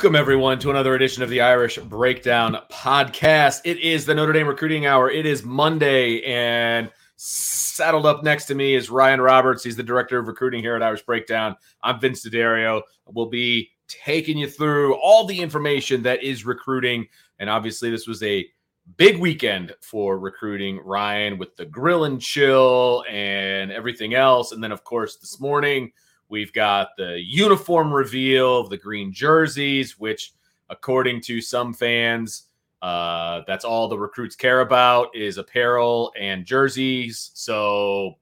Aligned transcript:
Welcome, 0.00 0.16
everyone, 0.16 0.58
to 0.60 0.70
another 0.70 0.94
edition 0.94 1.22
of 1.22 1.28
the 1.28 1.42
Irish 1.42 1.76
Breakdown 1.76 2.56
podcast. 2.72 3.60
It 3.66 3.80
is 3.80 4.06
the 4.06 4.14
Notre 4.14 4.32
Dame 4.32 4.48
Recruiting 4.48 4.86
Hour. 4.86 5.10
It 5.10 5.26
is 5.26 5.44
Monday, 5.44 6.22
and 6.22 6.90
saddled 7.16 8.06
up 8.06 8.24
next 8.24 8.46
to 8.46 8.54
me 8.54 8.74
is 8.74 8.88
Ryan 8.88 9.20
Roberts. 9.20 9.62
He's 9.62 9.76
the 9.76 9.82
director 9.82 10.18
of 10.18 10.26
recruiting 10.26 10.62
here 10.62 10.74
at 10.74 10.82
Irish 10.82 11.02
Breakdown. 11.02 11.54
I'm 11.82 12.00
Vince 12.00 12.22
D'Addario. 12.22 12.80
We'll 13.08 13.26
be 13.26 13.72
taking 13.88 14.38
you 14.38 14.48
through 14.48 14.94
all 14.94 15.26
the 15.26 15.38
information 15.38 16.02
that 16.04 16.22
is 16.22 16.46
recruiting. 16.46 17.06
And 17.38 17.50
obviously, 17.50 17.90
this 17.90 18.06
was 18.06 18.22
a 18.22 18.48
big 18.96 19.18
weekend 19.18 19.74
for 19.82 20.18
recruiting, 20.18 20.80
Ryan, 20.82 21.36
with 21.36 21.54
the 21.56 21.66
grill 21.66 22.04
and 22.04 22.18
chill 22.22 23.04
and 23.06 23.70
everything 23.70 24.14
else. 24.14 24.52
And 24.52 24.64
then, 24.64 24.72
of 24.72 24.82
course, 24.82 25.16
this 25.16 25.38
morning, 25.40 25.92
We've 26.30 26.52
got 26.52 26.90
the 26.96 27.20
uniform 27.20 27.92
reveal 27.92 28.60
of 28.60 28.70
the 28.70 28.78
green 28.78 29.12
jerseys, 29.12 29.98
which, 29.98 30.32
according 30.68 31.22
to 31.22 31.40
some 31.40 31.74
fans, 31.74 32.44
uh, 32.82 33.42
that's 33.48 33.64
all 33.64 33.88
the 33.88 33.98
recruits 33.98 34.36
care 34.36 34.60
about 34.60 35.14
is 35.14 35.38
apparel 35.38 36.12
and 36.18 36.46
jerseys. 36.46 37.32
So, 37.34 38.14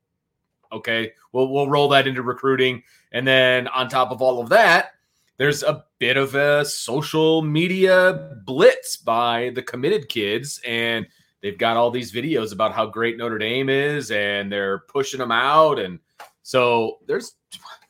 okay, 0.73 1.13
we'll 1.33 1.49
we'll 1.53 1.69
roll 1.69 1.89
that 1.91 2.09
into 2.09 2.23
recruiting, 2.23 2.83
and 3.13 3.27
then 3.27 3.69
on 3.69 3.89
top 3.89 4.11
of 4.11 4.23
all 4.23 4.41
of 4.41 4.49
that, 4.49 4.93
there's 5.37 5.63
a 5.63 5.85
bit 5.99 6.17
of 6.17 6.35
a 6.35 6.65
social 6.65 7.43
media 7.43 8.39
blitz 8.47 8.97
by 8.97 9.53
the 9.55 9.63
committed 9.63 10.09
kids, 10.09 10.61
and 10.67 11.07
they've 11.43 11.59
got 11.59 11.77
all 11.77 11.91
these 11.91 12.11
videos 12.11 12.55
about 12.55 12.73
how 12.73 12.87
great 12.87 13.19
Notre 13.19 13.39
Dame 13.39 13.69
is, 13.69 14.11
and 14.11 14.51
they're 14.51 14.79
pushing 14.89 15.21
them 15.21 15.31
out, 15.31 15.79
and 15.79 16.01
so 16.43 16.99
there's 17.07 17.35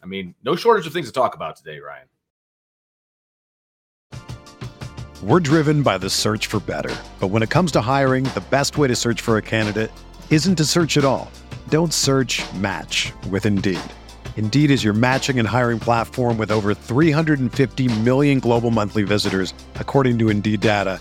I 0.02 0.06
mean, 0.06 0.34
no 0.44 0.56
shortage 0.56 0.86
of 0.86 0.92
things 0.92 1.06
to 1.06 1.12
talk 1.12 1.34
about 1.34 1.56
today, 1.56 1.80
Ryan. 1.80 2.06
We're 5.20 5.40
driven 5.40 5.82
by 5.82 5.98
the 5.98 6.08
search 6.08 6.46
for 6.46 6.60
better. 6.60 6.94
But 7.18 7.28
when 7.28 7.42
it 7.42 7.50
comes 7.50 7.72
to 7.72 7.80
hiring, 7.80 8.22
the 8.34 8.44
best 8.50 8.78
way 8.78 8.86
to 8.86 8.94
search 8.94 9.20
for 9.20 9.36
a 9.36 9.42
candidate 9.42 9.90
isn't 10.30 10.54
to 10.56 10.64
search 10.64 10.96
at 10.96 11.04
all. 11.04 11.28
Don't 11.68 11.92
search 11.92 12.40
match 12.54 13.12
with 13.28 13.44
Indeed. 13.44 13.80
Indeed 14.36 14.70
is 14.70 14.84
your 14.84 14.94
matching 14.94 15.40
and 15.40 15.48
hiring 15.48 15.80
platform 15.80 16.38
with 16.38 16.52
over 16.52 16.72
350 16.72 17.88
million 18.02 18.38
global 18.38 18.70
monthly 18.70 19.02
visitors, 19.02 19.52
according 19.74 20.16
to 20.20 20.28
Indeed 20.28 20.60
data, 20.60 21.00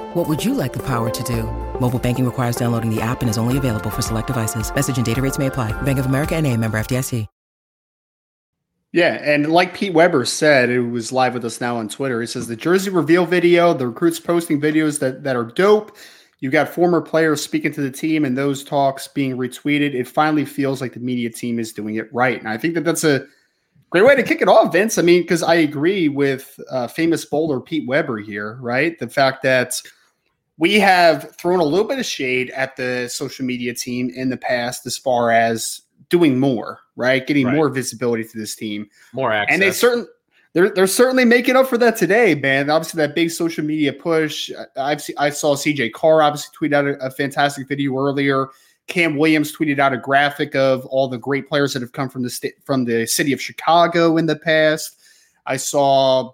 What 0.13 0.27
would 0.27 0.43
you 0.43 0.53
like 0.53 0.73
the 0.73 0.83
power 0.83 1.09
to 1.09 1.23
do? 1.23 1.43
Mobile 1.79 1.97
banking 1.97 2.25
requires 2.25 2.57
downloading 2.57 2.93
the 2.93 3.01
app 3.01 3.21
and 3.21 3.29
is 3.29 3.37
only 3.37 3.57
available 3.57 3.89
for 3.89 4.01
select 4.01 4.27
devices. 4.27 4.73
Message 4.75 4.97
and 4.97 5.05
data 5.05 5.21
rates 5.21 5.39
may 5.39 5.47
apply. 5.47 5.71
Bank 5.83 5.99
of 5.99 6.05
America 6.05 6.35
and 6.35 6.45
a 6.45 6.57
member 6.57 6.77
FDIC. 6.77 7.27
Yeah, 8.91 9.13
and 9.23 9.49
like 9.53 9.73
Pete 9.73 9.93
Weber 9.93 10.25
said, 10.25 10.69
it 10.69 10.81
was 10.81 11.13
live 11.13 11.33
with 11.33 11.45
us 11.45 11.61
now 11.61 11.77
on 11.77 11.87
Twitter. 11.87 12.19
He 12.19 12.27
says 12.27 12.45
the 12.45 12.57
jersey 12.57 12.89
reveal 12.89 13.25
video, 13.25 13.73
the 13.73 13.87
recruits 13.87 14.19
posting 14.19 14.59
videos 14.59 14.99
that, 14.99 15.23
that 15.23 15.37
are 15.37 15.45
dope. 15.45 15.95
You've 16.41 16.51
got 16.51 16.67
former 16.67 16.99
players 16.99 17.41
speaking 17.41 17.71
to 17.71 17.81
the 17.81 17.89
team 17.89 18.25
and 18.25 18.37
those 18.37 18.65
talks 18.65 19.07
being 19.07 19.37
retweeted. 19.37 19.93
It 19.93 20.09
finally 20.09 20.43
feels 20.43 20.81
like 20.81 20.91
the 20.91 20.99
media 20.99 21.29
team 21.29 21.57
is 21.57 21.71
doing 21.71 21.95
it 21.95 22.13
right. 22.13 22.37
And 22.37 22.49
I 22.49 22.57
think 22.57 22.73
that 22.73 22.83
that's 22.83 23.05
a 23.05 23.25
great 23.91 24.03
way 24.03 24.17
to 24.17 24.23
kick 24.23 24.41
it 24.41 24.49
off, 24.49 24.73
Vince. 24.73 24.97
I 24.97 25.03
mean, 25.03 25.21
because 25.21 25.41
I 25.41 25.55
agree 25.55 26.09
with 26.09 26.59
uh, 26.69 26.87
famous 26.87 27.23
bowler 27.23 27.61
Pete 27.61 27.87
Weber 27.87 28.17
here, 28.17 28.57
right? 28.59 28.99
The 28.99 29.07
fact 29.07 29.41
that– 29.43 29.81
we 30.61 30.79
have 30.79 31.35
thrown 31.37 31.59
a 31.59 31.63
little 31.63 31.87
bit 31.87 31.97
of 31.97 32.05
shade 32.05 32.51
at 32.51 32.75
the 32.75 33.09
social 33.09 33.43
media 33.43 33.73
team 33.73 34.11
in 34.11 34.29
the 34.29 34.37
past 34.37 34.85
as 34.85 34.95
far 34.95 35.31
as 35.31 35.81
doing 36.09 36.39
more, 36.39 36.81
right? 36.95 37.25
Getting 37.25 37.47
right. 37.47 37.55
more 37.55 37.67
visibility 37.69 38.23
to 38.23 38.37
this 38.37 38.55
team, 38.55 38.87
more 39.11 39.33
access. 39.33 39.53
And 39.55 39.61
they 39.63 39.71
certain 39.71 40.05
they're 40.53 40.69
they're 40.69 40.85
certainly 40.85 41.25
making 41.25 41.55
up 41.55 41.65
for 41.65 41.79
that 41.79 41.97
today, 41.97 42.35
man. 42.35 42.69
Obviously, 42.69 42.99
that 42.99 43.15
big 43.15 43.31
social 43.31 43.65
media 43.65 43.91
push. 43.91 44.51
I've 44.77 45.01
seen, 45.01 45.15
I 45.17 45.31
saw 45.31 45.55
CJ 45.55 45.93
Carr 45.93 46.21
obviously 46.21 46.51
tweet 46.53 46.73
out 46.73 46.85
a, 46.85 46.95
a 47.03 47.09
fantastic 47.09 47.67
video 47.67 47.97
earlier. 47.97 48.49
Cam 48.85 49.17
Williams 49.17 49.51
tweeted 49.55 49.79
out 49.79 49.93
a 49.93 49.97
graphic 49.97 50.53
of 50.53 50.85
all 50.85 51.07
the 51.07 51.17
great 51.17 51.49
players 51.49 51.73
that 51.73 51.81
have 51.81 51.93
come 51.93 52.07
from 52.07 52.21
the 52.21 52.29
state 52.29 52.63
from 52.63 52.85
the 52.85 53.07
city 53.07 53.33
of 53.33 53.41
Chicago 53.41 54.15
in 54.15 54.27
the 54.27 54.35
past. 54.35 54.99
I 55.47 55.57
saw 55.57 56.33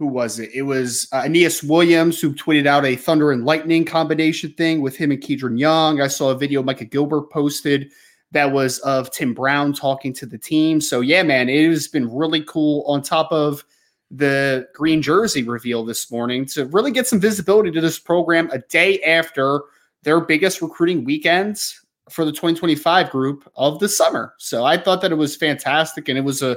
who 0.00 0.06
was 0.06 0.38
it? 0.38 0.48
It 0.54 0.62
was 0.62 1.06
uh, 1.12 1.24
Aneyas 1.24 1.62
Williams 1.62 2.18
who 2.18 2.32
tweeted 2.32 2.66
out 2.66 2.86
a 2.86 2.96
Thunder 2.96 3.32
and 3.32 3.44
Lightning 3.44 3.84
combination 3.84 4.50
thing 4.54 4.80
with 4.80 4.96
him 4.96 5.10
and 5.10 5.22
Kedren 5.22 5.58
Young. 5.58 6.00
I 6.00 6.06
saw 6.06 6.30
a 6.30 6.34
video 6.34 6.62
Micah 6.62 6.86
Gilbert 6.86 7.30
posted 7.30 7.92
that 8.30 8.50
was 8.50 8.78
of 8.78 9.10
Tim 9.10 9.34
Brown 9.34 9.74
talking 9.74 10.14
to 10.14 10.24
the 10.24 10.38
team. 10.38 10.80
So 10.80 11.02
yeah, 11.02 11.22
man, 11.22 11.50
it 11.50 11.68
has 11.68 11.86
been 11.86 12.10
really 12.10 12.42
cool. 12.44 12.82
On 12.86 13.02
top 13.02 13.30
of 13.30 13.62
the 14.10 14.66
green 14.74 15.02
jersey 15.02 15.42
reveal 15.42 15.84
this 15.84 16.10
morning 16.10 16.46
to 16.46 16.64
really 16.64 16.92
get 16.92 17.06
some 17.06 17.20
visibility 17.20 17.70
to 17.70 17.82
this 17.82 17.98
program 17.98 18.48
a 18.52 18.58
day 18.58 19.02
after 19.02 19.60
their 20.02 20.18
biggest 20.18 20.62
recruiting 20.62 21.04
weekends 21.04 21.78
for 22.08 22.24
the 22.24 22.32
2025 22.32 23.10
group 23.10 23.52
of 23.54 23.78
the 23.80 23.88
summer. 23.88 24.32
So 24.38 24.64
I 24.64 24.78
thought 24.78 25.02
that 25.02 25.12
it 25.12 25.16
was 25.16 25.36
fantastic 25.36 26.08
and 26.08 26.16
it 26.16 26.22
was 26.22 26.40
a 26.40 26.56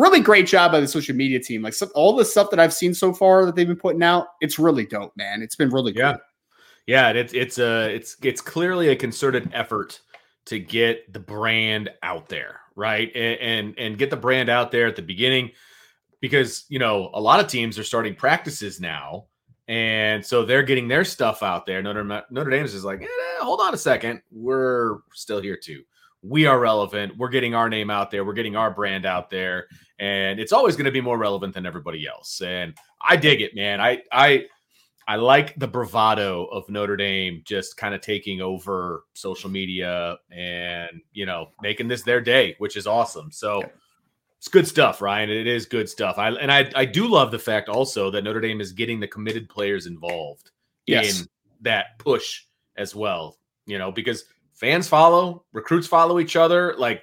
really 0.00 0.20
great 0.20 0.46
job 0.46 0.72
by 0.72 0.80
the 0.80 0.88
social 0.88 1.14
media 1.14 1.38
team. 1.38 1.62
Like 1.62 1.74
some, 1.74 1.90
all 1.94 2.16
the 2.16 2.24
stuff 2.24 2.50
that 2.50 2.58
I've 2.60 2.74
seen 2.74 2.94
so 2.94 3.12
far 3.12 3.44
that 3.46 3.54
they've 3.54 3.66
been 3.66 3.76
putting 3.76 4.02
out, 4.02 4.28
it's 4.40 4.58
really 4.58 4.86
dope, 4.86 5.12
man. 5.16 5.42
It's 5.42 5.56
been 5.56 5.70
really 5.70 5.92
good. 5.92 6.00
yeah. 6.00 6.16
Yeah, 6.86 7.10
it's 7.10 7.32
it's 7.34 7.58
a 7.58 7.94
it's 7.94 8.16
it's 8.20 8.40
clearly 8.40 8.88
a 8.88 8.96
concerted 8.96 9.50
effort 9.52 10.00
to 10.46 10.58
get 10.58 11.12
the 11.12 11.20
brand 11.20 11.90
out 12.02 12.28
there, 12.28 12.60
right? 12.74 13.14
And, 13.14 13.40
and 13.40 13.78
and 13.78 13.98
get 13.98 14.10
the 14.10 14.16
brand 14.16 14.48
out 14.48 14.72
there 14.72 14.88
at 14.88 14.96
the 14.96 15.02
beginning 15.02 15.52
because 16.20 16.64
you 16.68 16.80
know 16.80 17.10
a 17.14 17.20
lot 17.20 17.38
of 17.38 17.46
teams 17.46 17.78
are 17.78 17.84
starting 17.84 18.16
practices 18.16 18.80
now, 18.80 19.26
and 19.68 20.24
so 20.24 20.44
they're 20.44 20.64
getting 20.64 20.88
their 20.88 21.04
stuff 21.04 21.44
out 21.44 21.64
there. 21.64 21.80
Notre 21.80 22.24
Notre 22.30 22.50
Dame's 22.50 22.74
is 22.74 22.84
like, 22.84 23.02
eh, 23.02 23.06
hold 23.40 23.60
on 23.60 23.72
a 23.72 23.78
second, 23.78 24.20
we're 24.32 24.98
still 25.12 25.40
here 25.40 25.56
too. 25.56 25.84
We 26.22 26.46
are 26.46 26.58
relevant. 26.58 27.16
We're 27.16 27.30
getting 27.30 27.54
our 27.54 27.68
name 27.68 27.90
out 27.90 28.10
there. 28.10 28.24
We're 28.24 28.34
getting 28.34 28.56
our 28.56 28.70
brand 28.70 29.06
out 29.06 29.30
there, 29.30 29.66
and 29.98 30.38
it's 30.38 30.52
always 30.52 30.76
going 30.76 30.84
to 30.84 30.90
be 30.90 31.00
more 31.00 31.18
relevant 31.18 31.54
than 31.54 31.66
everybody 31.66 32.06
else. 32.06 32.40
And 32.42 32.74
I 33.00 33.16
dig 33.16 33.40
it, 33.40 33.54
man. 33.54 33.80
I 33.80 34.02
I 34.12 34.46
I 35.08 35.16
like 35.16 35.58
the 35.58 35.66
bravado 35.66 36.44
of 36.46 36.68
Notre 36.68 36.96
Dame 36.96 37.42
just 37.44 37.76
kind 37.76 37.94
of 37.94 38.00
taking 38.00 38.40
over 38.40 39.04
social 39.14 39.50
media 39.50 40.18
and 40.30 41.00
you 41.12 41.26
know 41.26 41.48
making 41.62 41.88
this 41.88 42.02
their 42.02 42.20
day, 42.20 42.54
which 42.58 42.76
is 42.76 42.86
awesome. 42.86 43.32
So 43.32 43.64
it's 44.38 44.48
good 44.48 44.68
stuff, 44.68 45.02
Ryan. 45.02 45.28
It 45.28 45.46
is 45.46 45.66
good 45.66 45.88
stuff. 45.88 46.16
I 46.16 46.30
and 46.30 46.52
I 46.52 46.70
I 46.74 46.84
do 46.84 47.08
love 47.08 47.30
the 47.30 47.38
fact 47.38 47.68
also 47.68 48.10
that 48.10 48.22
Notre 48.22 48.40
Dame 48.40 48.60
is 48.60 48.72
getting 48.72 49.00
the 49.00 49.08
committed 49.08 49.48
players 49.48 49.86
involved 49.86 50.50
yes. 50.86 51.22
in 51.22 51.26
that 51.62 51.98
push 51.98 52.44
as 52.76 52.94
well. 52.94 53.36
You 53.66 53.78
know, 53.78 53.90
because 53.90 54.24
fans 54.60 54.86
follow, 54.86 55.44
recruits 55.52 55.86
follow 55.86 56.20
each 56.20 56.36
other. 56.36 56.74
Like 56.76 57.02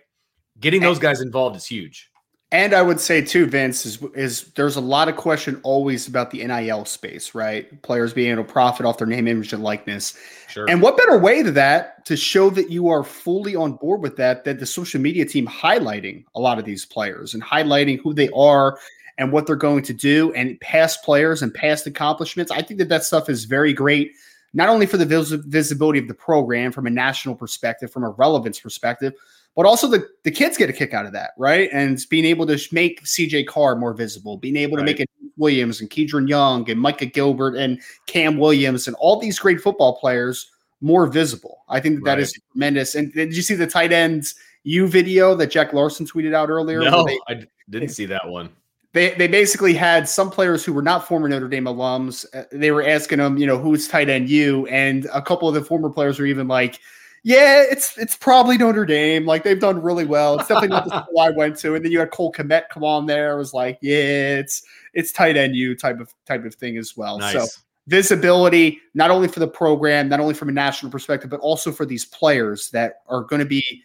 getting 0.60 0.82
those 0.82 1.00
guys 1.00 1.22
involved 1.22 1.58
is 1.58 1.66
huge. 1.66 2.12
And 2.50 2.74
I 2.74 2.82
would 2.82 3.02
say 3.02 3.22
too, 3.22 3.46
Vince 3.46 3.86
is 3.86 4.02
is 4.16 4.54
there's 4.54 4.78
a 4.78 4.82
lot 4.82 5.10
of 5.10 5.18
question 5.18 5.60
always 5.64 6.08
about 6.08 6.32
the 6.32 6.46
NIL 6.46 6.86
space, 6.86 7.36
right? 7.36 7.82
Players 7.82 8.14
being 8.14 8.32
able 8.32 8.46
to 8.46 8.50
profit 8.50 8.86
off 8.86 9.00
their 9.00 9.08
name, 9.08 9.28
image, 9.28 9.52
and 9.52 9.62
likeness. 9.62 10.18
Sure. 10.48 10.70
And 10.70 10.82
what 10.82 10.96
better 10.96 11.18
way 11.18 11.44
to 11.44 11.52
that 11.52 12.06
to 12.06 12.16
show 12.16 12.50
that 12.52 12.70
you 12.70 12.88
are 12.88 13.04
fully 13.04 13.54
on 13.58 13.74
board 13.74 14.02
with 14.02 14.16
that 14.16 14.46
than 14.46 14.60
the 14.60 14.66
social 14.66 15.02
media 15.02 15.26
team 15.26 15.46
highlighting 15.46 16.24
a 16.36 16.40
lot 16.40 16.58
of 16.58 16.64
these 16.64 16.86
players 16.86 17.34
and 17.34 17.44
highlighting 17.44 18.00
who 18.00 18.14
they 18.14 18.30
are 18.30 18.80
and 19.18 19.34
what 19.34 19.46
they're 19.46 19.58
going 19.58 19.84
to 19.84 19.94
do 19.94 20.32
and 20.34 20.58
past 20.62 21.04
players 21.04 21.42
and 21.42 21.54
past 21.54 21.86
accomplishments. 21.86 22.50
I 22.50 22.62
think 22.62 22.78
that 22.78 22.88
that 22.88 23.04
stuff 23.04 23.28
is 23.28 23.44
very 23.44 23.74
great, 23.74 24.14
not 24.58 24.70
only 24.70 24.88
for 24.88 24.98
the 24.98 25.06
vis- 25.06 25.30
visibility 25.30 26.00
of 26.00 26.08
the 26.08 26.16
program 26.16 26.72
from 26.72 26.88
a 26.88 26.90
national 26.90 27.36
perspective, 27.36 27.92
from 27.92 28.04
a 28.04 28.10
relevance 28.10 28.60
perspective, 28.60 29.14
but 29.56 29.68
also 29.68 29.88
the, 29.88 30.08
the 30.24 30.32
kids 30.32 30.58
get 30.58 30.68
a 30.68 30.74
kick 30.74 30.96
out 30.96 31.06
of 31.06 31.14
that, 31.14 31.32
right? 31.38 31.70
And 31.72 32.04
being 32.10 32.26
able 32.26 32.48
to 32.48 32.60
make 32.72 33.04
CJ 33.04 33.46
Carr 33.46 33.76
more 33.76 33.94
visible, 33.94 34.36
being 34.36 34.56
able 34.56 34.78
to 34.78 34.84
make 34.84 35.00
it 35.00 35.08
Williams 35.38 35.80
and 35.80 35.92
Kedren 35.92 36.28
Young 36.28 36.68
and 36.72 36.82
Micah 36.82 37.06
Gilbert 37.06 37.56
and 37.56 37.80
Cam 38.08 38.40
Williams 38.40 38.88
and 38.88 38.96
all 38.96 39.20
these 39.20 39.38
great 39.38 39.62
football 39.62 40.00
players 40.00 40.50
more 40.82 41.06
visible. 41.06 41.60
I 41.70 41.80
think 41.80 41.98
that, 41.98 42.10
right. 42.10 42.16
that 42.16 42.22
is 42.24 42.34
tremendous. 42.52 42.96
And 42.96 43.14
did 43.14 43.36
you 43.36 43.44
see 43.44 43.54
the 43.54 43.68
tight 43.68 43.94
ends 43.94 44.34
U 44.64 44.88
video 44.88 45.36
that 45.36 45.52
Jack 45.52 45.72
Larson 45.72 46.08
tweeted 46.08 46.34
out 46.34 46.50
earlier? 46.50 46.80
No, 46.80 47.06
they, 47.06 47.20
I 47.28 47.46
didn't 47.70 47.90
see 47.90 48.08
that 48.08 48.28
one. 48.28 48.50
They, 48.98 49.12
they 49.12 49.28
basically 49.28 49.76
had 49.76 50.10
some 50.10 50.32
players 50.32 50.66
who 50.66 50.74
were 50.74 50.82
not 50.82 51.08
former 51.08 51.30
Notre 51.30 51.48
Dame 51.48 51.66
alums. 51.66 52.26
Uh, 52.34 52.46
they 52.52 52.72
were 52.72 52.82
asking 52.82 53.20
them, 53.20 53.38
you 53.38 53.46
know, 53.46 53.60
who's 53.60 53.88
tight 53.88 54.10
end 54.10 54.28
you? 54.28 54.66
And 54.68 55.06
a 55.14 55.22
couple 55.22 55.48
of 55.48 55.54
the 55.54 55.64
former 55.64 55.92
players 55.92 56.18
were 56.18 56.26
even 56.26 56.48
like, 56.48 56.80
yeah, 57.24 57.62
it's 57.62 57.96
it's 58.00 58.16
probably 58.16 58.58
Notre 58.58 58.88
Dame. 58.88 59.24
Like 59.28 59.44
they've 59.44 59.60
done 59.60 59.84
really 59.84 60.06
well. 60.06 60.40
It's 60.40 60.48
definitely 60.48 60.70
not 60.70 60.86
the 60.86 61.04
school 61.04 61.20
I 61.20 61.30
went 61.30 61.60
to. 61.60 61.76
And 61.76 61.86
then 61.86 61.92
you 61.92 62.00
had 62.00 62.10
Cole 62.10 62.32
Kmet 62.32 62.70
come 62.70 62.84
on 62.84 63.06
there. 63.06 63.36
It 63.36 63.38
was 63.38 63.54
like, 63.54 63.78
yeah, 63.82 64.40
it's 64.40 64.64
it's 64.96 65.12
tight 65.12 65.38
end 65.38 65.56
you 65.56 65.76
type 65.76 66.00
of 66.00 66.12
type 66.26 66.44
of 66.44 66.56
thing 66.56 66.78
as 66.78 66.98
well. 66.98 67.20
Nice. 67.20 67.34
So 67.34 67.46
visibility, 67.86 68.80
not 68.96 69.12
only 69.12 69.28
for 69.28 69.40
the 69.40 69.48
program, 69.48 70.10
not 70.10 70.20
only 70.20 70.34
from 70.34 70.50
a 70.50 70.54
national 70.54 70.92
perspective, 70.92 71.30
but 71.30 71.40
also 71.42 71.72
for 71.72 71.86
these 71.86 72.06
players 72.06 72.72
that 72.72 73.02
are 73.08 73.22
going 73.22 73.42
to 73.42 73.46
be 73.46 73.84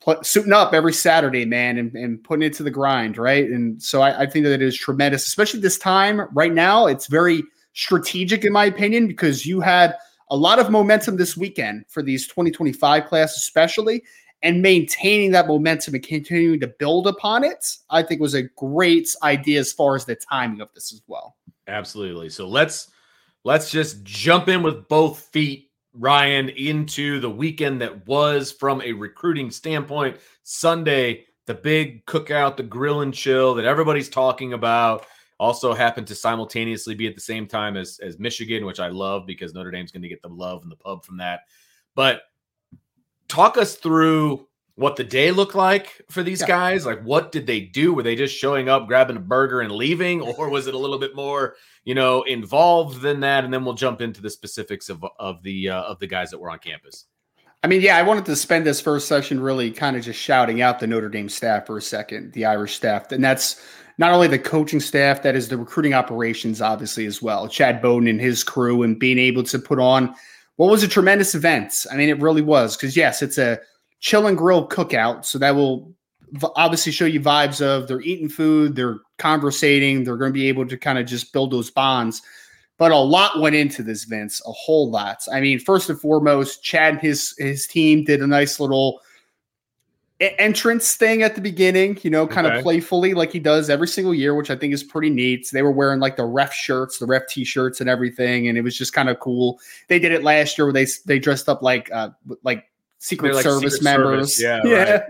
pl- 0.00 0.22
suiting 0.22 0.52
up 0.52 0.74
every 0.74 0.92
Saturday, 0.92 1.44
man, 1.44 1.78
and, 1.78 1.94
and 1.94 2.22
putting 2.22 2.42
it 2.42 2.52
to 2.54 2.62
the 2.62 2.70
grind, 2.70 3.18
right? 3.18 3.48
And 3.48 3.82
so 3.82 4.02
I, 4.02 4.22
I 4.22 4.26
think 4.26 4.44
that 4.44 4.52
it 4.52 4.62
is 4.62 4.76
tremendous, 4.76 5.26
especially 5.26 5.60
this 5.60 5.78
time 5.78 6.22
right 6.32 6.52
now. 6.52 6.86
It's 6.86 7.06
very 7.06 7.42
strategic, 7.72 8.44
in 8.44 8.52
my 8.52 8.64
opinion, 8.64 9.06
because 9.06 9.46
you 9.46 9.60
had– 9.60 9.94
a 10.30 10.36
lot 10.36 10.58
of 10.58 10.70
momentum 10.70 11.16
this 11.16 11.36
weekend 11.36 11.84
for 11.88 12.02
these 12.02 12.26
2025 12.26 13.06
class, 13.06 13.36
especially, 13.36 14.02
and 14.42 14.62
maintaining 14.62 15.32
that 15.32 15.46
momentum 15.46 15.94
and 15.94 16.06
continuing 16.06 16.60
to 16.60 16.66
build 16.66 17.06
upon 17.06 17.44
it, 17.44 17.66
I 17.90 18.02
think 18.02 18.20
was 18.20 18.34
a 18.34 18.42
great 18.42 19.08
idea 19.22 19.60
as 19.60 19.72
far 19.72 19.96
as 19.96 20.04
the 20.04 20.16
timing 20.16 20.60
of 20.60 20.68
this 20.74 20.92
as 20.92 21.02
well. 21.06 21.36
Absolutely. 21.66 22.28
So 22.28 22.46
let's 22.46 22.90
let's 23.44 23.70
just 23.70 24.02
jump 24.04 24.48
in 24.48 24.62
with 24.62 24.88
both 24.88 25.20
feet, 25.32 25.67
Ryan, 25.98 26.48
into 26.50 27.20
the 27.20 27.30
weekend 27.30 27.80
that 27.80 28.06
was 28.06 28.52
from 28.52 28.80
a 28.82 28.92
recruiting 28.92 29.50
standpoint. 29.50 30.18
Sunday, 30.44 31.26
the 31.46 31.54
big 31.54 32.04
cookout, 32.06 32.56
the 32.56 32.62
grill 32.62 33.00
and 33.00 33.12
chill 33.12 33.54
that 33.54 33.64
everybody's 33.64 34.08
talking 34.08 34.52
about 34.52 35.06
also 35.38 35.72
happened 35.72 36.06
to 36.08 36.14
simultaneously 36.14 36.94
be 36.94 37.06
at 37.06 37.14
the 37.14 37.20
same 37.20 37.46
time 37.46 37.76
as 37.76 38.00
as 38.02 38.18
Michigan, 38.18 38.66
which 38.66 38.80
I 38.80 38.88
love 38.88 39.26
because 39.26 39.54
Notre 39.54 39.70
Dame's 39.70 39.92
going 39.92 40.02
to 40.02 40.08
get 40.08 40.22
the 40.22 40.28
love 40.28 40.62
and 40.62 40.70
the 40.70 40.76
pub 40.76 41.04
from 41.04 41.18
that. 41.18 41.40
But 41.94 42.22
talk 43.28 43.56
us 43.56 43.76
through 43.76 44.47
what 44.78 44.94
the 44.94 45.02
day 45.02 45.32
looked 45.32 45.56
like 45.56 46.00
for 46.08 46.22
these 46.22 46.40
yeah. 46.40 46.46
guys. 46.46 46.86
Like, 46.86 47.02
what 47.02 47.32
did 47.32 47.48
they 47.48 47.60
do? 47.60 47.92
Were 47.92 48.04
they 48.04 48.14
just 48.14 48.36
showing 48.36 48.68
up, 48.68 48.86
grabbing 48.86 49.16
a 49.16 49.20
burger, 49.20 49.60
and 49.60 49.72
leaving, 49.72 50.20
or 50.38 50.48
was 50.48 50.68
it 50.68 50.74
a 50.74 50.78
little 50.78 51.00
bit 51.00 51.16
more, 51.16 51.56
you 51.84 51.96
know, 51.96 52.22
involved 52.22 53.00
than 53.00 53.18
that? 53.20 53.44
And 53.44 53.52
then 53.52 53.64
we'll 53.64 53.74
jump 53.74 54.00
into 54.00 54.22
the 54.22 54.30
specifics 54.30 54.88
of 54.88 55.04
of 55.18 55.42
the 55.42 55.70
uh, 55.70 55.82
of 55.82 55.98
the 55.98 56.06
guys 56.06 56.30
that 56.30 56.38
were 56.38 56.50
on 56.50 56.60
campus. 56.60 57.06
I 57.64 57.66
mean, 57.66 57.80
yeah, 57.80 57.96
I 57.96 58.02
wanted 58.02 58.24
to 58.26 58.36
spend 58.36 58.64
this 58.64 58.80
first 58.80 59.08
session 59.08 59.40
really 59.40 59.72
kind 59.72 59.96
of 59.96 60.04
just 60.04 60.20
shouting 60.20 60.62
out 60.62 60.78
the 60.78 60.86
Notre 60.86 61.08
Dame 61.08 61.28
staff 61.28 61.66
for 61.66 61.76
a 61.76 61.82
second, 61.82 62.32
the 62.32 62.44
Irish 62.44 62.76
staff, 62.76 63.10
and 63.10 63.22
that's 63.22 63.60
not 63.98 64.12
only 64.12 64.28
the 64.28 64.38
coaching 64.38 64.78
staff, 64.78 65.22
that 65.22 65.34
is 65.34 65.48
the 65.48 65.58
recruiting 65.58 65.92
operations, 65.92 66.62
obviously, 66.62 67.04
as 67.04 67.20
well. 67.20 67.48
Chad 67.48 67.82
Bowden 67.82 68.06
and 68.06 68.20
his 68.20 68.44
crew, 68.44 68.84
and 68.84 68.96
being 68.96 69.18
able 69.18 69.42
to 69.42 69.58
put 69.58 69.80
on 69.80 70.14
what 70.54 70.70
was 70.70 70.84
a 70.84 70.88
tremendous 70.88 71.34
event. 71.34 71.84
I 71.90 71.96
mean, 71.96 72.08
it 72.08 72.20
really 72.20 72.42
was. 72.42 72.76
Because, 72.76 72.96
yes, 72.96 73.22
it's 73.22 73.38
a 73.38 73.58
chill 74.00 74.26
and 74.26 74.36
grill 74.36 74.68
cookout. 74.68 75.24
So 75.24 75.38
that 75.38 75.54
will 75.54 75.92
obviously 76.56 76.92
show 76.92 77.04
you 77.04 77.20
vibes 77.20 77.60
of 77.60 77.88
they're 77.88 78.00
eating 78.00 78.28
food, 78.28 78.76
they're 78.76 79.00
conversating, 79.18 80.04
they're 80.04 80.16
going 80.16 80.30
to 80.30 80.38
be 80.38 80.48
able 80.48 80.66
to 80.66 80.76
kind 80.76 80.98
of 80.98 81.06
just 81.06 81.32
build 81.32 81.50
those 81.50 81.70
bonds. 81.70 82.22
But 82.76 82.92
a 82.92 82.96
lot 82.96 83.40
went 83.40 83.56
into 83.56 83.82
this, 83.82 84.04
Vince, 84.04 84.40
a 84.46 84.52
whole 84.52 84.88
lot. 84.88 85.18
I 85.32 85.40
mean, 85.40 85.58
first 85.58 85.90
and 85.90 86.00
foremost, 86.00 86.62
Chad 86.62 86.94
and 86.94 87.02
his 87.02 87.34
his 87.36 87.66
team 87.66 88.04
did 88.04 88.22
a 88.22 88.26
nice 88.26 88.60
little 88.60 89.00
entrance 90.20 90.94
thing 90.94 91.22
at 91.22 91.34
the 91.34 91.40
beginning, 91.40 91.98
you 92.02 92.10
know, 92.10 92.26
kind 92.26 92.46
okay. 92.46 92.58
of 92.58 92.62
playfully 92.62 93.14
like 93.14 93.32
he 93.32 93.38
does 93.38 93.70
every 93.70 93.86
single 93.86 94.14
year, 94.14 94.34
which 94.34 94.50
I 94.50 94.56
think 94.56 94.74
is 94.74 94.82
pretty 94.82 95.10
neat. 95.10 95.48
They 95.52 95.62
were 95.62 95.70
wearing 95.70 96.00
like 96.00 96.16
the 96.16 96.24
ref 96.24 96.52
shirts, 96.52 96.98
the 96.98 97.06
ref 97.06 97.26
t-shirts 97.28 97.80
and 97.80 97.88
everything, 97.88 98.48
and 98.48 98.58
it 98.58 98.62
was 98.62 98.76
just 98.76 98.92
kind 98.92 99.08
of 99.08 99.20
cool. 99.20 99.60
They 99.88 99.98
did 99.98 100.12
it 100.12 100.22
last 100.22 100.58
year 100.58 100.66
where 100.66 100.72
they 100.72 100.86
they 101.06 101.18
dressed 101.18 101.48
up 101.48 101.62
like 101.62 101.90
uh 101.92 102.10
like 102.42 102.64
Secret 103.00 103.34
like 103.34 103.44
Service 103.44 103.74
Secret 103.74 103.84
members. 103.84 104.36
Service. 104.36 104.64
Yeah, 104.64 104.70
yeah, 104.70 104.90
right. 104.92 105.02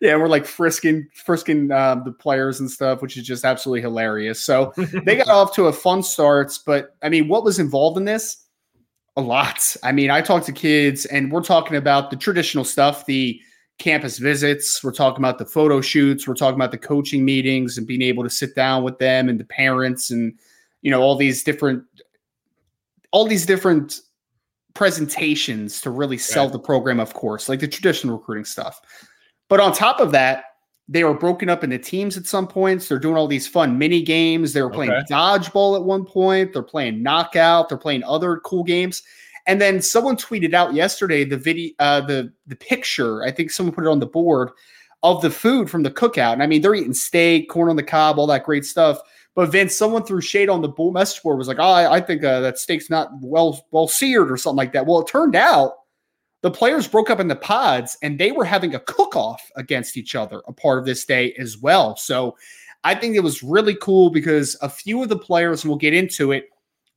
yeah. 0.00 0.16
We're 0.16 0.28
like 0.28 0.46
frisking, 0.46 1.06
frisking 1.14 1.70
um, 1.70 2.02
the 2.04 2.12
players 2.12 2.60
and 2.60 2.70
stuff, 2.70 3.02
which 3.02 3.16
is 3.16 3.24
just 3.24 3.44
absolutely 3.44 3.82
hilarious. 3.82 4.40
So 4.40 4.72
they 5.04 5.16
got 5.16 5.28
off 5.28 5.54
to 5.54 5.66
a 5.66 5.72
fun 5.72 6.02
start, 6.02 6.58
but 6.66 6.96
I 7.02 7.08
mean, 7.08 7.28
what 7.28 7.44
was 7.44 7.58
involved 7.58 7.98
in 7.98 8.04
this? 8.04 8.44
A 9.16 9.20
lot. 9.20 9.76
I 9.82 9.92
mean, 9.92 10.10
I 10.10 10.20
talked 10.20 10.46
to 10.46 10.52
kids, 10.52 11.06
and 11.06 11.32
we're 11.32 11.42
talking 11.42 11.76
about 11.76 12.10
the 12.10 12.16
traditional 12.16 12.64
stuff, 12.64 13.06
the 13.06 13.40
campus 13.78 14.18
visits. 14.18 14.82
We're 14.82 14.92
talking 14.92 15.20
about 15.20 15.38
the 15.38 15.46
photo 15.46 15.80
shoots. 15.80 16.26
We're 16.26 16.34
talking 16.34 16.56
about 16.56 16.72
the 16.72 16.78
coaching 16.78 17.24
meetings 17.24 17.78
and 17.78 17.86
being 17.86 18.02
able 18.02 18.24
to 18.24 18.30
sit 18.30 18.54
down 18.54 18.82
with 18.82 18.98
them 18.98 19.28
and 19.28 19.38
the 19.38 19.44
parents 19.44 20.10
and 20.10 20.38
you 20.82 20.90
know 20.90 21.00
all 21.00 21.16
these 21.16 21.42
different 21.42 21.84
all 23.12 23.26
these 23.26 23.46
different 23.46 24.00
presentations 24.76 25.80
to 25.80 25.90
really 25.90 26.18
sell 26.18 26.44
right. 26.44 26.52
the 26.52 26.58
program 26.58 27.00
of 27.00 27.14
course 27.14 27.48
like 27.48 27.60
the 27.60 27.68
traditional 27.68 28.16
recruiting 28.16 28.44
stuff 28.44 28.80
but 29.48 29.58
on 29.60 29.72
top 29.72 30.00
of 30.00 30.12
that 30.12 30.44
they 30.88 31.02
were 31.04 31.14
broken 31.14 31.48
up 31.48 31.64
into 31.64 31.78
teams 31.78 32.16
at 32.16 32.26
some 32.26 32.46
points. 32.46 32.88
They're 32.88 32.98
doing 32.98 33.16
all 33.16 33.26
these 33.26 33.48
fun 33.48 33.76
mini 33.76 34.02
games. 34.02 34.52
They 34.52 34.62
were 34.62 34.70
playing 34.70 34.92
okay. 34.92 35.02
dodgeball 35.10 35.76
at 35.76 35.84
one 35.84 36.04
point. 36.04 36.52
They're 36.52 36.62
playing 36.62 37.02
knockout. 37.02 37.68
They're 37.68 37.78
playing 37.78 38.04
other 38.04 38.38
cool 38.44 38.62
games. 38.62 39.02
And 39.48 39.60
then 39.60 39.80
someone 39.80 40.16
tweeted 40.16 40.54
out 40.54 40.74
yesterday 40.74 41.24
the 41.24 41.36
video, 41.36 41.72
uh, 41.78 42.00
the 42.00 42.32
the 42.46 42.56
picture. 42.56 43.22
I 43.24 43.32
think 43.32 43.50
someone 43.50 43.74
put 43.74 43.84
it 43.84 43.90
on 43.90 44.00
the 44.00 44.06
board 44.06 44.50
of 45.02 45.22
the 45.22 45.30
food 45.30 45.70
from 45.70 45.82
the 45.82 45.90
cookout. 45.90 46.32
And 46.32 46.42
I 46.42 46.46
mean, 46.46 46.62
they're 46.62 46.74
eating 46.74 46.94
steak, 46.94 47.48
corn 47.48 47.68
on 47.68 47.76
the 47.76 47.82
cob, 47.82 48.18
all 48.18 48.26
that 48.28 48.44
great 48.44 48.64
stuff. 48.64 48.98
But 49.36 49.52
Vince, 49.52 49.76
someone 49.76 50.02
threw 50.02 50.22
shade 50.22 50.48
on 50.48 50.62
the 50.62 50.68
bull 50.68 50.90
message 50.90 51.22
board 51.22 51.38
was 51.38 51.46
like, 51.46 51.58
"Oh, 51.60 51.62
I, 51.62 51.96
I 51.96 52.00
think 52.00 52.24
uh, 52.24 52.40
that 52.40 52.58
steak's 52.58 52.90
not 52.90 53.10
well 53.20 53.64
well 53.70 53.86
seared 53.86 54.32
or 54.32 54.36
something 54.36 54.56
like 54.56 54.72
that." 54.72 54.86
Well, 54.86 55.00
it 55.00 55.06
turned 55.06 55.36
out 55.36 55.74
the 56.42 56.50
players 56.50 56.88
broke 56.88 57.10
up 57.10 57.20
in 57.20 57.28
the 57.28 57.36
pods 57.36 57.98
and 58.02 58.18
they 58.18 58.32
were 58.32 58.44
having 58.44 58.74
a 58.74 58.80
cook 58.80 59.14
off 59.14 59.42
against 59.56 59.96
each 59.96 60.14
other 60.14 60.42
a 60.48 60.52
part 60.52 60.78
of 60.78 60.86
this 60.86 61.04
day 61.04 61.34
as 61.34 61.58
well. 61.58 61.96
So 61.96 62.36
I 62.82 62.94
think 62.94 63.14
it 63.14 63.22
was 63.22 63.42
really 63.42 63.76
cool 63.80 64.10
because 64.10 64.56
a 64.62 64.68
few 64.68 65.02
of 65.02 65.08
the 65.08 65.18
players, 65.18 65.64
and 65.64 65.70
we'll 65.70 65.78
get 65.78 65.92
into 65.92 66.32
it, 66.32 66.48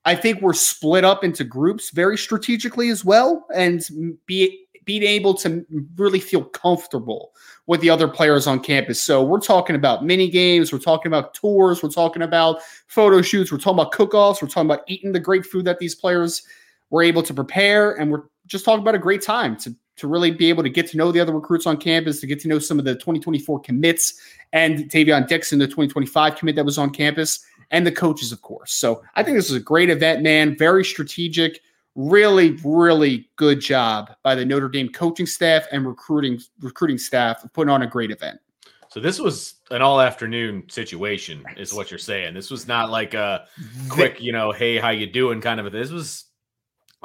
I 0.05 0.15
think 0.15 0.41
we're 0.41 0.53
split 0.53 1.03
up 1.03 1.23
into 1.23 1.43
groups 1.43 1.89
very 1.89 2.17
strategically 2.17 2.89
as 2.89 3.03
well, 3.03 3.45
and 3.53 3.83
be 4.25 4.65
being 4.89 5.03
able 5.03 5.35
to 5.35 5.63
really 5.97 6.19
feel 6.19 6.43
comfortable 6.43 7.31
with 7.67 7.79
the 7.79 7.91
other 7.91 8.07
players 8.07 8.47
on 8.47 8.59
campus. 8.59 8.99
So 8.99 9.21
we're 9.23 9.39
talking 9.39 9.75
about 9.75 10.03
mini 10.03 10.27
games, 10.27 10.73
we're 10.73 10.79
talking 10.79 11.11
about 11.11 11.35
tours, 11.35 11.83
we're 11.83 11.89
talking 11.89 12.23
about 12.23 12.63
photo 12.87 13.21
shoots, 13.21 13.51
we're 13.51 13.59
talking 13.59 13.79
about 13.79 13.91
cook-offs, 13.91 14.41
we're 14.41 14.47
talking 14.47 14.65
about 14.65 14.81
eating 14.87 15.11
the 15.11 15.19
great 15.19 15.45
food 15.45 15.65
that 15.65 15.77
these 15.77 15.93
players 15.93 16.41
were 16.89 17.03
able 17.03 17.21
to 17.21 17.35
prepare, 17.35 17.93
and 17.99 18.11
we're 18.11 18.23
just 18.47 18.65
talking 18.65 18.81
about 18.81 18.95
a 18.95 18.97
great 18.97 19.21
time 19.21 19.55
to 19.57 19.75
to 19.99 20.07
really 20.07 20.31
be 20.31 20.47
able 20.47 20.63
to 20.63 20.69
get 20.69 20.87
to 20.87 20.97
know 20.97 21.11
the 21.11 21.19
other 21.19 21.33
recruits 21.33 21.67
on 21.67 21.77
campus, 21.77 22.21
to 22.21 22.27
get 22.27 22.39
to 22.39 22.47
know 22.47 22.57
some 22.57 22.79
of 22.79 22.85
the 22.85 22.95
2024 22.95 23.59
commits 23.59 24.19
and 24.53 24.89
Tavion 24.89 25.27
Dixon, 25.27 25.59
the 25.59 25.67
2025 25.67 26.37
commit 26.37 26.55
that 26.55 26.65
was 26.65 26.77
on 26.77 26.89
campus, 26.89 27.45
and 27.69 27.85
the 27.85 27.91
coaches, 27.91 28.31
of 28.31 28.41
course. 28.41 28.71
So 28.71 29.03
I 29.15 29.23
think 29.23 29.37
this 29.37 29.49
is 29.49 29.57
a 29.57 29.59
great 29.59 29.89
event, 29.89 30.23
man. 30.23 30.57
Very 30.57 30.85
strategic. 30.85 31.59
Really, 31.99 32.57
really 32.63 33.29
good 33.35 33.59
job 33.59 34.15
by 34.23 34.33
the 34.33 34.45
Notre 34.45 34.69
Dame 34.69 34.87
coaching 34.87 35.25
staff 35.25 35.65
and 35.73 35.85
recruiting 35.85 36.39
recruiting 36.61 36.97
staff 36.97 37.43
of 37.43 37.51
putting 37.51 37.69
on 37.69 37.81
a 37.81 37.87
great 37.87 38.09
event. 38.09 38.39
So 38.87 39.01
this 39.01 39.19
was 39.19 39.55
an 39.69 39.81
all 39.81 39.99
afternoon 39.99 40.63
situation, 40.69 41.43
is 41.57 41.73
what 41.73 41.91
you're 41.91 41.97
saying. 41.97 42.35
This 42.35 42.49
was 42.49 42.69
not 42.69 42.89
like 42.89 43.15
a 43.15 43.47
quick, 43.89 44.21
you 44.21 44.31
know, 44.31 44.53
hey, 44.53 44.77
how 44.77 44.91
you 44.91 45.07
doing 45.07 45.41
kind 45.41 45.59
of 45.59 45.65
a. 45.65 45.71
This 45.71 45.91
was 45.91 46.23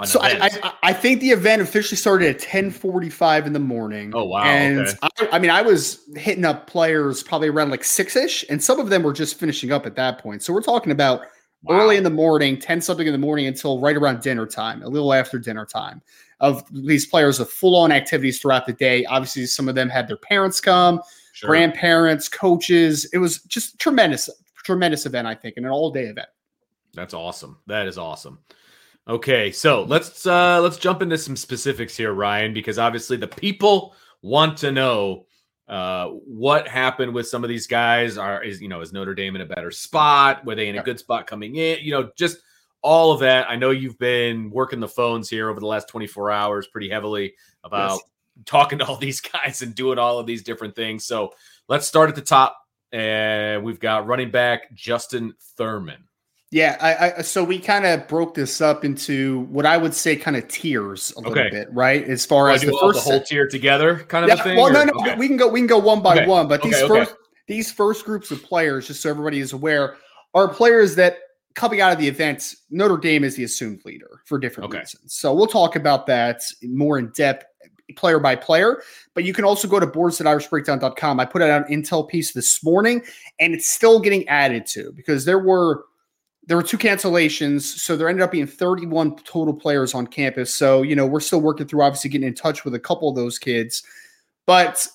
so 0.05 0.21
I, 0.21 0.49
I, 0.63 0.73
I 0.85 0.93
think 0.93 1.21
the 1.21 1.31
event 1.31 1.61
officially 1.61 1.97
started 1.97 2.29
at 2.29 2.39
ten 2.39 2.71
forty 2.71 3.11
five 3.11 3.49
in 3.49 3.53
the 3.53 3.59
morning. 3.59 4.13
Oh 4.15 4.27
wow! 4.27 4.45
And 4.45 4.79
okay. 4.79 4.97
I, 5.03 5.29
I, 5.33 5.39
mean, 5.41 5.51
I 5.51 5.63
was 5.63 6.05
hitting 6.15 6.45
up 6.45 6.69
players 6.69 7.25
probably 7.25 7.49
around 7.49 7.71
like 7.71 7.83
six 7.83 8.15
ish, 8.15 8.45
and 8.49 8.63
some 8.63 8.79
of 8.79 8.91
them 8.91 9.03
were 9.03 9.13
just 9.13 9.41
finishing 9.41 9.73
up 9.73 9.87
at 9.87 9.97
that 9.97 10.19
point. 10.19 10.45
So 10.45 10.53
we're 10.53 10.63
talking 10.63 10.93
about 10.93 11.23
wow. 11.65 11.81
early 11.81 11.97
in 11.97 12.05
the 12.05 12.11
morning, 12.11 12.59
ten 12.59 12.81
something 12.81 13.07
in 13.07 13.13
the 13.13 13.19
morning 13.19 13.47
until 13.47 13.81
right 13.81 13.97
around 13.97 14.21
dinner 14.23 14.47
time, 14.47 14.83
a 14.83 14.89
little 14.89 15.13
after 15.13 15.39
dinner 15.39 15.67
time. 15.67 16.03
Of 16.41 16.65
these 16.71 17.07
players 17.07 17.41
of 17.41 17.49
full 17.49 17.77
on 17.77 17.93
activities 17.93 18.41
throughout 18.41 18.67
the 18.67 18.73
day. 18.73 19.05
Obviously, 19.07 19.47
some 19.47 19.69
of 19.69 19.75
them 19.75 19.89
had 19.89 20.09
their 20.09 20.17
parents 20.17 20.61
come, 20.61 21.01
sure. 21.33 21.49
grandparents, 21.49 22.29
coaches. 22.29 23.07
It 23.13 23.19
was 23.19 23.43
just 23.43 23.79
tremendous, 23.79 24.29
tremendous 24.57 25.07
event. 25.07 25.27
I 25.27 25.35
think, 25.35 25.57
and 25.57 25.65
an 25.65 25.73
all 25.73 25.91
day 25.91 26.05
event. 26.05 26.29
That's 26.93 27.15
awesome. 27.15 27.59
That 27.67 27.87
is 27.87 27.99
awesome. 27.99 28.39
Okay, 29.07 29.53
so 29.53 29.83
let's 29.85 30.27
uh 30.27 30.61
let's 30.63 30.79
jump 30.79 31.03
into 31.03 31.19
some 31.19 31.37
specifics 31.37 31.97
here, 31.97 32.13
Ryan, 32.13 32.55
because 32.55 32.79
obviously 32.79 33.17
the 33.17 33.29
people 33.29 33.95
want 34.23 34.57
to 34.59 34.73
know 34.73 35.27
uh 35.69 36.09
what 36.09 36.69
happened 36.69 37.15
with 37.15 37.27
some 37.27 37.43
of 37.43 37.49
these 37.49 37.67
guys. 37.67 38.19
Are 38.19 38.43
is 38.43 38.61
you 38.61 38.69
know 38.69 38.81
is 38.81 38.93
Notre 38.93 39.15
Dame 39.15 39.37
in 39.37 39.43
a 39.43 39.47
better 39.47 39.71
spot? 39.71 40.45
Were 40.45 40.55
they 40.55 40.69
in 40.69 40.79
a 40.79 40.83
good 40.83 40.99
spot 40.99 41.27
coming 41.27 41.57
in? 41.57 41.79
You 41.83 41.93
know, 41.93 42.11
just 42.17 42.39
all 42.85 43.13
of 43.13 43.21
that. 43.21 43.49
I 43.49 43.57
know 43.57 43.71
you've 43.71 43.99
been 43.99 44.51
working 44.51 44.79
the 44.79 44.87
phones 44.87 45.29
here 45.31 45.49
over 45.49 45.59
the 45.59 45.67
last 45.67 45.89
24 45.89 46.31
hours 46.31 46.67
pretty 46.67 46.91
heavily 46.91 47.35
about 47.65 47.93
yes. 47.93 48.01
talking 48.45 48.79
to 48.79 48.85
all 48.85 48.97
these 49.01 49.23
guys 49.23 49.63
and 49.63 49.75
doing 49.75 49.99
all 49.99 50.19
of 50.19 50.27
these 50.27 50.43
different 50.43 50.77
things. 50.77 51.07
So 51.07 51.33
let's 51.67 51.87
start 51.87 52.11
at 52.11 52.15
the 52.15 52.21
top. 52.21 52.59
And 52.93 53.65
we've 53.65 53.81
got 53.81 54.07
running 54.07 54.31
back 54.31 54.73
Justin 54.75 55.35
Thurman. 55.57 56.05
Yeah, 56.55 56.77
I, 56.81 57.19
I 57.19 57.23
so 57.23 57.43
we 57.43 57.59
kind 57.59 57.85
of 57.85 58.07
broke 58.07 58.35
this 58.35 58.61
up 58.61 58.85
into 58.85 59.41
what 59.51 59.67
I 59.67 59.77
would 59.77 59.93
say 59.93 60.15
kind 60.15 60.37
of 60.37 60.47
tiers 60.47 61.13
a 61.17 61.21
little 61.21 61.33
okay. 61.33 61.51
bit, 61.51 61.69
right? 61.73 62.05
As 62.05 62.25
far 62.25 62.49
as 62.49 62.61
the 62.61 62.71
first 62.81 63.05
the 63.05 63.11
whole 63.11 63.21
tier 63.21 63.49
together, 63.49 64.05
kind 64.07 64.25
of 64.25 64.29
yeah, 64.29 64.45
thing. 64.45 64.57
Well, 64.57 64.73
no, 64.73 64.85
no, 64.85 64.93
okay. 65.01 65.17
we 65.17 65.27
can 65.27 65.37
go 65.37 65.49
we 65.49 65.59
can 65.59 65.67
go 65.67 65.79
one 65.79 66.01
by 66.01 66.15
okay. 66.15 66.29
one, 66.29 66.47
but 66.47 66.63
these 66.63 66.81
first 66.83 67.17
these 67.49 67.73
first 67.73 68.05
groups 68.05 68.31
of 68.31 68.41
players, 68.45 68.87
just 68.87 69.03
so 69.03 69.11
everybody 69.11 69.41
is 69.41 69.53
aware, 69.53 69.97
are 70.33 70.47
players 70.47 70.95
that 70.95 71.17
coming 71.57 71.81
out 71.81 71.93
of 71.93 71.99
the 71.99 72.07
event, 72.07 72.55
Notre 72.71 72.99
Dame 72.99 73.25
is 73.25 73.35
the 73.35 73.43
assumed 73.43 73.81
leader 73.85 74.21
for 74.25 74.39
different 74.39 74.73
reasons. 74.73 75.13
So 75.13 75.35
we'll 75.35 75.49
talk 75.49 75.75
about 75.75 76.07
that 76.07 76.41
more 76.63 77.01
in 77.01 77.11
depth 77.17 77.47
player 77.97 78.21
by 78.21 78.37
player, 78.37 78.81
but 79.15 79.25
you 79.25 79.35
can 79.35 79.45
also 79.45 79.67
go 79.67 79.81
to 79.81 79.89
boards.irishbreakdown.com. 79.89 81.19
I 81.19 81.25
put 81.25 81.43
out 81.43 81.69
an 81.69 81.83
intel 81.83 82.09
piece 82.09 82.33
this 82.33 82.63
morning 82.63 83.03
and 83.41 83.55
it's 83.55 83.69
still 83.69 83.99
getting 83.99 84.27
added 84.29 84.67
to 84.67 84.93
because 84.93 85.25
there 85.25 85.41
were 85.41 85.85
there 86.47 86.57
were 86.57 86.63
two 86.63 86.79
cancellations, 86.79 87.63
so 87.63 87.97
there 87.97 88.09
ended 88.09 88.23
up 88.23 88.33
being 88.33 88.47
31 88.47 89.17
total 89.25 89.55
players 89.55 89.95
on 89.95 90.07
campus. 90.07 90.55
So, 90.55 90.83
you 90.83 90.95
know, 90.95 91.07
we're 91.07 91.21
still 91.21 91.41
working 91.41 91.67
through 91.67 91.83
obviously 91.83 92.11
getting 92.11 92.29
in 92.29 92.35
touch 92.35 92.65
with 92.65 92.75
a 92.75 92.81
couple 92.81 93.09
of 93.09 93.17
those 93.17 93.39
kids. 93.39 93.83
But 94.47 94.87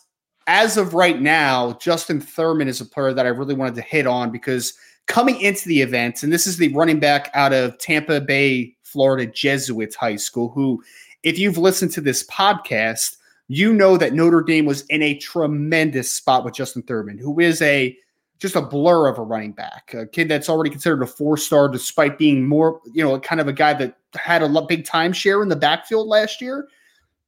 as 0.48 0.78
of 0.78 0.94
right 0.94 1.20
now, 1.20 1.74
Justin 1.74 2.22
Thurman 2.22 2.68
is 2.68 2.82
a 2.82 2.86
player 2.86 3.14
that 3.14 3.26
I 3.26 3.30
really 3.30 3.56
wanted 3.56 3.76
to 3.76 3.82
hit 3.82 4.06
on 4.06 4.32
because 4.32 4.74
coming 5.08 5.42
into 5.42 5.68
the 5.68 5.82
event, 5.82 6.22
and 6.22 6.32
this 6.32 6.46
is 6.46 6.58
the 6.58 6.74
running 6.74 7.00
back 7.00 7.32
out 7.34 7.54
of 7.54 7.78
Tampa 7.80 8.22
Bay, 8.22 8.76
Florida 8.84 9.32
Jesuits 9.32 9.96
High 9.96 10.18
School, 10.18 10.50
who, 10.50 10.84
if 11.24 11.40
you've 11.40 11.58
listened 11.58 11.92
to 11.94 12.02
this 12.02 12.26
podcast, 12.28 13.18
you 13.48 13.74
know 13.74 13.98
that 13.98 14.14
Notre 14.14 14.44
Dame 14.44 14.66
was 14.66 14.82
in 14.84 15.02
a 15.02 15.18
tremendous 15.18 16.14
spot 16.14 16.46
with 16.46 16.54
Justin 16.54 16.84
Thurman, 16.84 17.18
who 17.18 17.40
is 17.40 17.62
a 17.64 17.98
just 18.40 18.56
a 18.56 18.62
blur 18.62 19.08
of 19.08 19.20
a 19.20 19.22
running 19.22 19.52
back, 19.52 19.94
a 19.94 20.06
kid 20.06 20.30
that's 20.30 20.50
already 20.50 20.70
considered 20.70 21.04
a 21.04 21.08
four 21.08 21.38
star, 21.38 21.68
despite 21.68 22.18
being 22.18 22.48
more, 22.48 22.80
you 22.94 23.04
know, 23.04 23.20
kind 23.20 23.42
of 23.42 23.48
a 23.48 23.54
guy 23.54 23.74
that 23.74 23.98
had 24.16 24.42
a 24.42 24.62
big 24.62 24.86
time 24.86 25.14
share 25.14 25.44
in 25.44 25.50
the 25.50 25.56
backfield 25.56 26.08
last 26.08 26.42
year. 26.42 26.68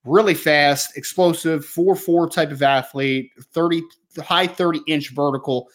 Really 0.03 0.33
fast, 0.33 0.97
explosive, 0.97 1.63
4 1.63 1.95
4 1.95 2.29
type 2.29 2.51
of 2.51 2.63
athlete, 2.63 3.31
30, 3.53 3.83
high 4.19 4.47
30 4.47 4.81
inch 4.87 5.09
vertical. 5.09 5.67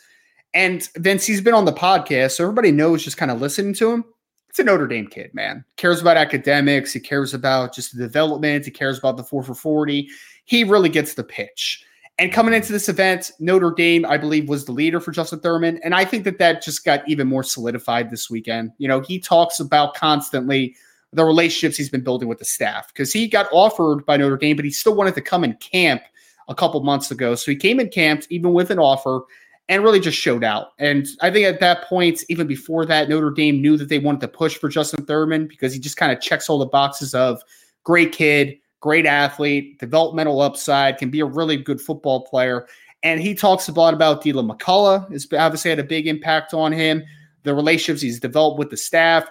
And 0.53 0.89
Vince, 0.97 1.25
he's 1.27 1.43
been 1.43 1.55
on 1.55 1.67
the 1.67 1.73
podcast, 1.73 2.33
so 2.33 2.45
everybody 2.45 2.73
knows 2.73 3.05
just 3.05 3.19
kind 3.19 3.31
of 3.31 3.41
listening 3.41 3.75
to 3.75 3.91
him. 3.91 4.05
It's 4.49 4.59
a 4.59 4.65
Notre 4.65 4.87
Dame 4.87 5.07
kid, 5.07 5.35
man. 5.35 5.65
Cares 5.77 6.01
about 6.01 6.17
academics. 6.17 6.93
He 6.95 6.99
cares 6.99 7.35
about 7.35 7.75
just 7.75 7.95
the 7.95 8.03
development. 8.03 8.65
He 8.65 8.71
cares 8.71 8.99
about 8.99 9.19
the 9.19 9.23
4 9.23 9.43
for 9.43 9.55
40. 9.55 10.09
He 10.47 10.65
really 10.65 10.89
gets 10.89 11.13
the 11.13 11.25
pitch. 11.25 11.85
And 12.19 12.33
coming 12.33 12.55
into 12.55 12.73
this 12.73 12.89
event, 12.89 13.31
Notre 13.41 13.73
Dame, 13.73 14.07
I 14.07 14.17
believe, 14.17 14.49
was 14.49 14.65
the 14.65 14.73
leader 14.73 15.01
for 15.01 15.11
Justin 15.11 15.41
Thurman. 15.41 15.79
And 15.85 15.95
I 15.95 16.05
think 16.05 16.25
that 16.25 16.39
that 16.39 16.63
just 16.63 16.85
got 16.85 17.07
even 17.07 17.29
more 17.29 17.43
solidified 17.43 18.11
this 18.11 18.31
weekend. 18.31 18.73
You 18.79 18.89
know, 18.89 19.01
he 19.01 19.19
talks 19.19 19.61
about 19.61 19.95
constantly 19.95 20.75
the 21.13 21.25
relationships 21.25 21.77
he's 21.77 21.91
been 21.91 22.03
building 22.03 22.29
with 22.29 22.39
the 22.39 22.45
staff 22.45 22.89
because 22.89 23.13
he 23.13 23.29
got 23.29 23.49
offered 23.53 24.07
by 24.07 24.17
Notre 24.17 24.39
Dame, 24.39 24.57
but 24.57 24.65
he 24.65 24.71
still 24.71 24.95
wanted 24.95 25.15
to 25.15 25.21
come 25.21 25.45
and 25.45 25.61
camp 25.61 26.03
a 26.49 26.55
couple 26.55 26.83
months 26.83 27.11
ago. 27.11 27.35
So 27.35 27.51
he 27.51 27.57
came 27.57 27.79
and 27.79 27.91
camped 27.91 28.27
even 28.31 28.53
with 28.55 28.71
an 28.71 28.79
offer 28.79 29.23
and 29.69 29.83
really 29.83 30.01
just 30.01 30.17
showed 30.17 30.45
out. 30.45 30.69
And 30.79 31.07
I 31.21 31.31
think 31.31 31.47
at 31.47 31.61
that 31.61 31.85
point, 31.85 32.23
even 32.29 32.47
before 32.47 32.87
that, 32.87 33.09
Notre 33.09 33.31
Dame 33.31 33.61
knew 33.61 33.77
that 33.77 33.89
they 33.89 33.99
wanted 33.99 34.21
to 34.23 34.29
push 34.29 34.57
for 34.57 34.69
Justin 34.69 35.05
Thurman 35.05 35.49
because 35.49 35.75
he 35.75 35.81
just 35.81 35.97
kind 35.97 36.13
of 36.13 36.21
checks 36.21 36.49
all 36.49 36.59
the 36.59 36.67
boxes 36.67 37.15
of 37.15 37.43
great 37.83 38.13
kid, 38.13 38.57
great 38.81 39.07
athlete, 39.07 39.79
developmental 39.79 40.41
upside, 40.41 40.99
can 40.99 41.11
be 41.11 41.21
a 41.21 41.27
really 41.27 41.57
good 41.57 41.81
football 41.81 42.27
player. 42.27 42.67
And 43.03 43.21
he 43.21 43.35
talks 43.35 43.69
a 43.69 43.73
lot 43.73 43.95
about 43.95 44.23
Deland 44.23 44.51
McCullough. 44.51 45.11
Has 45.13 45.29
obviously 45.33 45.71
had 45.71 45.79
a 45.79 45.85
big 45.85 46.07
impact 46.07 46.55
on 46.55 46.73
him. 46.73 47.03
The 47.45 47.55
relationships 47.55 48.03
he's 48.03 48.21
developed 48.21 48.59
with 48.59 48.71
the 48.71 48.77
staff. 48.77 49.29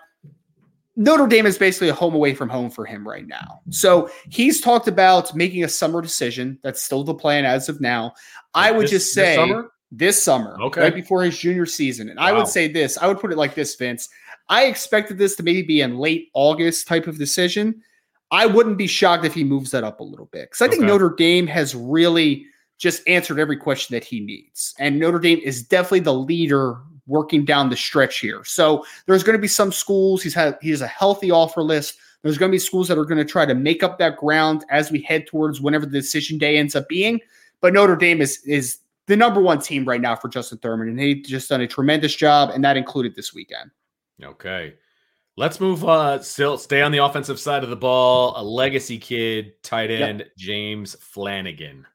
Notre 0.95 1.27
Dame 1.27 1.45
is 1.45 1.57
basically 1.57 1.89
a 1.89 1.93
home 1.93 2.15
away 2.15 2.33
from 2.33 2.47
home 2.47 2.69
for 2.69 2.85
him 2.85 3.05
right 3.05 3.27
now. 3.27 3.59
So 3.69 4.09
he's 4.29 4.61
talked 4.61 4.87
about 4.87 5.35
making 5.35 5.63
a 5.65 5.67
summer 5.67 6.01
decision. 6.01 6.57
That's 6.63 6.81
still 6.81 7.03
the 7.03 7.13
plan 7.13 7.43
as 7.45 7.67
of 7.67 7.81
now. 7.81 8.13
I 8.53 8.71
would 8.71 8.85
this, 8.85 8.91
just 8.91 9.13
say 9.13 9.25
this 9.25 9.35
summer? 9.35 9.71
this 9.91 10.23
summer, 10.23 10.57
okay. 10.61 10.81
right 10.81 10.95
before 10.95 11.23
his 11.23 11.37
junior 11.37 11.65
season. 11.65 12.07
And 12.07 12.17
wow. 12.17 12.27
I 12.27 12.31
would 12.31 12.47
say 12.47 12.69
this 12.69 12.97
I 12.97 13.07
would 13.07 13.19
put 13.19 13.33
it 13.33 13.37
like 13.37 13.55
this, 13.55 13.75
Vince. 13.75 14.07
I 14.47 14.65
expected 14.65 15.17
this 15.17 15.35
to 15.35 15.43
maybe 15.43 15.63
be 15.63 15.81
in 15.81 15.97
late 15.97 16.29
August 16.33 16.87
type 16.87 17.07
of 17.07 17.17
decision. 17.17 17.81
I 18.31 18.45
wouldn't 18.45 18.77
be 18.77 18.87
shocked 18.87 19.25
if 19.25 19.33
he 19.33 19.43
moves 19.43 19.71
that 19.71 19.83
up 19.83 19.99
a 19.99 20.03
little 20.03 20.25
bit 20.27 20.49
because 20.49 20.61
I 20.61 20.67
think 20.67 20.83
Notre 20.83 21.13
Dame 21.15 21.47
has 21.47 21.75
really 21.75 22.45
just 22.77 23.07
answered 23.07 23.39
every 23.39 23.57
question 23.57 23.93
that 23.93 24.03
he 24.03 24.19
needs. 24.19 24.73
And 24.79 24.99
Notre 24.99 25.19
Dame 25.19 25.39
is 25.43 25.63
definitely 25.63 26.01
the 26.01 26.13
leader 26.13 26.77
working 27.07 27.45
down 27.45 27.69
the 27.69 27.77
stretch 27.77 28.19
here. 28.19 28.43
So 28.43 28.83
there's 29.05 29.23
going 29.23 29.37
to 29.37 29.41
be 29.41 29.47
some 29.47 29.71
schools 29.71 30.23
he's 30.23 30.33
had 30.33 30.57
he 30.61 30.71
has 30.71 30.81
a 30.81 30.87
healthy 30.87 31.31
offer 31.31 31.61
list. 31.61 31.97
There's 32.23 32.37
going 32.37 32.51
to 32.51 32.55
be 32.55 32.59
schools 32.59 32.87
that 32.87 32.97
are 32.97 33.05
going 33.05 33.19
to 33.19 33.25
try 33.25 33.45
to 33.45 33.53
make 33.53 33.83
up 33.83 33.99
that 33.99 34.17
ground 34.17 34.65
as 34.69 34.91
we 34.91 35.01
head 35.01 35.27
towards 35.27 35.61
whenever 35.61 35.85
the 35.85 35.91
decision 35.91 36.39
day 36.39 36.57
ends 36.57 36.75
up 36.75 36.89
being. 36.89 37.19
But 37.61 37.73
Notre 37.73 37.95
Dame 37.95 38.21
is 38.21 38.39
is 38.45 38.79
the 39.07 39.15
number 39.15 39.39
one 39.39 39.61
team 39.61 39.85
right 39.85 40.01
now 40.01 40.15
for 40.15 40.27
Justin 40.27 40.57
Thurman, 40.57 40.89
and 40.89 40.99
he 40.99 41.21
just 41.21 41.49
done 41.49 41.61
a 41.61 41.67
tremendous 41.67 42.15
job, 42.15 42.49
and 42.49 42.63
that 42.63 42.77
included 42.77 43.15
this 43.15 43.33
weekend. 43.33 43.69
Okay. 44.23 44.73
Let's 45.37 45.59
move 45.59 45.83
uh 45.83 46.21
still 46.21 46.57
stay 46.57 46.81
on 46.81 46.91
the 46.91 46.99
offensive 46.99 47.39
side 47.39 47.63
of 47.63 47.69
the 47.69 47.75
ball. 47.75 48.33
A 48.37 48.43
legacy 48.43 48.97
kid, 48.97 49.61
tight 49.63 49.91
end, 49.91 50.19
yep. 50.19 50.29
James 50.37 50.95
Flanagan. 50.95 51.85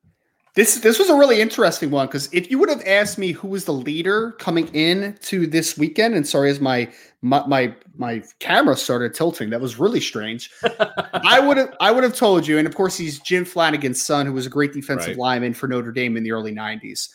This 0.55 0.75
this 0.81 0.99
was 0.99 1.09
a 1.09 1.15
really 1.15 1.41
interesting 1.41 1.91
one 1.91 2.07
because 2.07 2.29
if 2.33 2.51
you 2.51 2.59
would 2.59 2.69
have 2.69 2.83
asked 2.85 3.19
me 3.19 3.33
who 3.33 3.49
was 3.49 3.65
the 3.65 3.73
leader 3.73 4.33
coming 4.33 4.69
in 4.75 5.17
to 5.23 5.47
this 5.47 5.79
weekend, 5.79 6.15
and 6.15 6.27
sorry 6.27 6.51
as 6.51 6.61
my 6.61 6.93
my 7.23 7.47
my, 7.47 7.75
my 7.97 8.23
camera 8.41 8.77
started 8.77 9.15
tilting, 9.15 9.49
that 9.51 9.61
was 9.61 9.79
really 9.79 10.01
strange. 10.01 10.51
I 11.15 11.39
would 11.39 11.57
have 11.57 11.75
I 11.81 11.93
would 11.93 12.03
have 12.03 12.17
told 12.17 12.49
you, 12.49 12.59
and 12.59 12.67
of 12.67 12.75
course 12.75 12.97
he's 12.97 13.21
Jim 13.21 13.45
Flanagan's 13.45 14.05
son, 14.05 14.27
who 14.27 14.33
was 14.33 14.45
a 14.45 14.51
great 14.51 14.73
defensive 14.73 15.11
right. 15.11 15.19
lineman 15.19 15.55
for 15.55 15.69
Notre 15.69 15.93
Dame 15.93 16.17
in 16.17 16.25
the 16.25 16.33
early 16.33 16.53
'90s. 16.53 17.09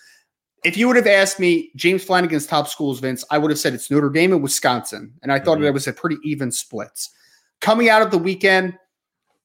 If 0.65 0.77
you 0.77 0.87
would 0.87 0.95
have 0.95 1.05
asked 1.05 1.39
me 1.39 1.69
James 1.75 2.03
Flanagan's 2.03 2.47
top 2.47 2.67
schools, 2.67 2.99
Vince, 2.99 3.23
I 3.29 3.37
would 3.37 3.51
have 3.51 3.59
said 3.59 3.75
it's 3.75 3.91
Notre 3.91 4.09
Dame 4.09 4.33
and 4.33 4.41
Wisconsin, 4.41 5.13
and 5.21 5.31
I 5.31 5.39
thought 5.39 5.59
mm-hmm. 5.59 5.67
it 5.67 5.73
was 5.75 5.87
a 5.87 5.93
pretty 5.93 6.17
even 6.23 6.51
split. 6.51 7.07
Coming 7.61 7.87
out 7.87 8.01
of 8.01 8.09
the 8.09 8.17
weekend, 8.17 8.75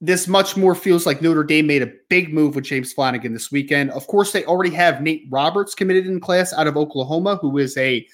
this 0.00 0.26
much 0.26 0.56
more 0.56 0.74
feels 0.74 1.04
like 1.04 1.20
Notre 1.20 1.44
Dame 1.44 1.66
made 1.66 1.82
a 1.82 1.92
big 2.08 2.32
move 2.32 2.54
with 2.54 2.64
James 2.64 2.94
Flanagan 2.94 3.34
this 3.34 3.52
weekend. 3.52 3.90
Of 3.90 4.06
course, 4.06 4.32
they 4.32 4.46
already 4.46 4.74
have 4.74 5.02
Nate 5.02 5.26
Roberts 5.28 5.74
committed 5.74 6.06
in 6.06 6.20
class 6.20 6.54
out 6.54 6.66
of 6.66 6.78
Oklahoma, 6.78 7.36
who 7.36 7.58
is 7.58 7.76
a, 7.76 8.06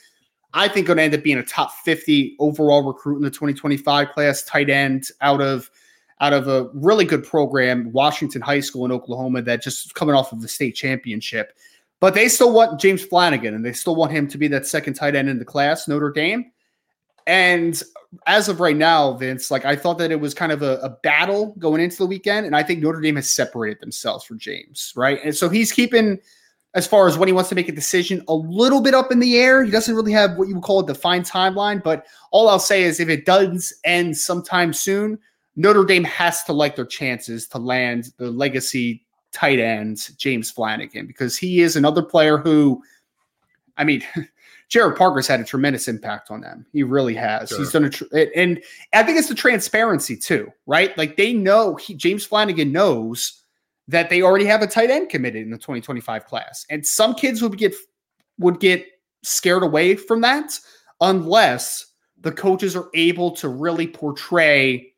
I 0.53 0.67
think, 0.67 0.89
going 0.89 0.97
to 0.97 1.05
end 1.05 1.15
up 1.15 1.23
being 1.23 1.39
a 1.39 1.45
top 1.45 1.71
50 1.85 2.35
overall 2.41 2.83
recruit 2.83 3.19
in 3.19 3.23
the 3.23 3.31
2025 3.31 4.11
class, 4.11 4.43
tight 4.43 4.69
end 4.69 5.05
out 5.21 5.41
of 5.41 5.71
out 6.21 6.33
of 6.33 6.49
a 6.49 6.71
really 6.73 7.05
good 7.05 7.23
program, 7.23 7.93
Washington 7.93 8.41
High 8.41 8.61
School 8.61 8.85
in 8.87 8.91
Oklahoma, 8.91 9.43
that 9.43 9.63
just 9.63 9.95
coming 9.95 10.15
off 10.15 10.33
of 10.33 10.41
the 10.41 10.49
state 10.49 10.75
championship. 10.75 11.57
But 12.01 12.15
they 12.15 12.29
still 12.29 12.53
want 12.53 12.81
James 12.81 13.03
Flanagan, 13.03 13.55
and 13.55 13.65
they 13.65 13.73
still 13.73 13.97
want 13.97 14.13
him 14.13 14.29
to 14.29 14.39
be 14.39 14.49
that 14.49 14.67
second 14.67 14.95
tight 14.95 15.17
end 15.17 15.29
in 15.29 15.39
the 15.39 15.45
class, 15.45 15.89
Notre 15.89 16.13
Dame. 16.13 16.53
And 17.27 17.83
as 18.27 18.49
of 18.49 18.61
right 18.61 18.77
now, 18.77 19.15
Vince, 19.15 19.51
like 19.51 19.65
I 19.65 19.75
thought 19.75 19.99
that 19.99 20.13
it 20.13 20.21
was 20.21 20.35
kind 20.35 20.53
of 20.53 20.63
a, 20.63 20.79
a, 20.83 20.91
battle 21.03 21.55
going 21.59 21.81
into 21.81 21.97
the 21.97 22.07
weekend, 22.07 22.47
and 22.47 22.55
I 22.55 22.63
think 22.63 22.83
Notre 22.83 23.01
Dame 23.01 23.17
has 23.17 23.31
separated 23.31 23.81
themselves 23.81 24.25
from 24.25 24.39
James, 24.39 24.93
right? 24.95 25.19
And 25.25 25.35
so 25.35 25.49
he's 25.49 25.73
keeping, 25.73 26.19
as 26.75 26.87
far 26.87 27.09
as 27.09 27.19
when 27.19 27.27
he 27.27 27.33
wants 27.33 27.49
to 27.49 27.57
make 27.57 27.69
a 27.69 27.73
decision, 27.73 28.23
a 28.29 28.35
little 28.35 28.81
bit 28.81 28.95
up 28.95 29.11
in 29.11 29.19
the 29.19 29.39
air. 29.39 29.65
He 29.65 29.71
doesn't 29.71 29.95
really 29.95 30.13
have 30.13 30.37
what 30.37 30.49
you 30.49 30.55
would 30.55 30.65
call 30.65 30.81
a 30.81 30.87
defined 30.87 31.25
timeline, 31.25 31.83
but 31.83 32.07
all 32.31 32.49
I'll 32.49 32.59
say 32.59 32.85
is 32.85 33.01
if 33.01 33.09
it 33.09 33.25
does 33.25 33.73
end 33.85 34.17
sometime 34.17 34.73
soon, 34.73 35.19
Notre 35.57 35.85
Dame 35.85 36.05
has 36.05 36.45
to 36.45 36.53
like 36.53 36.77
their 36.77 36.87
chances 36.87 37.49
to 37.49 37.59
land 37.59 38.13
the 38.19 38.31
legacy 38.31 39.06
tight 39.37 39.59
end 39.59 40.09
James 40.17 40.51
Flanagan 40.51 41.07
because 41.07 41.37
he 41.37 41.61
is 41.61 41.77
another 41.77 42.03
player 42.03 42.39
who, 42.39 42.83
I 43.77 43.85
mean. 43.85 44.03
Gerad 44.69 44.97
Parker's 44.97 45.29
had 45.29 45.39
a 45.39 45.45
tremendous 45.45 45.87
impact 45.87 46.29
on 46.29 46.41
them. 46.41 46.67
He 46.73 46.83
really 46.83 47.15
has. 47.15 47.51
Sure. 47.51 47.59
He's 47.59 47.71
done 47.71 47.85
a, 47.85 47.91
tr- 47.91 48.05
and 48.35 48.61
I 48.93 49.05
think 49.05 49.17
it's 49.17 49.29
the 49.29 49.35
transparency 49.37 50.17
too, 50.17 50.53
right? 50.67 50.97
Like 50.99 51.17
they 51.17 51.33
know 51.33 51.77
he, 51.77 51.95
James 51.95 52.25
Flanagan 52.25 52.73
knows 52.73 53.45
that 53.87 54.11
they 54.11 54.23
already 54.23 54.45
have 54.47 54.63
a 54.63 54.67
tight 54.67 54.91
end 54.91 55.09
committed 55.09 55.43
in 55.43 55.51
the 55.51 55.57
2025 55.57 56.25
class, 56.25 56.67
and 56.69 56.85
some 56.85 57.15
kids 57.15 57.43
would 57.43 57.57
get 57.57 57.77
would 58.41 58.59
get 58.59 58.85
scared 59.23 59.63
away 59.63 59.95
from 59.95 60.21
that 60.23 60.59
unless 61.01 61.93
the 62.21 62.33
coaches 62.33 62.75
are 62.75 62.89
able 62.95 63.31
to 63.31 63.49
really 63.49 63.87
portray 63.87 64.93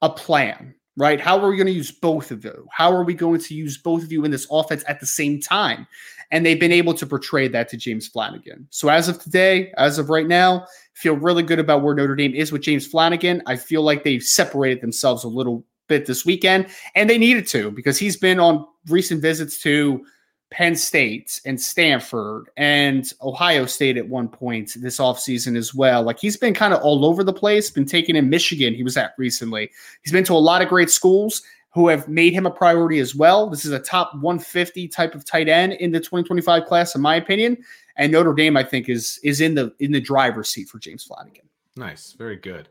a 0.00 0.08
plan 0.08 0.74
right? 0.96 1.20
How 1.20 1.38
are 1.40 1.48
we 1.48 1.56
going 1.56 1.66
to 1.66 1.72
use 1.72 1.90
both 1.90 2.30
of 2.30 2.44
you? 2.44 2.66
How 2.70 2.92
are 2.92 3.04
we 3.04 3.14
going 3.14 3.40
to 3.40 3.54
use 3.54 3.78
both 3.78 4.02
of 4.02 4.12
you 4.12 4.24
in 4.24 4.30
this 4.30 4.46
offense 4.50 4.84
at 4.86 5.00
the 5.00 5.06
same 5.06 5.40
time? 5.40 5.86
And 6.30 6.44
they've 6.44 6.60
been 6.60 6.72
able 6.72 6.94
to 6.94 7.06
portray 7.06 7.48
that 7.48 7.68
to 7.70 7.76
James 7.76 8.08
Flanagan. 8.08 8.66
So 8.70 8.88
as 8.88 9.08
of 9.08 9.22
today, 9.22 9.72
as 9.76 9.98
of 9.98 10.10
right 10.10 10.26
now, 10.26 10.66
feel 10.94 11.14
really 11.14 11.42
good 11.42 11.58
about 11.58 11.82
where 11.82 11.94
Notre 11.94 12.16
Dame 12.16 12.34
is 12.34 12.52
with 12.52 12.62
James 12.62 12.86
Flanagan. 12.86 13.42
I 13.46 13.56
feel 13.56 13.82
like 13.82 14.04
they've 14.04 14.22
separated 14.22 14.80
themselves 14.80 15.24
a 15.24 15.28
little 15.28 15.64
bit 15.88 16.06
this 16.06 16.24
weekend, 16.24 16.68
and 16.94 17.08
they 17.10 17.18
needed 17.18 17.46
to 17.48 17.70
because 17.70 17.98
he's 17.98 18.16
been 18.16 18.40
on 18.40 18.66
recent 18.88 19.20
visits 19.20 19.60
to 19.62 20.04
Penn 20.52 20.76
State 20.76 21.40
and 21.46 21.58
Stanford 21.58 22.50
and 22.58 23.10
Ohio 23.22 23.64
State 23.64 23.96
at 23.96 24.06
one 24.06 24.28
point 24.28 24.76
this 24.76 24.98
offseason 24.98 25.56
as 25.56 25.74
well. 25.74 26.02
Like 26.02 26.18
he's 26.18 26.36
been 26.36 26.52
kind 26.52 26.74
of 26.74 26.82
all 26.82 27.06
over 27.06 27.24
the 27.24 27.32
place, 27.32 27.70
been 27.70 27.86
taken 27.86 28.16
in 28.16 28.28
Michigan, 28.28 28.74
he 28.74 28.82
was 28.82 28.98
at 28.98 29.14
recently. 29.16 29.70
He's 30.02 30.12
been 30.12 30.24
to 30.24 30.34
a 30.34 30.34
lot 30.34 30.60
of 30.60 30.68
great 30.68 30.90
schools 30.90 31.42
who 31.72 31.88
have 31.88 32.06
made 32.06 32.34
him 32.34 32.44
a 32.44 32.50
priority 32.50 32.98
as 32.98 33.14
well. 33.14 33.48
This 33.48 33.64
is 33.64 33.72
a 33.72 33.78
top 33.78 34.14
150 34.16 34.88
type 34.88 35.14
of 35.14 35.24
tight 35.24 35.48
end 35.48 35.72
in 35.74 35.90
the 35.90 36.00
2025 36.00 36.66
class, 36.66 36.94
in 36.94 37.00
my 37.00 37.16
opinion. 37.16 37.56
And 37.96 38.12
Notre 38.12 38.34
Dame, 38.34 38.58
I 38.58 38.62
think, 38.62 38.90
is 38.90 39.18
is 39.22 39.40
in 39.40 39.54
the 39.54 39.74
in 39.78 39.90
the 39.90 40.00
driver's 40.00 40.50
seat 40.50 40.68
for 40.68 40.78
James 40.78 41.04
Flanagan. 41.04 41.48
Nice, 41.76 42.12
very 42.12 42.36
good. 42.36 42.68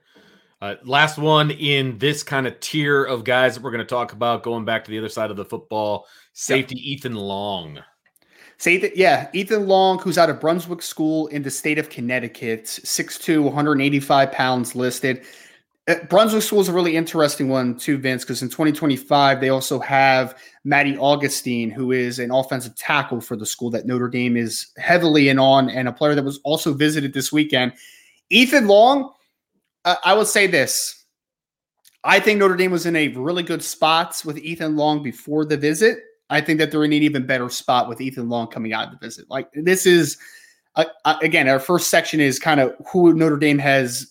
Uh, 0.61 0.75
last 0.83 1.17
one 1.17 1.49
in 1.49 1.97
this 1.97 2.21
kind 2.21 2.45
of 2.45 2.59
tier 2.59 3.03
of 3.03 3.23
guys 3.23 3.55
that 3.55 3.63
we're 3.63 3.71
going 3.71 3.79
to 3.79 3.85
talk 3.85 4.13
about, 4.13 4.43
going 4.43 4.63
back 4.63 4.83
to 4.83 4.91
the 4.91 4.97
other 4.97 5.09
side 5.09 5.31
of 5.31 5.37
the 5.37 5.45
football, 5.45 6.05
safety 6.33 6.75
yep. 6.77 6.99
Ethan 6.99 7.15
Long. 7.15 7.79
Say 8.57 8.77
that, 8.77 8.95
yeah, 8.95 9.27
Ethan 9.33 9.67
Long, 9.67 9.97
who's 9.97 10.19
out 10.19 10.29
of 10.29 10.39
Brunswick 10.39 10.83
School 10.83 11.25
in 11.27 11.41
the 11.41 11.49
state 11.49 11.79
of 11.79 11.89
Connecticut, 11.89 12.65
6'2, 12.65 13.41
185 13.41 14.31
pounds 14.31 14.75
listed. 14.75 15.23
Uh, 15.87 15.95
Brunswick 16.07 16.43
School 16.43 16.61
is 16.61 16.69
a 16.69 16.73
really 16.73 16.95
interesting 16.95 17.49
one 17.49 17.75
too, 17.75 17.97
Vince, 17.97 18.23
because 18.23 18.43
in 18.43 18.49
2025 18.49 19.41
they 19.41 19.49
also 19.49 19.79
have 19.79 20.37
Maddie 20.63 20.95
Augustine, 20.95 21.71
who 21.71 21.91
is 21.91 22.19
an 22.19 22.29
offensive 22.29 22.75
tackle 22.75 23.19
for 23.19 23.35
the 23.35 23.47
school 23.47 23.71
that 23.71 23.87
Notre 23.87 24.09
Dame 24.09 24.37
is 24.37 24.67
heavily 24.77 25.29
in 25.29 25.39
on, 25.39 25.71
and 25.71 25.87
a 25.87 25.91
player 25.91 26.13
that 26.13 26.23
was 26.23 26.39
also 26.43 26.71
visited 26.71 27.15
this 27.15 27.31
weekend. 27.31 27.73
Ethan 28.29 28.67
Long 28.67 29.11
uh, 29.85 29.95
I 30.03 30.13
will 30.13 30.25
say 30.25 30.47
this. 30.47 31.05
I 32.03 32.19
think 32.19 32.39
Notre 32.39 32.55
Dame 32.55 32.71
was 32.71 32.85
in 32.85 32.95
a 32.95 33.09
really 33.09 33.43
good 33.43 33.63
spot 33.63 34.21
with 34.25 34.37
Ethan 34.39 34.75
Long 34.75 35.03
before 35.03 35.45
the 35.45 35.57
visit. 35.57 35.99
I 36.29 36.41
think 36.41 36.59
that 36.59 36.71
they're 36.71 36.83
in 36.83 36.93
an 36.93 37.03
even 37.03 37.25
better 37.25 37.49
spot 37.49 37.87
with 37.87 38.01
Ethan 38.01 38.29
Long 38.29 38.47
coming 38.47 38.73
out 38.73 38.85
of 38.85 38.91
the 38.91 39.05
visit. 39.05 39.29
Like 39.29 39.49
this 39.53 39.85
is 39.85 40.17
uh, 40.75 40.85
uh, 41.05 41.17
again, 41.21 41.47
our 41.47 41.59
first 41.59 41.89
section 41.89 42.19
is 42.19 42.39
kind 42.39 42.59
of 42.59 42.73
who 42.91 43.13
Notre 43.13 43.37
Dame 43.37 43.59
has 43.59 44.07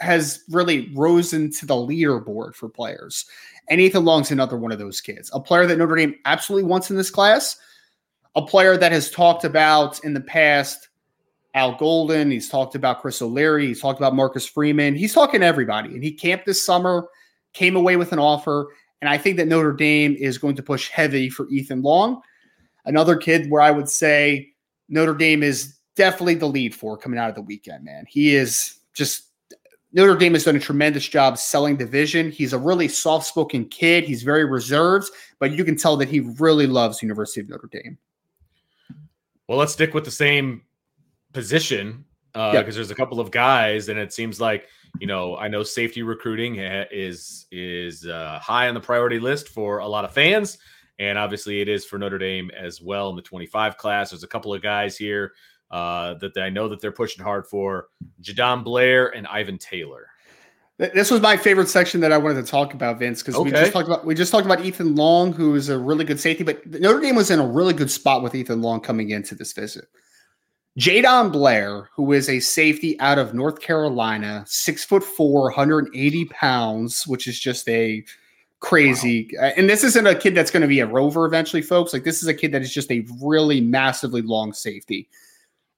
has 0.00 0.42
really 0.50 0.90
risen 0.94 1.52
to 1.52 1.66
the 1.66 1.74
leaderboard 1.74 2.54
for 2.54 2.68
players. 2.68 3.26
And 3.68 3.80
Ethan 3.80 4.04
Long's 4.04 4.30
another 4.30 4.56
one 4.56 4.72
of 4.72 4.78
those 4.78 5.00
kids, 5.00 5.30
a 5.32 5.40
player 5.40 5.66
that 5.66 5.78
Notre 5.78 5.96
Dame 5.96 6.16
absolutely 6.24 6.68
wants 6.68 6.90
in 6.90 6.96
this 6.96 7.10
class, 7.10 7.56
a 8.34 8.42
player 8.42 8.76
that 8.76 8.92
has 8.92 9.10
talked 9.10 9.44
about 9.44 10.02
in 10.04 10.12
the 10.12 10.20
past 10.20 10.88
Al 11.54 11.74
Golden. 11.76 12.30
He's 12.30 12.48
talked 12.48 12.74
about 12.74 13.00
Chris 13.00 13.20
O'Leary. 13.20 13.66
He's 13.66 13.80
talked 13.80 13.98
about 13.98 14.14
Marcus 14.14 14.46
Freeman. 14.46 14.94
He's 14.94 15.12
talking 15.12 15.40
to 15.40 15.46
everybody. 15.46 15.90
And 15.90 16.04
he 16.04 16.12
camped 16.12 16.46
this 16.46 16.64
summer, 16.64 17.08
came 17.52 17.76
away 17.76 17.96
with 17.96 18.12
an 18.12 18.18
offer. 18.18 18.68
And 19.00 19.08
I 19.08 19.18
think 19.18 19.36
that 19.38 19.48
Notre 19.48 19.72
Dame 19.72 20.14
is 20.18 20.38
going 20.38 20.56
to 20.56 20.62
push 20.62 20.88
heavy 20.88 21.30
for 21.30 21.48
Ethan 21.48 21.82
Long. 21.82 22.20
Another 22.84 23.16
kid 23.16 23.50
where 23.50 23.62
I 23.62 23.70
would 23.70 23.88
say 23.88 24.52
Notre 24.88 25.14
Dame 25.14 25.42
is 25.42 25.76
definitely 25.96 26.34
the 26.34 26.46
lead 26.46 26.74
for 26.74 26.96
coming 26.96 27.18
out 27.18 27.28
of 27.28 27.34
the 27.34 27.42
weekend, 27.42 27.84
man. 27.84 28.04
He 28.08 28.34
is 28.34 28.80
just 28.94 29.24
Notre 29.92 30.16
Dame 30.16 30.34
has 30.34 30.44
done 30.44 30.56
a 30.56 30.60
tremendous 30.60 31.06
job 31.08 31.36
selling 31.36 31.76
the 31.76 31.86
vision. 31.86 32.30
He's 32.30 32.52
a 32.52 32.58
really 32.58 32.86
soft 32.86 33.26
spoken 33.26 33.64
kid. 33.66 34.04
He's 34.04 34.22
very 34.22 34.44
reserved, 34.44 35.10
but 35.40 35.52
you 35.52 35.64
can 35.64 35.76
tell 35.76 35.96
that 35.96 36.08
he 36.08 36.20
really 36.20 36.68
loves 36.68 37.02
University 37.02 37.40
of 37.40 37.48
Notre 37.48 37.68
Dame. 37.72 37.98
Well, 39.48 39.58
let's 39.58 39.72
stick 39.72 39.94
with 39.94 40.04
the 40.04 40.12
same 40.12 40.62
position 41.32 42.04
because 42.32 42.54
uh, 42.54 42.58
yep. 42.58 42.66
there's 42.72 42.90
a 42.90 42.94
couple 42.94 43.18
of 43.18 43.30
guys, 43.30 43.88
and 43.88 43.98
it 43.98 44.12
seems 44.12 44.40
like 44.40 44.68
you 45.00 45.06
know 45.06 45.36
I 45.36 45.48
know 45.48 45.62
safety 45.62 46.02
recruiting 46.02 46.56
is 46.58 47.46
is 47.50 48.06
uh, 48.06 48.38
high 48.40 48.68
on 48.68 48.74
the 48.74 48.80
priority 48.80 49.18
list 49.18 49.48
for 49.48 49.78
a 49.78 49.88
lot 49.88 50.04
of 50.04 50.12
fans, 50.12 50.58
and 50.98 51.18
obviously 51.18 51.60
it 51.60 51.68
is 51.68 51.84
for 51.84 51.98
Notre 51.98 52.18
Dame 52.18 52.50
as 52.56 52.80
well 52.80 53.10
in 53.10 53.16
the 53.16 53.22
25 53.22 53.76
class. 53.76 54.10
There's 54.10 54.22
a 54.22 54.28
couple 54.28 54.54
of 54.54 54.62
guys 54.62 54.96
here 54.96 55.32
uh, 55.70 56.14
that 56.14 56.36
I 56.38 56.50
know 56.50 56.68
that 56.68 56.80
they're 56.80 56.92
pushing 56.92 57.24
hard 57.24 57.46
for: 57.48 57.88
Jadon 58.22 58.62
Blair 58.62 59.08
and 59.08 59.26
Ivan 59.26 59.58
Taylor. 59.58 60.06
This 60.78 61.10
was 61.10 61.20
my 61.20 61.36
favorite 61.36 61.68
section 61.68 62.00
that 62.00 62.10
I 62.10 62.16
wanted 62.16 62.42
to 62.42 62.50
talk 62.50 62.72
about, 62.72 62.98
Vince, 62.98 63.20
because 63.22 63.34
okay. 63.34 63.44
we 63.44 63.50
just 63.50 63.72
talked 63.72 63.86
about 63.86 64.06
we 64.06 64.14
just 64.14 64.30
talked 64.30 64.46
about 64.46 64.64
Ethan 64.64 64.94
Long, 64.94 65.32
who 65.32 65.56
is 65.56 65.68
a 65.68 65.78
really 65.78 66.04
good 66.04 66.20
safety, 66.20 66.44
but 66.44 66.64
Notre 66.66 67.00
Dame 67.00 67.16
was 67.16 67.30
in 67.30 67.40
a 67.40 67.46
really 67.46 67.74
good 67.74 67.90
spot 67.90 68.22
with 68.22 68.36
Ethan 68.36 68.62
Long 68.62 68.80
coming 68.80 69.10
into 69.10 69.34
this 69.34 69.52
visit. 69.52 69.86
Jadon 70.78 71.32
Blair, 71.32 71.90
who 71.94 72.12
is 72.12 72.28
a 72.28 72.40
safety 72.40 72.98
out 73.00 73.18
of 73.18 73.34
North 73.34 73.60
Carolina, 73.60 74.44
six 74.46 74.84
foot 74.84 75.02
four, 75.02 75.42
180 75.44 76.24
pounds, 76.26 77.06
which 77.06 77.26
is 77.26 77.38
just 77.38 77.68
a 77.68 78.04
crazy. 78.60 79.30
Wow. 79.34 79.46
Uh, 79.46 79.52
and 79.56 79.68
this 79.68 79.82
isn't 79.82 80.06
a 80.06 80.14
kid 80.14 80.34
that's 80.34 80.50
going 80.50 80.62
to 80.62 80.68
be 80.68 80.80
a 80.80 80.86
rover 80.86 81.26
eventually, 81.26 81.62
folks. 81.62 81.92
Like 81.92 82.04
this 82.04 82.22
is 82.22 82.28
a 82.28 82.34
kid 82.34 82.52
that 82.52 82.62
is 82.62 82.72
just 82.72 82.90
a 82.92 83.04
really 83.20 83.60
massively 83.60 84.22
long 84.22 84.52
safety. 84.52 85.08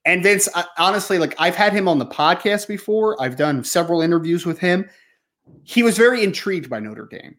And 0.04 0.22
Vince, 0.22 0.48
honestly, 0.78 1.18
like 1.18 1.34
I've 1.38 1.54
had 1.54 1.72
him 1.72 1.88
on 1.88 1.98
the 1.98 2.06
podcast 2.06 2.68
before. 2.68 3.20
I've 3.22 3.36
done 3.36 3.64
several 3.64 4.02
interviews 4.02 4.44
with 4.44 4.58
him. 4.58 4.88
He 5.62 5.82
was 5.82 5.96
very 5.96 6.22
intrigued 6.22 6.68
by 6.68 6.80
Notre 6.80 7.06
Dame. 7.06 7.36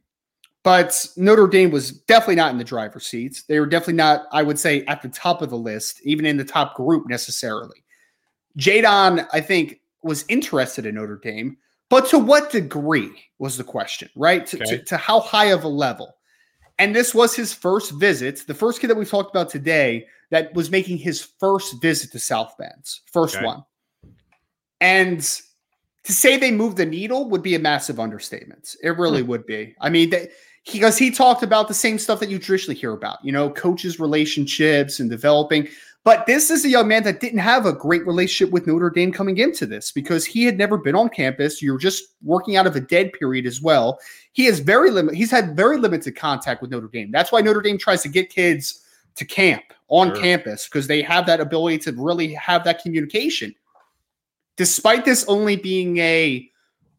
But 0.63 1.06
Notre 1.17 1.47
Dame 1.47 1.71
was 1.71 1.91
definitely 1.91 2.36
not 2.36 2.52
in 2.52 2.58
the 2.58 2.63
driver's 2.63 3.06
seats. 3.06 3.43
They 3.43 3.60
were 3.60 3.65
definitely 3.65 3.95
not, 3.95 4.28
I 4.32 4.43
would 4.43 4.58
say, 4.58 4.86
at 4.86 5.02
the 5.02 5.10
top 5.10 5.41
of 5.41 5.49
the 5.49 5.58
list, 5.58 5.99
even 6.04 6.26
in 6.26 6.38
the 6.38 6.45
top 6.45 6.76
group 6.76 7.08
necessarily. 7.08 7.84
Jadon, 8.58 9.28
I 9.34 9.41
think, 9.41 9.82
was 10.04 10.23
interested 10.30 10.86
in 10.86 10.95
Notre 10.95 11.19
Dame, 11.21 11.58
but 11.89 12.08
to 12.10 12.19
what 12.19 12.49
degree 12.49 13.12
was 13.39 13.58
the 13.58 13.63
question, 13.63 14.10
right? 14.15 14.45
To, 14.47 14.58
okay. 14.58 14.78
to, 14.78 14.84
to 14.86 14.97
how 14.97 15.19
high 15.19 15.52
of 15.52 15.63
a 15.63 15.67
level? 15.67 16.15
And 16.80 16.95
this 16.95 17.13
was 17.13 17.36
his 17.36 17.54
first 17.54 17.91
visit, 17.91 18.43
the 18.47 18.54
first 18.54 18.80
kid 18.80 18.89
that 18.89 18.97
we've 18.97 19.10
talked 19.10 19.36
about 19.36 19.49
today 19.49 20.08
that 20.32 20.54
was 20.54 20.71
making 20.71 20.97
his 20.97 21.21
first 21.21 21.82
visit 21.82 22.12
to 22.12 22.19
South 22.19 22.56
Bend's, 22.58 23.02
first 23.12 23.36
okay. 23.36 23.45
one. 23.45 23.63
And 24.82 25.19
to 26.04 26.12
say 26.12 26.38
they 26.38 26.52
moved 26.52 26.78
the 26.78 26.86
needle 26.86 27.30
would 27.30 27.43
be 27.43 27.56
a 27.56 27.60
massive 27.60 27.99
understatement. 27.99 28.76
It 28.82 28.97
really 28.97 29.21
hmm. 29.21 29.30
would 29.30 29.45
be. 29.45 29.76
I 29.80 29.89
mean, 29.89 30.10
they, 30.10 30.30
because 30.71 30.97
he 30.97 31.12
talked 31.12 31.43
about 31.43 31.67
the 31.67 31.73
same 31.73 31.99
stuff 31.99 32.19
that 32.19 32.30
you 32.30 32.39
traditionally 32.39 32.80
hear 32.80 32.93
about, 32.93 33.23
you 33.23 33.32
know, 33.32 33.49
coaches' 33.49 33.99
relationships 33.99 34.99
and 34.99 35.10
developing. 35.10 35.67
But 36.06 36.26
this 36.26 36.49
is 36.49 36.65
a 36.65 36.69
young 36.69 36.89
man 36.89 37.04
that 37.04 37.21
didn't 37.21 37.39
have 37.39 37.65
a 37.65 37.71
great 37.71 38.06
relationship 38.06 38.52
with 38.52 38.67
Notre 38.67 38.89
Dame 38.89 39.12
coming 39.13 39.38
into 39.38 39.65
this 39.65 39.91
because 39.91 40.26
he 40.26 40.43
had 40.43 40.58
never 40.58 40.78
been 40.78 40.95
on 40.95 41.08
campus. 41.10 41.62
You're 41.62 41.78
just 41.78 42.15
working 42.21 42.58
out 42.58 42.67
of 42.67 42.76
a 42.76 42.82
dead 42.82 43.13
period 43.13 43.45
as 43.45 43.62
well. 43.62 43.99
He 44.34 44.45
has 44.45 44.60
very 44.60 44.91
limited. 44.91 45.17
He's 45.17 45.32
had 45.32 45.56
very 45.56 45.78
limited 45.78 46.15
contact 46.17 46.62
with 46.62 46.71
Notre 46.71 46.89
Dame. 46.89 47.12
That's 47.12 47.32
why 47.32 47.41
Notre 47.41 47.62
Dame 47.62 47.78
tries 47.78 48.02
to 48.04 48.10
get 48.10 48.30
kids 48.30 48.84
to 49.15 49.26
camp 49.26 49.63
on 49.88 50.10
sure. 50.10 50.21
campus 50.21 50.67
because 50.67 50.88
they 50.88 51.02
have 51.02 51.26
that 51.26 51.39
ability 51.39 51.78
to 51.78 51.93
really 51.93 52.34
have 52.34 52.63
that 52.65 52.82
communication. 52.82 53.56
Despite 54.58 55.06
this 55.06 55.26
only 55.28 55.56
being 55.56 55.97
a 55.99 56.49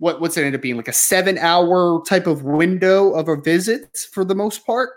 what 0.05 0.21
what's 0.21 0.37
it 0.37 0.45
end 0.45 0.55
up 0.55 0.61
being 0.61 0.77
like 0.77 0.87
a 0.87 0.93
seven 0.93 1.39
hour 1.39 2.03
type 2.07 2.27
of 2.27 2.43
window 2.43 3.13
of 3.13 3.27
a 3.27 3.37
visit 3.41 3.97
for 4.13 4.23
the 4.23 4.35
most 4.35 4.67
part. 4.67 4.91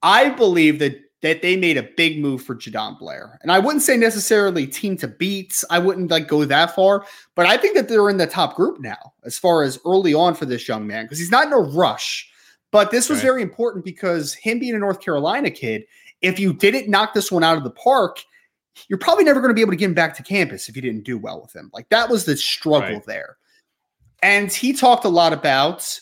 I 0.00 0.30
believe 0.30 0.78
that 0.78 0.96
that 1.22 1.42
they 1.42 1.56
made 1.56 1.76
a 1.76 1.82
big 1.96 2.20
move 2.20 2.40
for 2.40 2.54
Jadon 2.54 2.96
Blair. 2.96 3.40
And 3.42 3.50
I 3.50 3.58
wouldn't 3.58 3.82
say 3.82 3.96
necessarily 3.96 4.68
team 4.68 4.96
to 4.98 5.08
beat. 5.08 5.64
I 5.68 5.80
wouldn't 5.80 6.12
like 6.12 6.28
go 6.28 6.44
that 6.44 6.76
far, 6.76 7.04
but 7.34 7.46
I 7.46 7.56
think 7.56 7.74
that 7.74 7.88
they're 7.88 8.08
in 8.08 8.18
the 8.18 8.28
top 8.28 8.54
group 8.54 8.78
now 8.78 9.14
as 9.24 9.36
far 9.36 9.64
as 9.64 9.80
early 9.84 10.14
on 10.14 10.36
for 10.36 10.46
this 10.46 10.68
young 10.68 10.86
man 10.86 11.06
because 11.06 11.18
he's 11.18 11.32
not 11.32 11.48
in 11.48 11.52
a 11.52 11.58
rush. 11.58 12.30
But 12.70 12.92
this 12.92 13.08
was 13.08 13.18
right. 13.18 13.24
very 13.24 13.42
important 13.42 13.84
because 13.84 14.34
him 14.34 14.60
being 14.60 14.76
a 14.76 14.78
North 14.78 15.00
Carolina 15.00 15.50
kid, 15.50 15.82
if 16.22 16.38
you 16.38 16.52
didn't 16.52 16.88
knock 16.88 17.12
this 17.12 17.32
one 17.32 17.42
out 17.42 17.56
of 17.56 17.64
the 17.64 17.70
park, 17.70 18.20
you're 18.86 19.00
probably 19.00 19.24
never 19.24 19.40
going 19.40 19.50
to 19.50 19.54
be 19.54 19.62
able 19.62 19.72
to 19.72 19.76
get 19.76 19.86
him 19.86 19.94
back 19.94 20.14
to 20.16 20.22
campus 20.22 20.68
if 20.68 20.76
you 20.76 20.82
didn't 20.82 21.02
do 21.02 21.18
well 21.18 21.42
with 21.42 21.56
him. 21.56 21.72
Like 21.74 21.88
that 21.88 22.08
was 22.08 22.24
the 22.24 22.36
struggle 22.36 22.94
right. 22.94 23.06
there. 23.06 23.36
And 24.22 24.52
he 24.52 24.72
talked 24.72 25.04
a 25.04 25.08
lot 25.08 25.32
about, 25.32 26.00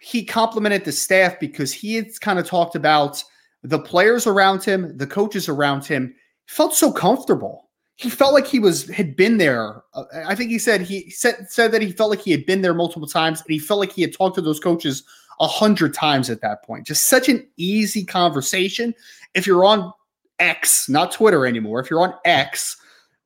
he 0.00 0.24
complimented 0.24 0.84
the 0.84 0.92
staff 0.92 1.38
because 1.40 1.72
he 1.72 1.94
had 1.94 2.08
kind 2.20 2.38
of 2.38 2.46
talked 2.46 2.74
about 2.74 3.22
the 3.62 3.78
players 3.78 4.26
around 4.26 4.64
him, 4.64 4.96
the 4.96 5.06
coaches 5.06 5.48
around 5.48 5.84
him 5.84 6.14
felt 6.46 6.74
so 6.74 6.92
comfortable. 6.92 7.68
He 7.96 8.10
felt 8.10 8.32
like 8.32 8.46
he 8.46 8.60
was 8.60 8.88
had 8.88 9.16
been 9.16 9.38
there. 9.38 9.82
Uh, 9.92 10.04
I 10.26 10.34
think 10.36 10.50
he 10.50 10.58
said 10.58 10.80
he 10.82 11.10
said 11.10 11.50
said 11.50 11.72
that 11.72 11.82
he 11.82 11.90
felt 11.90 12.10
like 12.10 12.20
he 12.20 12.30
had 12.30 12.46
been 12.46 12.62
there 12.62 12.74
multiple 12.74 13.08
times, 13.08 13.40
and 13.40 13.52
he 13.52 13.58
felt 13.58 13.80
like 13.80 13.92
he 13.92 14.02
had 14.02 14.12
talked 14.12 14.36
to 14.36 14.40
those 14.40 14.60
coaches 14.60 15.02
a 15.40 15.48
hundred 15.48 15.94
times 15.94 16.30
at 16.30 16.40
that 16.42 16.62
point. 16.62 16.86
Just 16.86 17.08
such 17.08 17.28
an 17.28 17.46
easy 17.56 18.04
conversation. 18.04 18.94
If 19.34 19.46
you're 19.46 19.64
on 19.64 19.92
X, 20.38 20.88
not 20.88 21.10
Twitter 21.10 21.44
anymore, 21.44 21.80
if 21.80 21.90
you're 21.90 22.02
on 22.02 22.14
X, 22.24 22.76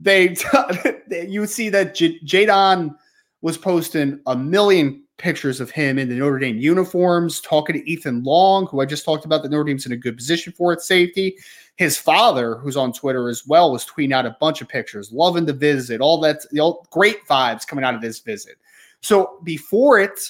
they 0.01 0.35
you 1.11 1.46
see 1.46 1.68
that 1.68 1.94
J- 1.94 2.18
Jadon 2.20 2.96
was 3.42 3.59
posting 3.59 4.20
a 4.26 4.37
million 4.37 5.02
pictures 5.18 5.61
of 5.61 5.70
him 5.70 5.98
in 5.98 6.09
the 6.09 6.14
Notre 6.16 6.38
Dame 6.38 6.59
uniforms, 6.59 7.40
talking 7.40 7.74
to 7.74 7.90
Ethan 7.90 8.24
Long, 8.24 8.66
who 8.66 8.81
I 8.81 8.87
just 8.87 9.05
talked 9.05 9.24
about 9.24 9.42
that 9.42 9.50
Notre 9.50 9.64
Dame's 9.64 9.87
in 9.87 9.92
a 9.92 9.96
good 9.96 10.16
position 10.16 10.52
for 10.52 10.72
at 10.72 10.81
safety. 10.81 11.37
His 11.76 11.96
father, 11.96 12.57
who's 12.57 12.76
on 12.76 12.92
Twitter 12.92 13.28
as 13.28 13.46
well, 13.46 13.70
was 13.70 13.85
tweeting 13.85 14.12
out 14.12 14.26
a 14.26 14.37
bunch 14.40 14.61
of 14.62 14.68
pictures, 14.68 15.12
loving 15.12 15.44
the 15.44 15.52
visit, 15.52 16.00
all 16.00 16.20
that, 16.20 16.44
you 16.50 16.59
know, 16.59 16.83
great 16.90 17.26
vibes 17.26 17.66
coming 17.66 17.85
out 17.85 17.94
of 17.94 18.00
this 18.00 18.20
visit. 18.20 18.57
So 19.00 19.38
before 19.44 19.98
it, 19.98 20.20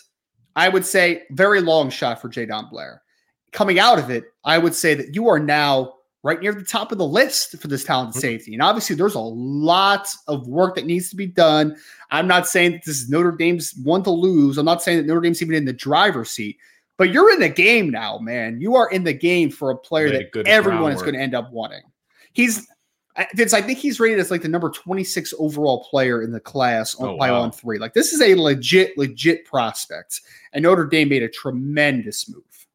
I 0.57 0.68
would 0.68 0.85
say 0.85 1.25
very 1.31 1.61
long 1.61 1.90
shot 1.90 2.20
for 2.20 2.29
Jadon 2.29 2.70
Blair. 2.70 3.03
Coming 3.53 3.79
out 3.79 3.98
of 3.98 4.11
it, 4.11 4.25
I 4.44 4.59
would 4.59 4.75
say 4.75 4.94
that 4.94 5.14
you 5.14 5.29
are 5.29 5.38
now 5.38 5.94
right 6.23 6.41
near 6.41 6.55
the 6.55 6.65
top 6.65 6.93
of 6.93 6.99
the 6.99 7.07
list 7.07 7.59
for 7.59 7.69
this 7.69 7.85
talented 7.85 8.15
mm-hmm. 8.15 8.21
safety. 8.21 8.53
And 8.53 8.63
obviously, 8.63 8.97
there's 8.97 9.15
a 9.15 9.21
lot 9.21 10.09
of 10.29 10.47
work 10.47 10.77
that 10.77 10.87
needs 10.87 11.11
to 11.11 11.17
be 11.17 11.27
done. 11.27 11.77
I'm 12.11 12.27
not 12.27 12.47
saying 12.47 12.73
that 12.73 12.85
this 12.85 13.01
is 13.01 13.11
Notre 13.11 13.33
Dame's 13.33 13.75
one 13.83 14.03
to 14.05 14.11
lose. 14.11 14.59
I'm 14.59 14.67
not 14.67 14.83
saying 14.83 14.99
that 14.99 15.07
Notre 15.07 15.21
Dame's 15.21 15.43
even 15.43 15.55
in 15.55 15.65
the 15.65 15.73
driver's 15.73 16.31
seat, 16.31 16.59
but 16.97 17.11
you're 17.11 17.33
in 17.33 17.41
the 17.41 17.49
game 17.49 17.91
now, 17.91 18.19
man. 18.19 18.61
You 18.61 18.77
are 18.77 18.91
in 18.91 19.05
the 19.05 19.13
game 19.13 19.51
for 19.51 19.71
a 19.71 19.77
player 19.77 20.11
that 20.11 20.47
everyone 20.47 20.93
is 20.93 21.03
going 21.03 21.15
to 21.15 21.21
end 21.21 21.35
up 21.35 21.53
wanting. 21.53 21.83
He's 22.33 22.67
Vince, 23.35 23.53
I 23.53 23.61
think 23.61 23.79
he's 23.79 24.01
rated 24.01 24.19
as 24.19 24.31
like 24.31 24.41
the 24.41 24.49
number 24.49 24.71
26 24.71 25.35
overall 25.39 25.85
player 25.85 26.23
in 26.23 26.33
the 26.33 26.41
class 26.41 26.95
on, 26.95 27.11
oh, 27.11 27.17
by 27.19 27.31
wow. 27.31 27.43
on 27.43 27.53
three. 27.53 27.79
Like 27.79 27.93
this 27.93 28.13
is 28.13 28.23
a 28.23 28.35
legit, 28.35 28.97
legit 28.97 29.45
prospect. 29.45 30.23
And 30.55 30.63
Notre 30.63 30.87
Dame 30.87 31.11
made 31.11 31.23
a 31.23 31.29
tremendous 31.29 32.29
move. 32.29 32.67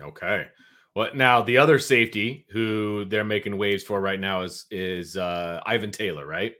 Okay. 0.00 0.46
Well, 0.94 1.10
now 1.14 1.42
the 1.42 1.58
other 1.58 1.78
safety 1.78 2.46
who 2.50 3.04
they're 3.06 3.24
making 3.24 3.58
waves 3.58 3.82
for 3.82 4.00
right 4.00 4.20
now 4.20 4.42
is 4.42 4.66
is 4.70 5.16
uh, 5.16 5.60
Ivan 5.66 5.90
Taylor, 5.90 6.26
right? 6.26 6.54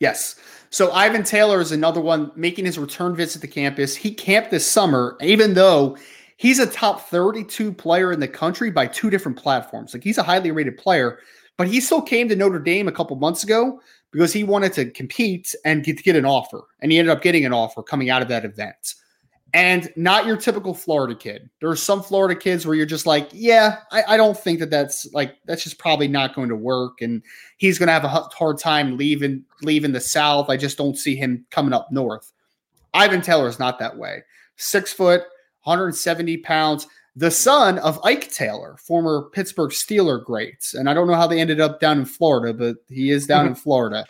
Yes. 0.00 0.36
So 0.70 0.90
Ivan 0.90 1.22
Taylor 1.22 1.60
is 1.60 1.70
another 1.70 2.00
one 2.00 2.32
making 2.34 2.64
his 2.64 2.78
return 2.78 3.14
visit 3.14 3.40
to 3.42 3.46
campus. 3.46 3.94
He 3.94 4.12
camped 4.12 4.50
this 4.50 4.66
summer, 4.66 5.16
even 5.20 5.54
though 5.54 5.96
he's 6.38 6.58
a 6.58 6.66
top 6.66 7.08
32 7.08 7.72
player 7.72 8.10
in 8.10 8.18
the 8.18 8.26
country 8.26 8.70
by 8.70 8.86
two 8.86 9.10
different 9.10 9.38
platforms. 9.38 9.94
Like 9.94 10.02
he's 10.02 10.18
a 10.18 10.24
highly 10.24 10.50
rated 10.50 10.78
player, 10.78 11.20
but 11.56 11.68
he 11.68 11.80
still 11.80 12.02
came 12.02 12.28
to 12.30 12.36
Notre 12.36 12.58
Dame 12.58 12.88
a 12.88 12.92
couple 12.92 13.14
months 13.16 13.44
ago 13.44 13.80
because 14.10 14.32
he 14.32 14.42
wanted 14.42 14.72
to 14.72 14.90
compete 14.90 15.54
and 15.64 15.84
get 15.84 16.02
get 16.02 16.16
an 16.16 16.24
offer. 16.24 16.62
And 16.80 16.90
he 16.90 16.98
ended 16.98 17.14
up 17.14 17.22
getting 17.22 17.44
an 17.44 17.52
offer 17.52 17.82
coming 17.82 18.08
out 18.08 18.22
of 18.22 18.28
that 18.28 18.46
event 18.46 18.94
and 19.54 19.92
not 19.96 20.26
your 20.26 20.36
typical 20.36 20.72
Florida 20.72 21.14
kid. 21.14 21.50
There 21.60 21.68
are 21.68 21.76
some 21.76 22.02
Florida 22.02 22.38
kids 22.38 22.66
where 22.66 22.74
you're 22.74 22.86
just 22.86 23.06
like, 23.06 23.28
yeah, 23.32 23.80
I, 23.90 24.02
I, 24.08 24.16
don't 24.16 24.38
think 24.38 24.60
that 24.60 24.70
that's 24.70 25.12
like 25.12 25.36
that's 25.44 25.62
just 25.62 25.78
probably 25.78 26.08
not 26.08 26.34
going 26.34 26.48
to 26.48 26.56
work, 26.56 27.02
and 27.02 27.22
he's 27.58 27.78
going 27.78 27.88
to 27.88 27.92
have 27.92 28.04
a 28.04 28.08
hard 28.08 28.58
time 28.58 28.96
leaving 28.96 29.44
leaving 29.60 29.92
the 29.92 30.00
South. 30.00 30.48
I 30.48 30.56
just 30.56 30.78
don't 30.78 30.96
see 30.96 31.14
him 31.14 31.44
coming 31.50 31.74
up 31.74 31.92
north. 31.92 32.32
Ivan 32.94 33.20
Taylor 33.20 33.48
is 33.48 33.58
not 33.58 33.78
that 33.78 33.96
way. 33.96 34.22
Six 34.56 34.92
foot, 34.92 35.22
170 35.64 36.38
pounds, 36.38 36.86
the 37.14 37.30
son 37.30 37.78
of 37.80 38.00
Ike 38.04 38.30
Taylor, 38.32 38.76
former 38.78 39.28
Pittsburgh 39.32 39.70
Steeler 39.70 40.24
greats, 40.24 40.74
and 40.74 40.88
I 40.88 40.94
don't 40.94 41.08
know 41.08 41.14
how 41.14 41.26
they 41.26 41.40
ended 41.40 41.60
up 41.60 41.78
down 41.78 41.98
in 41.98 42.04
Florida, 42.06 42.54
but 42.54 42.76
he 42.88 43.10
is 43.10 43.26
down 43.26 43.46
in 43.46 43.52
mm-hmm. 43.52 43.60
Florida. 43.60 44.06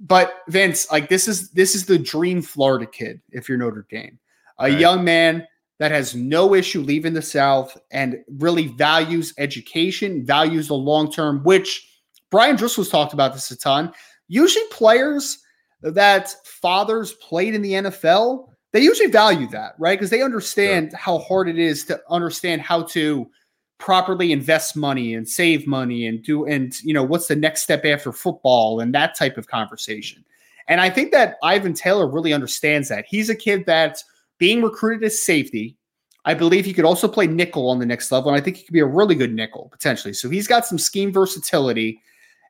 But 0.00 0.42
Vince, 0.48 0.90
like 0.90 1.08
this 1.08 1.28
is 1.28 1.50
this 1.50 1.76
is 1.76 1.86
the 1.86 1.98
dream 1.98 2.42
Florida 2.42 2.86
kid 2.86 3.20
if 3.30 3.48
you're 3.48 3.58
Notre 3.58 3.86
Dame 3.88 4.18
a 4.58 4.64
right. 4.64 4.78
young 4.78 5.04
man 5.04 5.46
that 5.78 5.90
has 5.90 6.14
no 6.14 6.54
issue 6.54 6.80
leaving 6.80 7.12
the 7.12 7.22
South 7.22 7.76
and 7.90 8.18
really 8.38 8.68
values 8.68 9.34
education, 9.38 10.24
values 10.24 10.68
the 10.68 10.74
long 10.74 11.12
term, 11.12 11.42
which 11.44 11.86
Bryan 12.30 12.56
Driskell's 12.56 12.88
talked 12.88 13.12
about 13.12 13.34
this 13.34 13.50
a 13.50 13.56
ton. 13.56 13.92
Usually, 14.28 14.64
players 14.70 15.38
that 15.82 16.34
fathers 16.44 17.12
played 17.14 17.54
in 17.54 17.62
the 17.62 17.72
NFL, 17.72 18.48
they 18.72 18.80
usually 18.80 19.10
value 19.10 19.46
that, 19.48 19.74
right? 19.78 19.98
Because 19.98 20.10
they 20.10 20.22
understand 20.22 20.90
sure. 20.90 20.98
how 20.98 21.18
hard 21.18 21.48
it 21.48 21.58
is 21.58 21.84
to 21.84 22.00
understand 22.08 22.62
how 22.62 22.82
to 22.84 23.30
properly 23.78 24.32
invest 24.32 24.74
money 24.74 25.14
and 25.14 25.28
save 25.28 25.66
money 25.66 26.06
and 26.06 26.22
do 26.22 26.46
and 26.46 26.82
you 26.82 26.94
know 26.94 27.02
what's 27.02 27.26
the 27.26 27.36
next 27.36 27.62
step 27.62 27.84
after 27.84 28.10
football 28.10 28.80
and 28.80 28.94
that 28.94 29.14
type 29.14 29.36
of 29.36 29.46
conversation. 29.46 30.24
And 30.68 30.80
I 30.80 30.90
think 30.90 31.12
that 31.12 31.36
Ivan 31.42 31.74
Taylor 31.74 32.08
really 32.08 32.32
understands 32.32 32.88
that. 32.88 33.04
He's 33.06 33.28
a 33.30 33.34
kid 33.34 33.64
that's 33.66 34.02
being 34.38 34.62
recruited 34.62 35.04
as 35.04 35.22
safety. 35.22 35.76
I 36.24 36.34
believe 36.34 36.64
he 36.64 36.72
could 36.72 36.84
also 36.84 37.06
play 37.06 37.26
nickel 37.26 37.70
on 37.70 37.78
the 37.78 37.86
next 37.86 38.10
level, 38.10 38.30
and 38.30 38.40
I 38.40 38.44
think 38.44 38.56
he 38.56 38.64
could 38.64 38.72
be 38.72 38.80
a 38.80 38.86
really 38.86 39.14
good 39.14 39.32
nickel 39.32 39.68
potentially. 39.70 40.12
So 40.12 40.28
he's 40.28 40.48
got 40.48 40.66
some 40.66 40.78
scheme 40.78 41.12
versatility. 41.12 42.00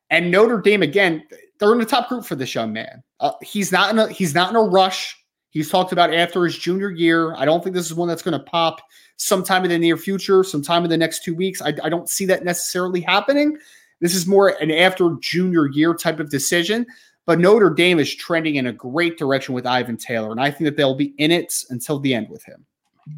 And 0.08 0.30
Notre 0.30 0.60
Dame 0.60 0.82
again, 0.82 1.22
they're 1.58 1.72
in 1.72 1.78
the 1.78 1.84
top 1.84 2.08
group 2.08 2.24
for 2.24 2.36
this 2.36 2.54
young 2.54 2.72
man. 2.72 3.02
Uh, 3.20 3.32
he's 3.42 3.72
not 3.72 3.90
in 3.90 3.98
a 3.98 4.08
he's 4.08 4.34
not 4.34 4.50
in 4.50 4.56
a 4.56 4.62
rush. 4.62 5.16
He's 5.50 5.70
talked 5.70 5.92
about 5.92 6.12
after 6.12 6.44
his 6.44 6.56
junior 6.56 6.90
year. 6.90 7.34
I 7.34 7.44
don't 7.44 7.62
think 7.62 7.74
this 7.74 7.86
is 7.86 7.94
one 7.94 8.08
that's 8.08 8.22
going 8.22 8.38
to 8.38 8.44
pop 8.44 8.80
sometime 9.16 9.64
in 9.64 9.70
the 9.70 9.78
near 9.78 9.96
future, 9.96 10.44
sometime 10.44 10.84
in 10.84 10.90
the 10.90 10.98
next 10.98 11.24
two 11.24 11.34
weeks. 11.34 11.62
I, 11.62 11.72
I 11.82 11.88
don't 11.88 12.10
see 12.10 12.26
that 12.26 12.44
necessarily 12.44 13.00
happening. 13.00 13.56
This 14.00 14.14
is 14.14 14.26
more 14.26 14.48
an 14.60 14.70
after 14.70 15.16
junior 15.20 15.68
year 15.68 15.94
type 15.94 16.20
of 16.20 16.30
decision. 16.30 16.86
But 17.26 17.40
Notre 17.40 17.70
Dame 17.70 17.98
is 17.98 18.14
trending 18.14 18.56
in 18.56 18.66
a 18.68 18.72
great 18.72 19.18
direction 19.18 19.52
with 19.52 19.66
Ivan 19.66 19.96
Taylor, 19.96 20.30
and 20.30 20.40
I 20.40 20.50
think 20.50 20.64
that 20.64 20.76
they'll 20.76 20.94
be 20.94 21.12
in 21.18 21.32
it 21.32 21.52
until 21.70 21.98
the 21.98 22.14
end 22.14 22.28
with 22.30 22.44
him. 22.44 22.64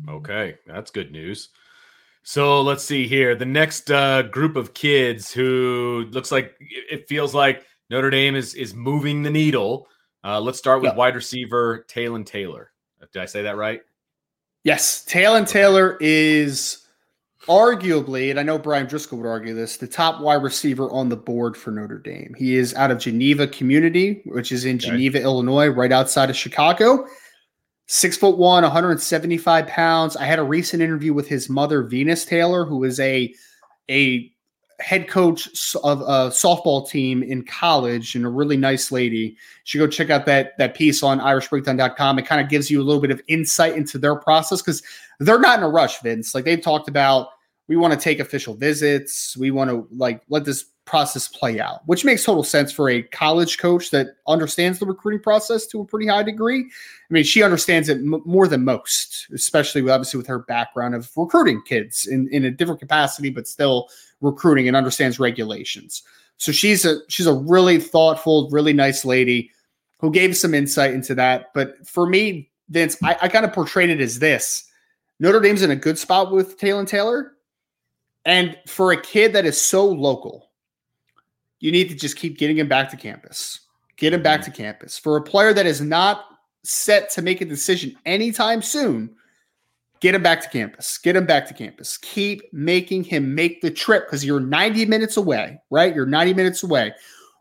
Okay, 0.09 0.57
that's 0.66 0.90
good 0.90 1.12
news. 1.12 1.51
So 2.23 2.61
let's 2.61 2.85
see 2.85 3.07
here. 3.07 3.35
The 3.35 3.44
next 3.44 3.90
uh, 3.90 4.23
group 4.23 4.57
of 4.57 4.75
kids 4.75 5.33
who 5.33 6.07
looks 6.11 6.33
like 6.33 6.55
it 6.61 7.09
feels 7.09 7.35
like 7.35 7.64
Notre 7.90 8.11
Dame 8.11 8.35
is 8.35 8.55
is 8.55 8.75
moving 8.75 9.23
the 9.23 9.31
needle. 9.31 9.87
Uh, 10.25 10.40
let's 10.40 10.59
start 10.59 10.83
with 10.83 10.94
wide 10.94 11.14
receiver 11.14 11.87
Taylon 11.88 12.25
Taylor. 12.25 12.73
Did 13.12 13.23
I 13.23 13.27
say 13.27 13.42
that 13.42 13.57
right? 13.57 13.81
Yes, 14.64 15.05
Taylor 15.05 15.44
Taylor 15.44 15.97
is 16.01 16.88
arguably, 17.49 18.31
and 18.31 18.39
I 18.39 18.43
know 18.43 18.59
Bryan 18.59 18.87
Driskell 18.87 19.19
would 19.19 19.27
argue 19.27 19.55
this, 19.55 19.77
the 19.77 19.87
top 19.87 20.21
wide 20.21 20.43
receiver 20.43 20.91
on 20.91 21.09
the 21.09 21.17
board 21.17 21.57
for 21.57 21.71
Notre 21.71 21.99
Dame. 21.99 22.35
He 22.37 22.57
is 22.57 22.75
out 22.75 22.91
of 22.91 22.99
Geneva 22.99 23.47
Community, 23.47 24.23
which 24.27 24.53
is 24.53 24.65
in 24.65 24.77
okay. 24.77 24.91
Geneva, 24.91 25.21
Illinois, 25.21 25.69
right 25.69 25.93
outside 25.93 26.31
of 26.31 26.37
Chicago. 26.37 27.07
Six 27.87 28.17
foot 28.17 28.37
one, 28.37 28.63
175 28.63 29.67
pounds. 29.67 30.17
I 30.17 30.25
had 30.25 30.39
a 30.39 30.43
recent 30.45 30.83
interview 30.83 31.15
with 31.15 31.27
his 31.27 31.49
mother, 31.49 31.83
Venus 31.83 32.25
Taylor, 32.25 32.65
who 32.65 32.85
is 32.85 33.01
a 33.01 33.35
a 33.91 34.31
head 34.81 35.09
coach 35.09 35.75
of 35.83 36.03
a 36.03 36.31
softball 36.31 36.89
team 36.89 37.23
in 37.23 37.45
college 37.45 38.15
and 38.15 38.25
a 38.25 38.29
really 38.29 38.57
nice 38.57 38.93
lady. 38.93 39.19
You 39.19 39.37
should 39.65 39.79
go 39.79 39.87
check 39.89 40.11
out 40.11 40.25
that 40.27 40.57
that 40.59 40.75
piece 40.75 41.03
on 41.03 41.19
irishbreakdown.com. 41.19 42.19
It 42.19 42.27
kind 42.27 42.41
of 42.41 42.49
gives 42.49 42.71
you 42.71 42.81
a 42.81 42.85
little 42.85 43.01
bit 43.01 43.11
of 43.11 43.21
insight 43.27 43.75
into 43.75 43.99
their 43.99 44.17
process 44.17 44.63
because 44.63 44.83
they're 45.19 45.41
not 45.41 45.59
in 45.59 45.65
a 45.65 45.69
rush, 45.69 46.01
Vince. 46.03 46.35
Like 46.35 46.45
they've 46.45 46.61
talked 46.61 46.89
about, 46.89 47.29
we 47.68 47.76
want 47.76 47.92
to 47.92 47.98
take 47.98 48.18
official 48.18 48.54
visits. 48.54 49.37
We 49.37 49.50
want 49.50 49.70
to 49.70 49.87
like 49.90 50.22
let 50.28 50.44
this 50.44 50.64
process 50.88 51.28
play 51.28 51.61
out, 51.61 51.87
which 51.87 52.04
makes 52.04 52.24
total 52.24 52.42
sense 52.42 52.72
for 52.72 52.88
a 52.88 53.02
college 53.02 53.59
coach 53.59 53.90
that 53.90 54.16
understands 54.26 54.78
the 54.78 54.87
recruiting 54.87 55.20
process 55.20 55.66
to 55.66 55.81
a 55.81 55.85
pretty 55.85 56.07
high 56.07 56.22
degree. 56.22 56.61
I 56.61 57.12
mean, 57.12 57.24
she 57.24 57.42
understands 57.42 57.90
it 57.90 57.98
m- 57.98 58.22
more 58.24 58.48
than 58.48 58.64
most, 58.64 59.28
especially 59.33 59.83
obviously 59.88 60.16
with 60.16 60.26
her 60.26 60.38
background 60.38 60.94
of 60.94 61.11
recruiting 61.14 61.62
kids 61.62 62.07
in, 62.07 62.26
in 62.31 62.46
a 62.46 62.50
different 62.50 62.81
capacity, 62.81 63.28
but 63.28 63.46
still 63.46 63.90
recruiting 64.22 64.66
and 64.66 64.76
understands 64.76 65.20
regulations. 65.20 66.02
So 66.38 66.52
she's 66.52 66.85
a 66.87 67.00
she's 67.09 67.26
a 67.26 67.35
really 67.35 67.78
thoughtful, 67.78 68.48
really 68.50 68.72
nice 68.72 69.04
lady 69.04 69.50
who 69.98 70.11
gave 70.11 70.37
some 70.37 70.54
insight 70.54 70.94
into 70.94 71.14
that. 71.16 71.52
But 71.52 71.87
for 71.87 72.07
me, 72.07 72.50
Vince, 72.70 72.96
I, 73.02 73.16
I 73.22 73.28
kind 73.28 73.44
of 73.44 73.52
portrayed 73.52 73.90
it 73.90 74.00
as 74.00 74.20
this. 74.20 74.64
Notre 75.20 75.40
Dame's 75.40 75.62
in 75.62 75.72
a 75.72 75.76
good 75.76 75.98
spot 75.98 76.33
with 76.33 76.57
Taylor 76.57 76.85
Taylor. 76.87 77.33
And 78.29 78.57
for 78.67 78.93
a 78.93 79.01
kid 79.01 79.33
that 79.33 79.45
is 79.45 79.61
so 79.61 79.85
local, 79.85 80.51
you 81.59 81.73
need 81.73 81.88
to 81.88 81.97
just 81.97 82.17
keep 82.17 82.38
getting 82.38 82.59
him 82.59 82.69
back 82.69 82.91
to 82.91 82.97
campus. 82.97 83.61
Get 83.97 84.12
him 84.12 84.23
back 84.23 84.43
mm-hmm. 84.43 84.53
to 84.53 84.57
campus. 84.57 84.97
For 84.97 85.17
a 85.17 85.23
player 85.23 85.53
that 85.53 85.67
is 85.67 85.81
not 85.81 86.27
set 86.62 87.11
to 87.11 87.23
make 87.23 87.41
a 87.41 87.45
decision 87.45 87.97
anytime 88.07 88.62
soon, 88.62 89.17
Get 90.01 90.14
him 90.14 90.23
back 90.23 90.41
to 90.43 90.49
campus. 90.49 90.99
Get 90.99 91.17
him 91.17 91.27
back 91.27 91.47
to 91.49 91.55
campus. 91.55 91.99
Keep 91.99 92.53
making 92.53 93.05
him 93.05 93.35
make 93.35 93.61
the 93.61 93.71
trip 93.71 94.07
because 94.07 94.25
you're 94.25 94.41
90 94.41 94.87
minutes 94.87 95.17
away, 95.17 95.61
right? 95.71 95.95
You're 95.95 96.07
90 96.07 96.35
minutes 96.35 96.62
away. 96.62 96.93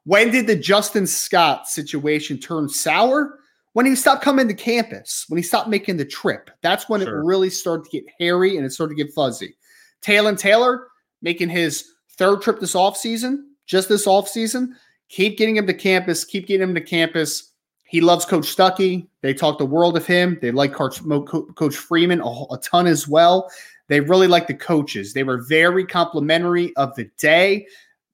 When 0.06 0.32
did 0.32 0.48
the 0.48 0.56
Justin 0.56 1.06
Scott 1.06 1.68
situation 1.68 2.40
turn 2.40 2.68
sour? 2.70 3.40
When 3.74 3.86
he 3.86 3.96
stopped 3.96 4.24
coming 4.24 4.48
to 4.48 4.56
campus, 4.56 5.26
when 5.28 5.38
he 5.38 5.44
stopped 5.44 5.70
making 5.70 5.98
the 5.98 6.06
trip. 6.06 6.50
That's 6.62 6.90
when 6.90 7.02
sure. 7.02 7.20
it 7.20 7.26
really 7.26 7.52
started 7.52 7.84
to 7.84 7.92
get 7.92 8.12
hairy 8.20 8.58
and 8.58 8.66
it 8.66 8.72
started 8.72 8.98
to 8.98 9.04
get 9.04 9.14
fuzzy. 9.14 9.56
Taylor 10.02 10.36
Taylor 10.36 10.88
making 11.22 11.50
his 11.50 11.86
third 12.18 12.42
trip 12.42 12.60
this 12.60 12.74
offseason, 12.74 13.44
just 13.66 13.90
this 13.90 14.06
offseason. 14.06 14.70
Keep 15.10 15.38
getting 15.38 15.56
him 15.56 15.68
to 15.68 15.74
campus. 15.74 16.24
Keep 16.24 16.48
getting 16.48 16.70
him 16.70 16.76
to 16.76 16.82
campus. 16.82 17.54
He 17.86 18.02
loves 18.02 18.26
Coach 18.26 18.54
Stuckey. 18.54 19.08
They 19.22 19.34
talk 19.34 19.58
the 19.58 19.66
world 19.66 19.96
of 19.96 20.06
him. 20.06 20.38
They 20.42 20.52
like 20.52 20.74
Coach, 20.74 21.00
Freeman 21.76 22.22
a, 22.22 22.30
a 22.30 22.60
ton 22.62 22.86
as 22.86 23.08
well. 23.08 23.50
They 23.88 24.02
really 24.02 24.28
like 24.28 24.48
the 24.48 24.54
coaches. 24.54 25.14
They 25.14 25.24
were 25.24 25.42
very 25.48 25.86
complimentary 25.86 26.76
of 26.76 26.94
the 26.96 27.06
day, 27.18 27.66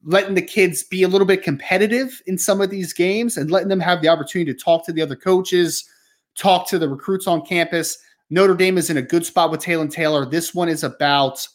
letting 0.04 0.36
the 0.36 0.42
kids 0.44 0.84
be 0.84 1.02
a 1.02 1.08
little 1.08 1.26
bit 1.26 1.42
competitive 1.42 2.22
in 2.28 2.38
some 2.38 2.62
of 2.62 2.70
these 2.70 2.94
games 2.94 3.38
and 3.38 3.50
letting 3.50 3.70
them 3.70 3.80
have 3.80 4.02
the 4.02 4.10
opportunity 4.10 4.54
to 4.54 4.60
talk 4.60 4.86
to 4.86 4.94
the 4.94 5.02
other 5.02 5.16
coaches, 5.16 5.90
talk 6.38 6.68
to 6.70 6.78
the 6.78 6.88
recruits 6.88 7.26
on 7.26 7.44
campus. 7.44 7.98
Notre 8.30 8.54
Dame 8.54 8.78
is 8.78 8.92
in 8.92 8.98
a 8.98 9.02
good 9.02 9.26
spot 9.26 9.50
with 9.50 9.62
Taylor 9.62 9.88
Taylor. 9.88 10.26
This 10.28 10.54
one 10.54 10.70
is 10.70 10.84
about 10.84 11.48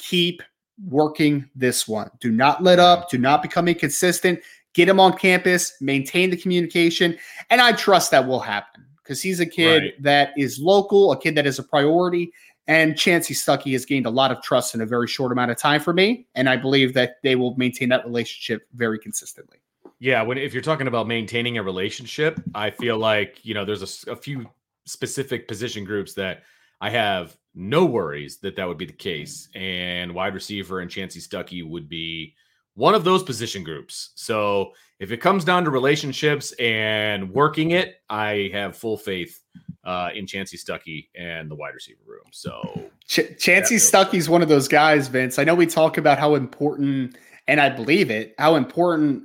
keep 0.00 0.42
working 0.86 1.48
this 1.54 1.86
one. 1.86 2.10
Do 2.20 2.32
not 2.32 2.62
let 2.62 2.78
up. 2.78 3.10
Do 3.10 3.18
not 3.18 3.42
become 3.42 3.68
inconsistent 3.68 4.40
get 4.74 4.88
him 4.88 5.00
on 5.00 5.16
campus, 5.16 5.74
maintain 5.80 6.30
the 6.30 6.36
communication. 6.36 7.16
And 7.50 7.60
I 7.60 7.72
trust 7.72 8.10
that 8.10 8.26
will 8.26 8.40
happen 8.40 8.84
because 9.02 9.22
he's 9.22 9.40
a 9.40 9.46
kid 9.46 9.82
right. 9.82 10.02
that 10.02 10.32
is 10.36 10.58
local, 10.58 11.12
a 11.12 11.20
kid 11.20 11.34
that 11.36 11.46
is 11.46 11.58
a 11.58 11.62
priority. 11.62 12.32
And 12.66 12.94
Chansi 12.94 13.32
Stuckey 13.32 13.72
has 13.72 13.84
gained 13.84 14.06
a 14.06 14.10
lot 14.10 14.30
of 14.30 14.42
trust 14.42 14.74
in 14.74 14.80
a 14.80 14.86
very 14.86 15.08
short 15.08 15.32
amount 15.32 15.50
of 15.50 15.56
time 15.56 15.80
for 15.80 15.92
me. 15.92 16.26
And 16.34 16.48
I 16.48 16.56
believe 16.56 16.94
that 16.94 17.16
they 17.22 17.34
will 17.34 17.56
maintain 17.56 17.88
that 17.88 18.04
relationship 18.04 18.68
very 18.74 18.98
consistently. 18.98 19.58
Yeah, 19.98 20.22
when 20.22 20.38
if 20.38 20.54
you're 20.54 20.62
talking 20.62 20.86
about 20.86 21.06
maintaining 21.06 21.58
a 21.58 21.62
relationship, 21.62 22.40
I 22.54 22.70
feel 22.70 22.96
like 22.96 23.44
you 23.44 23.52
know 23.52 23.66
there's 23.66 24.06
a, 24.06 24.12
a 24.12 24.16
few 24.16 24.48
specific 24.86 25.46
position 25.46 25.84
groups 25.84 26.14
that 26.14 26.44
I 26.80 26.88
have 26.88 27.36
no 27.54 27.84
worries 27.84 28.38
that 28.38 28.56
that 28.56 28.66
would 28.68 28.78
be 28.78 28.86
the 28.86 28.92
case, 28.92 29.48
and 29.54 30.14
wide 30.14 30.34
receiver 30.34 30.80
and 30.80 30.90
Chansi 30.90 31.18
Stuckey 31.18 31.68
would 31.68 31.88
be 31.88 32.34
one 32.74 32.94
of 32.94 33.04
those 33.04 33.22
position 33.22 33.64
groups. 33.64 34.10
So 34.14 34.72
if 35.00 35.10
it 35.12 35.18
comes 35.18 35.44
down 35.44 35.64
to 35.64 35.70
relationships 35.70 36.52
and 36.52 37.30
working 37.32 37.72
it, 37.72 37.96
I 38.08 38.50
have 38.52 38.76
full 38.76 38.96
faith 38.96 39.40
uh, 39.84 40.10
in 40.14 40.26
Chansi 40.26 40.54
Stuckey 40.54 41.08
and 41.14 41.50
the 41.50 41.54
wide 41.54 41.74
receiver 41.74 42.00
room. 42.06 42.24
So 42.30 42.88
Ch- 43.06 43.34
Chansi 43.36 43.76
Stuckey 43.76 44.14
is 44.14 44.28
one 44.28 44.42
of 44.42 44.48
those 44.48 44.68
guys, 44.68 45.08
Vince. 45.08 45.38
I 45.38 45.44
know 45.44 45.54
we 45.54 45.66
talk 45.66 45.98
about 45.98 46.18
how 46.18 46.34
important, 46.36 47.16
and 47.48 47.60
I 47.60 47.68
believe 47.68 48.10
it, 48.10 48.34
how 48.38 48.54
important 48.56 49.24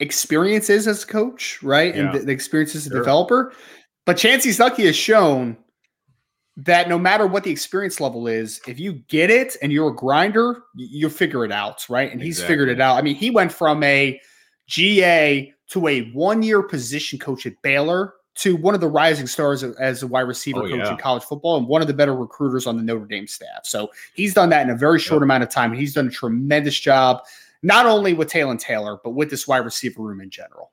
experience 0.00 0.70
is 0.70 0.86
as 0.86 1.02
a 1.02 1.06
coach, 1.06 1.60
right? 1.62 1.94
Yeah. 1.94 2.02
And 2.02 2.14
the, 2.14 2.18
the 2.20 2.32
experience 2.32 2.74
as 2.74 2.86
a 2.86 2.90
sure. 2.90 2.98
developer. 2.98 3.52
But 4.04 4.16
Chansi 4.16 4.52
Stuckey 4.56 4.86
has 4.86 4.96
shown 4.96 5.56
that 6.58 6.88
no 6.88 6.98
matter 6.98 7.26
what 7.26 7.44
the 7.44 7.50
experience 7.52 8.00
level 8.00 8.26
is, 8.26 8.60
if 8.66 8.80
you 8.80 8.94
get 9.08 9.30
it 9.30 9.56
and 9.62 9.72
you're 9.72 9.90
a 9.90 9.94
grinder, 9.94 10.64
you'll 10.74 11.08
figure 11.08 11.44
it 11.44 11.52
out, 11.52 11.88
right? 11.88 12.10
And 12.10 12.20
exactly. 12.20 12.26
he's 12.26 12.42
figured 12.42 12.68
it 12.68 12.80
out. 12.80 12.96
I 12.96 13.02
mean, 13.02 13.14
he 13.14 13.30
went 13.30 13.52
from 13.52 13.82
a 13.84 14.20
GA 14.66 15.54
to 15.68 15.86
a 15.86 16.10
one 16.10 16.42
year 16.42 16.62
position 16.62 17.18
coach 17.18 17.46
at 17.46 17.60
Baylor 17.62 18.14
to 18.38 18.56
one 18.56 18.74
of 18.74 18.80
the 18.80 18.88
rising 18.88 19.28
stars 19.28 19.62
as 19.62 20.02
a 20.02 20.06
wide 20.06 20.22
receiver 20.22 20.64
oh, 20.64 20.68
coach 20.68 20.78
yeah. 20.78 20.90
in 20.90 20.96
college 20.96 21.22
football 21.22 21.56
and 21.56 21.68
one 21.68 21.80
of 21.80 21.86
the 21.86 21.94
better 21.94 22.14
recruiters 22.14 22.66
on 22.66 22.76
the 22.76 22.82
Notre 22.82 23.06
Dame 23.06 23.28
staff. 23.28 23.64
So 23.64 23.90
he's 24.14 24.34
done 24.34 24.48
that 24.50 24.62
in 24.62 24.70
a 24.70 24.76
very 24.76 24.98
short 24.98 25.20
yep. 25.20 25.24
amount 25.24 25.44
of 25.44 25.50
time. 25.50 25.70
And 25.70 25.80
he's 25.80 25.94
done 25.94 26.08
a 26.08 26.10
tremendous 26.10 26.78
job, 26.78 27.22
not 27.62 27.86
only 27.86 28.14
with 28.14 28.28
Taylor 28.28 28.56
Taylor, 28.56 28.98
but 29.04 29.10
with 29.10 29.30
this 29.30 29.46
wide 29.46 29.58
receiver 29.58 30.02
room 30.02 30.20
in 30.20 30.30
general. 30.30 30.72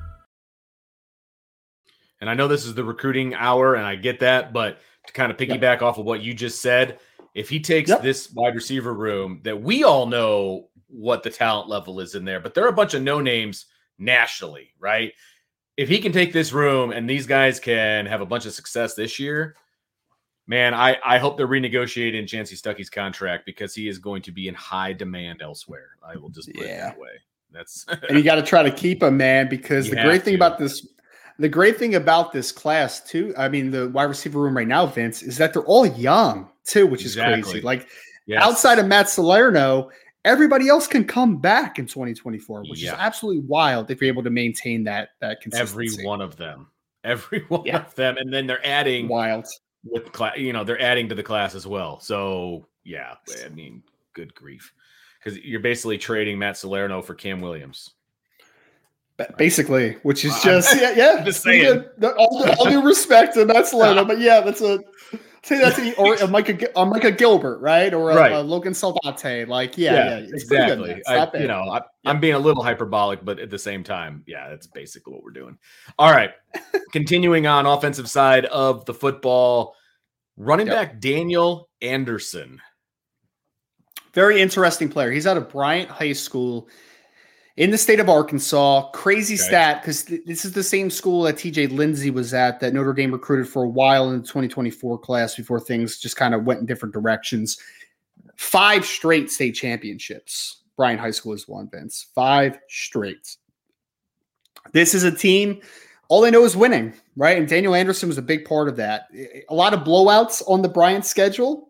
And 2.21 2.29
I 2.29 2.35
know 2.35 2.47
this 2.47 2.65
is 2.65 2.75
the 2.75 2.83
recruiting 2.83 3.33
hour, 3.33 3.75
and 3.75 3.85
I 3.85 3.95
get 3.95 4.19
that, 4.19 4.53
but 4.53 4.79
to 5.07 5.13
kind 5.13 5.31
of 5.31 5.37
piggyback 5.37 5.61
yep. 5.61 5.81
off 5.81 5.97
of 5.97 6.05
what 6.05 6.21
you 6.21 6.33
just 6.33 6.61
said, 6.61 6.99
if 7.33 7.49
he 7.49 7.59
takes 7.59 7.89
yep. 7.89 8.01
this 8.01 8.31
wide 8.31 8.55
receiver 8.55 8.93
room 8.93 9.41
that 9.43 9.61
we 9.61 9.83
all 9.83 10.05
know 10.05 10.69
what 10.87 11.23
the 11.23 11.29
talent 11.29 11.67
level 11.67 11.99
is 11.99 12.15
in 12.15 12.25
there, 12.25 12.39
but 12.39 12.53
there 12.53 12.63
are 12.63 12.69
a 12.69 12.73
bunch 12.73 12.93
of 12.93 13.01
no 13.01 13.19
names 13.19 13.65
nationally, 13.97 14.73
right? 14.79 15.13
If 15.77 15.89
he 15.89 15.99
can 15.99 16.11
take 16.11 16.33
this 16.33 16.53
room 16.53 16.91
and 16.91 17.09
these 17.09 17.25
guys 17.25 17.59
can 17.59 18.05
have 18.05 18.21
a 18.21 18.25
bunch 18.25 18.45
of 18.45 18.53
success 18.53 18.93
this 18.93 19.17
year, 19.17 19.55
man, 20.45 20.73
I, 20.73 20.97
I 21.03 21.17
hope 21.17 21.37
they're 21.37 21.47
renegotiating 21.47 22.23
Chansi 22.23 22.53
Stuckey's 22.53 22.89
contract 22.89 23.45
because 23.45 23.73
he 23.73 23.87
is 23.87 23.97
going 23.97 24.21
to 24.23 24.31
be 24.31 24.47
in 24.47 24.53
high 24.53 24.93
demand 24.93 25.41
elsewhere. 25.41 25.91
I 26.05 26.17
will 26.17 26.29
just 26.29 26.53
put 26.53 26.65
yeah. 26.65 26.71
it 26.71 26.79
that 26.79 26.99
way. 26.99 27.09
That's 27.51 27.85
and 28.09 28.17
you 28.17 28.23
got 28.23 28.35
to 28.35 28.43
try 28.43 28.63
to 28.63 28.71
keep 28.71 29.01
him, 29.01 29.17
man, 29.17 29.49
because 29.49 29.89
the 29.89 29.95
great 29.95 30.23
thing 30.23 30.33
to. 30.33 30.35
about 30.35 30.59
this 30.59 30.87
The 31.41 31.49
great 31.49 31.77
thing 31.77 31.95
about 31.95 32.31
this 32.31 32.51
class, 32.51 33.01
too, 33.01 33.33
I 33.37 33.49
mean, 33.49 33.71
the 33.71 33.89
wide 33.89 34.03
receiver 34.05 34.39
room 34.39 34.55
right 34.55 34.67
now, 34.67 34.85
Vince, 34.85 35.21
is 35.23 35.37
that 35.37 35.53
they're 35.53 35.63
all 35.65 35.85
young, 35.85 36.49
too, 36.65 36.87
which 36.87 37.01
is 37.05 37.13
Exactly. 37.17 37.41
crazy. 37.43 37.61
Like 37.61 37.87
Yes. 38.27 38.43
outside 38.43 38.77
of 38.79 38.85
Matt 38.87 39.09
Salerno, 39.09 39.89
everybody 40.23 40.69
else 40.69 40.87
can 40.87 41.03
come 41.03 41.37
back 41.41 41.79
in 41.79 41.87
2024, 41.87 42.63
which 42.65 42.81
Yeah. 42.81 42.93
is 42.93 42.97
absolutely 42.99 43.41
wild 43.47 43.89
if 43.89 43.99
you're 43.99 44.07
able 44.07 44.23
to 44.23 44.29
maintain 44.29 44.83
that 44.85 45.09
that 45.19 45.41
consistency. 45.41 45.93
every 45.97 46.05
one 46.05 46.21
of 46.21 46.35
them, 46.37 46.67
every 47.03 47.39
one 47.49 47.63
Yeah. 47.65 47.77
of 47.85 47.95
them, 47.95 48.17
and 48.17 48.31
then 48.31 48.45
they're 48.47 48.65
adding 48.65 49.07
wild. 49.07 49.45
with 49.83 50.11
class. 50.11 50.37
You 50.37 50.53
know, 50.53 50.63
they're 50.63 50.79
adding 50.81 51.09
to 51.09 51.15
the 51.15 51.23
class 51.23 51.55
as 51.55 51.65
well. 51.65 51.99
So 51.99 52.67
yeah, 52.83 53.15
I 53.43 53.49
mean, 53.49 53.81
good 54.13 54.33
grief, 54.35 54.71
because 55.19 55.39
you're 55.39 55.59
basically 55.59 55.97
trading 55.97 56.37
Matt 56.37 56.57
Salerno 56.57 57.01
for 57.01 57.15
Cam 57.15 57.41
Williams. 57.41 57.89
Ba- 59.27 59.35
Basically, 59.37 59.93
which 60.03 60.25
is 60.25 60.39
just 60.41 60.75
yeah, 60.79 60.93
yeah. 60.95 61.23
just 61.25 61.43
saying. 61.43 61.83
Yeah, 61.99 62.09
all, 62.17 62.43
all 62.59 62.69
due 62.69 62.81
respect 62.83 63.33
to 63.35 63.45
Matt 63.45 63.67
Salerno, 63.67 64.05
but 64.05 64.19
yeah, 64.19 64.41
that's 64.41 64.61
a 64.61 64.79
say 65.43 65.57
that's 65.59 65.79
a, 65.79 65.95
or 65.97 66.13
a 66.15 66.27
Micah, 66.27 66.57
a 66.75 66.85
Micah 66.85 67.11
Gilbert, 67.11 67.59
right? 67.61 67.93
Or 67.93 68.11
a, 68.11 68.15
Right. 68.15 68.31
a 68.31 68.41
Logan 68.41 68.73
Saldate. 68.73 69.47
Like, 69.47 69.77
yeah, 69.77 69.93
yeah, 69.93 70.19
good, 70.21 70.29
exactly. 70.35 71.01
I, 71.07 71.29
you 71.39 71.47
know, 71.47 71.61
I, 71.69 71.81
I'm 72.05 72.19
being 72.19 72.35
a 72.35 72.39
little 72.39 72.63
hyperbolic, 72.63 73.25
but 73.25 73.39
at 73.39 73.49
the 73.49 73.57
same 73.59 73.83
time, 73.83 74.23
yeah, 74.27 74.49
that's 74.49 74.67
basically 74.67 75.13
what 75.13 75.23
we're 75.23 75.31
doing. 75.31 75.57
All 75.97 76.11
right, 76.11 76.31
continuing 76.91 77.47
on 77.47 77.65
offensive 77.65 78.09
side 78.09 78.45
of 78.45 78.85
the 78.85 78.93
football, 78.93 79.75
running 80.37 80.67
Yep. 80.67 80.75
back 80.75 80.99
Daniel 80.99 81.69
Anderson. 81.81 82.61
Very 84.13 84.41
interesting 84.41 84.89
player. 84.89 85.09
He's 85.09 85.25
out 85.25 85.37
of 85.37 85.49
Bryant 85.49 85.89
High 85.89 86.13
School 86.13 86.67
in 87.61 87.69
the 87.69 87.77
state 87.77 87.99
of 87.99 88.09
Arkansas. 88.09 88.89
Crazy 88.89 89.35
Okay. 89.35 89.43
stat 89.43 89.81
because 89.81 90.05
this 90.05 90.45
is 90.45 90.53
the 90.53 90.63
same 90.63 90.89
school 90.89 91.21
that 91.21 91.35
TJ 91.35 91.67
Lindsay 91.67 92.09
was 92.09 92.33
at 92.33 92.59
that 92.59 92.73
Notre 92.73 92.91
Dame 92.91 93.11
recruited 93.11 93.47
for 93.47 93.65
a 93.65 93.69
while 93.69 94.09
in 94.09 94.19
the 94.19 94.27
2024 94.27 94.97
class 94.97 95.35
before 95.35 95.59
things 95.59 95.99
just 95.99 96.15
kind 96.15 96.33
of 96.33 96.43
went 96.43 96.59
in 96.59 96.65
different 96.65 96.91
directions. 96.91 97.59
Five 98.35 98.83
straight 98.83 99.29
state 99.29 99.51
championships. 99.51 100.63
Bryant 100.75 100.99
High 100.99 101.11
School 101.11 101.33
has 101.33 101.47
won, 101.47 101.69
Vince. 101.69 102.07
Five 102.15 102.57
straight. 102.67 103.37
This 104.71 104.95
is 104.95 105.03
a 105.03 105.11
team, 105.11 105.61
all 106.07 106.21
they 106.21 106.31
know 106.31 106.43
is 106.43 106.57
winning, 106.57 106.95
right? 107.15 107.37
And 107.37 107.47
Daniel 107.47 107.75
Anderson 107.75 108.09
was 108.09 108.17
a 108.17 108.23
big 108.23 108.43
part 108.43 108.69
of 108.69 108.75
that. 108.77 109.07
A 109.49 109.53
lot 109.53 109.75
of 109.75 109.81
blowouts 109.81 110.41
on 110.47 110.63
the 110.63 110.69
Bryant 110.69 111.05
schedule. 111.05 111.69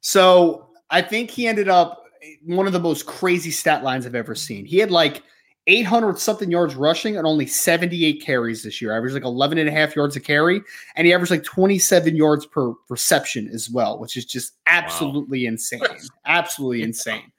So 0.00 0.70
I 0.90 1.02
think 1.02 1.30
he 1.30 1.46
ended 1.46 1.68
up 1.68 2.03
one 2.44 2.66
of 2.66 2.72
the 2.72 2.80
most 2.80 3.06
crazy 3.06 3.50
stat 3.50 3.82
lines 3.82 4.06
I've 4.06 4.14
ever 4.14 4.34
seen. 4.34 4.64
He 4.64 4.78
had 4.78 4.90
like 4.90 5.22
800 5.66 6.18
something 6.18 6.50
yards 6.50 6.74
rushing 6.74 7.16
and 7.16 7.26
only 7.26 7.46
78 7.46 8.22
carries 8.22 8.62
this 8.62 8.82
year. 8.82 8.96
Averaged 8.96 9.14
like 9.14 9.24
11 9.24 9.58
and 9.58 9.68
a 9.68 9.72
half 9.72 9.96
yards 9.96 10.14
a 10.16 10.20
carry. 10.20 10.60
And 10.94 11.06
he 11.06 11.14
averaged 11.14 11.30
like 11.30 11.44
27 11.44 12.14
yards 12.16 12.44
per 12.46 12.74
reception 12.88 13.48
as 13.52 13.70
well, 13.70 13.98
which 13.98 14.16
is 14.16 14.24
just 14.24 14.54
absolutely 14.66 15.46
insane. 15.46 15.80
Absolutely 16.26 16.82
insane. 16.82 17.32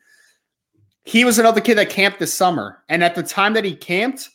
He 1.03 1.23
was 1.23 1.37
another 1.37 1.61
kid 1.61 1.75
that 1.75 1.89
camped 1.89 2.19
this 2.19 2.33
summer. 2.33 2.83
And 2.89 3.03
at 3.03 3.13
the 3.13 3.23
time 3.23 3.53
that 3.53 3.63
he 3.63 3.75
camped, 3.75 4.29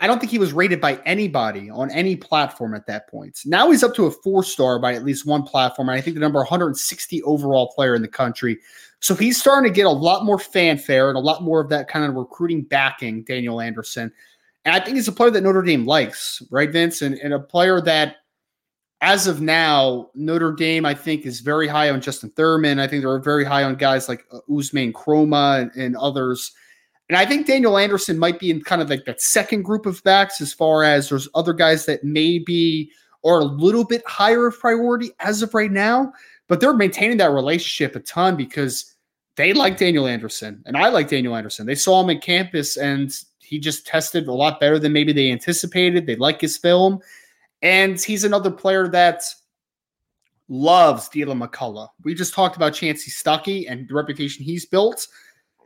I 0.00 0.06
don't 0.06 0.18
think 0.18 0.30
he 0.30 0.38
was 0.38 0.52
rated 0.52 0.80
by 0.80 1.00
anybody 1.06 1.70
on 1.70 1.90
any 1.90 2.14
platform 2.14 2.74
at 2.74 2.86
that 2.86 3.08
point. 3.08 3.40
Now 3.46 3.70
he's 3.70 3.82
up 3.82 3.94
to 3.94 4.04
a 4.04 4.10
four 4.10 4.44
star 4.44 4.78
by 4.78 4.94
at 4.94 5.02
least 5.02 5.24
one 5.24 5.44
platform. 5.44 5.88
And 5.88 5.96
I 5.96 6.02
think 6.02 6.14
the 6.14 6.20
number 6.20 6.40
160 6.40 7.22
overall 7.22 7.68
player 7.68 7.94
in 7.94 8.02
the 8.02 8.08
country. 8.08 8.58
So 9.00 9.14
he's 9.14 9.40
starting 9.40 9.70
to 9.70 9.74
get 9.74 9.86
a 9.86 9.90
lot 9.90 10.26
more 10.26 10.38
fanfare 10.38 11.08
and 11.08 11.16
a 11.16 11.20
lot 11.20 11.42
more 11.42 11.60
of 11.60 11.70
that 11.70 11.88
kind 11.88 12.04
of 12.04 12.14
recruiting 12.14 12.62
backing, 12.62 13.22
Daniel 13.22 13.60
Anderson. 13.60 14.12
And 14.64 14.74
I 14.74 14.80
think 14.80 14.96
he's 14.96 15.08
a 15.08 15.12
player 15.12 15.30
that 15.30 15.42
Notre 15.42 15.62
Dame 15.62 15.86
likes, 15.86 16.42
right, 16.50 16.70
Vince? 16.70 17.00
And, 17.00 17.14
and 17.14 17.32
a 17.32 17.40
player 17.40 17.80
that, 17.82 18.16
as 19.00 19.26
of 19.26 19.40
now, 19.40 20.10
Notre 20.14 20.52
Dame, 20.52 20.84
I 20.84 20.92
think, 20.92 21.24
is 21.24 21.40
very 21.40 21.68
high 21.68 21.88
on 21.88 22.00
Justin 22.00 22.30
Thurman. 22.30 22.80
I 22.80 22.88
think 22.88 23.02
they're 23.02 23.20
very 23.20 23.44
high 23.44 23.62
on 23.62 23.76
guys 23.76 24.08
like 24.08 24.26
uh, 24.32 24.40
Usman 24.54 24.92
Chroma 24.92 25.62
and, 25.62 25.70
and 25.76 25.96
others. 25.96 26.52
And 27.08 27.16
I 27.16 27.24
think 27.24 27.46
Daniel 27.46 27.78
Anderson 27.78 28.18
might 28.18 28.38
be 28.38 28.50
in 28.50 28.62
kind 28.62 28.82
of 28.82 28.90
like 28.90 29.06
that 29.06 29.20
second 29.22 29.62
group 29.62 29.86
of 29.86 30.02
backs 30.04 30.40
as 30.40 30.52
far 30.52 30.84
as 30.84 31.08
there's 31.08 31.28
other 31.34 31.54
guys 31.54 31.86
that 31.86 32.04
maybe 32.04 32.90
are 33.24 33.40
a 33.40 33.44
little 33.44 33.84
bit 33.84 34.06
higher 34.06 34.46
of 34.46 34.58
priority 34.58 35.10
as 35.20 35.42
of 35.42 35.54
right 35.54 35.72
now, 35.72 36.12
but 36.48 36.60
they're 36.60 36.74
maintaining 36.74 37.16
that 37.18 37.30
relationship 37.30 37.96
a 37.96 38.00
ton 38.00 38.36
because 38.36 38.94
they 39.36 39.52
like 39.52 39.78
Daniel 39.78 40.06
Anderson 40.06 40.62
and 40.66 40.76
I 40.76 40.88
like 40.88 41.08
Daniel 41.08 41.34
Anderson. 41.34 41.66
They 41.66 41.74
saw 41.74 42.02
him 42.02 42.10
at 42.10 42.22
campus 42.22 42.76
and 42.76 43.10
he 43.38 43.58
just 43.58 43.86
tested 43.86 44.28
a 44.28 44.32
lot 44.32 44.60
better 44.60 44.78
than 44.78 44.92
maybe 44.92 45.12
they 45.12 45.30
anticipated. 45.30 46.06
They 46.06 46.16
like 46.16 46.40
his 46.40 46.58
film. 46.58 47.00
And 47.62 48.00
he's 48.00 48.24
another 48.24 48.50
player 48.50 48.88
that 48.88 49.22
loves 50.48 51.08
Deland 51.08 51.40
McCullough. 51.40 51.88
We 52.04 52.14
just 52.14 52.34
talked 52.34 52.56
about 52.56 52.74
Chansi 52.74 53.10
Stuckey 53.10 53.66
and 53.68 53.88
the 53.88 53.94
reputation 53.94 54.44
he's 54.44 54.66
built. 54.66 55.06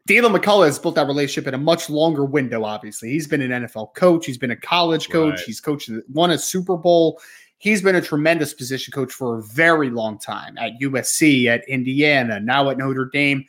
Deland 0.06 0.34
McCullough 0.34 0.66
has 0.66 0.78
built 0.78 0.96
that 0.96 1.06
relationship 1.06 1.46
in 1.46 1.54
a 1.54 1.58
much 1.58 1.88
longer 1.88 2.24
window, 2.24 2.64
obviously. 2.64 3.10
He's 3.10 3.28
been 3.28 3.40
an 3.40 3.64
NFL 3.64 3.94
coach, 3.94 4.26
he's 4.26 4.38
been 4.38 4.50
a 4.50 4.56
college 4.56 5.08
coach, 5.10 5.34
Right. 5.34 5.40
he's 5.46 5.60
coached, 5.60 5.90
won 6.12 6.30
a 6.32 6.38
Super 6.38 6.76
Bowl. 6.76 7.20
He's 7.58 7.80
been 7.80 7.94
a 7.94 8.00
tremendous 8.00 8.52
position 8.52 8.90
coach 8.90 9.12
for 9.12 9.38
a 9.38 9.42
very 9.42 9.88
long 9.88 10.18
time 10.18 10.58
at 10.58 10.72
USC, 10.80 11.46
at 11.46 11.62
Indiana, 11.68 12.40
now 12.40 12.68
at 12.70 12.78
Notre 12.78 13.08
Dame. 13.12 13.44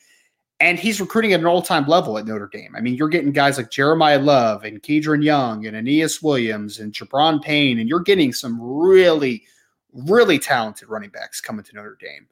And 0.59 0.77
he's 0.77 1.01
recruiting 1.01 1.33
at 1.33 1.39
an 1.39 1.47
all 1.47 1.63
time 1.63 1.87
level 1.87 2.19
at 2.19 2.27
Notre 2.27 2.47
Dame. 2.47 2.75
I 2.77 2.81
mean, 2.81 2.93
you're 2.93 3.09
getting 3.09 3.31
guys 3.31 3.57
like 3.57 3.71
Jeremiyah 3.71 4.23
Love 4.23 4.63
and 4.63 4.81
Kedren 4.83 5.23
Young 5.23 5.65
and 5.65 5.75
Aneyas 5.75 6.21
Williams 6.21 6.79
and 6.79 6.93
Jabron 6.93 7.41
Payne, 7.41 7.79
and 7.79 7.89
you're 7.89 7.99
getting 8.01 8.31
some 8.31 8.61
really, 8.61 9.43
really 9.91 10.37
talented 10.37 10.89
running 10.89 11.09
backs 11.09 11.41
coming 11.41 11.63
to 11.65 11.75
Notre 11.75 11.97
Dame. 11.99 12.27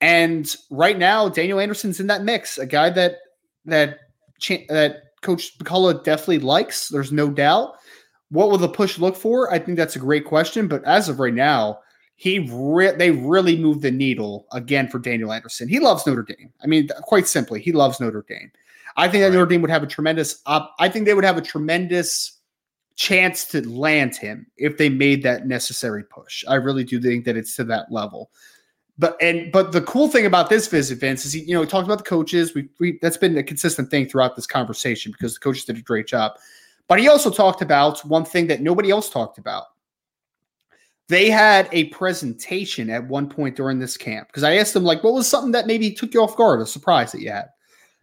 And 0.00 0.56
right 0.70 0.98
now, 0.98 1.28
Daniel 1.28 1.60
Anderson's 1.60 2.00
in 2.00 2.06
that 2.06 2.24
mix, 2.24 2.56
a 2.56 2.64
guy 2.64 2.88
that 2.90 3.18
that 3.64 3.98
cha- 4.38 4.66
that 4.68 5.20
Coach 5.22 5.58
McCullough 5.58 6.04
definitely 6.04 6.40
likes. 6.40 6.88
There's 6.88 7.12
no 7.12 7.28
doubt. 7.30 7.76
What 8.30 8.50
will 8.50 8.58
the 8.58 8.68
push 8.68 8.98
look 8.98 9.16
for? 9.16 9.52
I 9.52 9.58
think 9.58 9.76
that's 9.76 9.96
a 9.96 10.00
great 10.00 10.24
question. 10.24 10.68
But 10.68 10.84
as 10.84 11.08
of 11.08 11.18
right 11.18 11.34
now, 11.34 11.80
he 12.16 12.50
re- 12.52 12.94
they 12.96 13.10
really 13.10 13.56
moved 13.56 13.82
the 13.82 13.90
needle 13.90 14.46
again 14.52 14.88
for 14.88 14.98
Daniel 14.98 15.32
Anderson. 15.32 15.68
He 15.68 15.80
loves 15.80 16.06
Notre 16.06 16.22
Dame. 16.22 16.52
I 16.62 16.66
mean, 16.66 16.88
quite 17.02 17.26
simply, 17.26 17.60
he 17.60 17.72
loves 17.72 17.98
Notre 18.00 18.24
Dame. 18.28 18.52
I 18.96 19.08
think 19.08 19.22
that. 19.22 19.32
Notre 19.32 19.46
Dame 19.46 19.62
would 19.62 19.70
have 19.70 19.82
a 19.82 19.86
tremendous. 19.86 20.42
Op- 20.46 20.74
I 20.78 20.88
think 20.88 21.06
they 21.06 21.14
would 21.14 21.24
have 21.24 21.38
a 21.38 21.42
tremendous 21.42 22.38
chance 22.96 23.46
to 23.46 23.66
land 23.66 24.14
him 24.14 24.46
if 24.58 24.76
they 24.76 24.90
made 24.90 25.22
that 25.22 25.46
necessary 25.46 26.04
push. 26.04 26.44
I 26.46 26.56
really 26.56 26.84
do 26.84 27.00
think 27.00 27.24
that 27.24 27.36
it's 27.36 27.56
to 27.56 27.64
that 27.64 27.90
level. 27.90 28.30
But 29.00 29.16
and 29.22 29.50
but 29.50 29.72
the 29.72 29.80
cool 29.80 30.08
thing 30.08 30.26
about 30.26 30.50
this 30.50 30.68
visit, 30.68 30.98
Vince, 30.98 31.24
is 31.24 31.32
he, 31.32 31.40
you 31.40 31.54
know, 31.54 31.64
talked 31.64 31.86
about 31.86 31.98
the 31.98 32.04
coaches. 32.04 32.54
We, 32.54 32.68
we 32.78 32.98
that's 33.00 33.16
been 33.16 33.36
a 33.38 33.42
consistent 33.42 33.90
thing 33.90 34.06
throughout 34.06 34.36
this 34.36 34.46
conversation 34.46 35.10
because 35.10 35.32
the 35.32 35.40
coaches 35.40 35.64
did 35.64 35.78
a 35.78 35.82
great 35.82 36.06
job. 36.06 36.32
But 36.86 37.00
he 37.00 37.08
also 37.08 37.30
talked 37.30 37.62
about 37.62 38.04
one 38.04 38.26
thing 38.26 38.46
that 38.48 38.60
nobody 38.60 38.90
else 38.90 39.08
talked 39.08 39.38
about. 39.38 39.64
They 41.08 41.30
had 41.30 41.66
a 41.72 41.84
presentation 41.84 42.90
at 42.90 43.08
one 43.08 43.26
point 43.26 43.56
during 43.56 43.78
this 43.78 43.96
camp 43.96 44.28
because 44.28 44.42
I 44.42 44.56
asked 44.56 44.74
them 44.74 44.84
like, 44.84 45.02
what 45.02 45.14
was 45.14 45.26
something 45.26 45.52
that 45.52 45.66
maybe 45.66 45.90
took 45.92 46.12
you 46.12 46.22
off 46.22 46.36
guard, 46.36 46.60
a 46.60 46.66
surprise 46.66 47.10
that 47.12 47.22
you 47.22 47.30
had? 47.30 47.46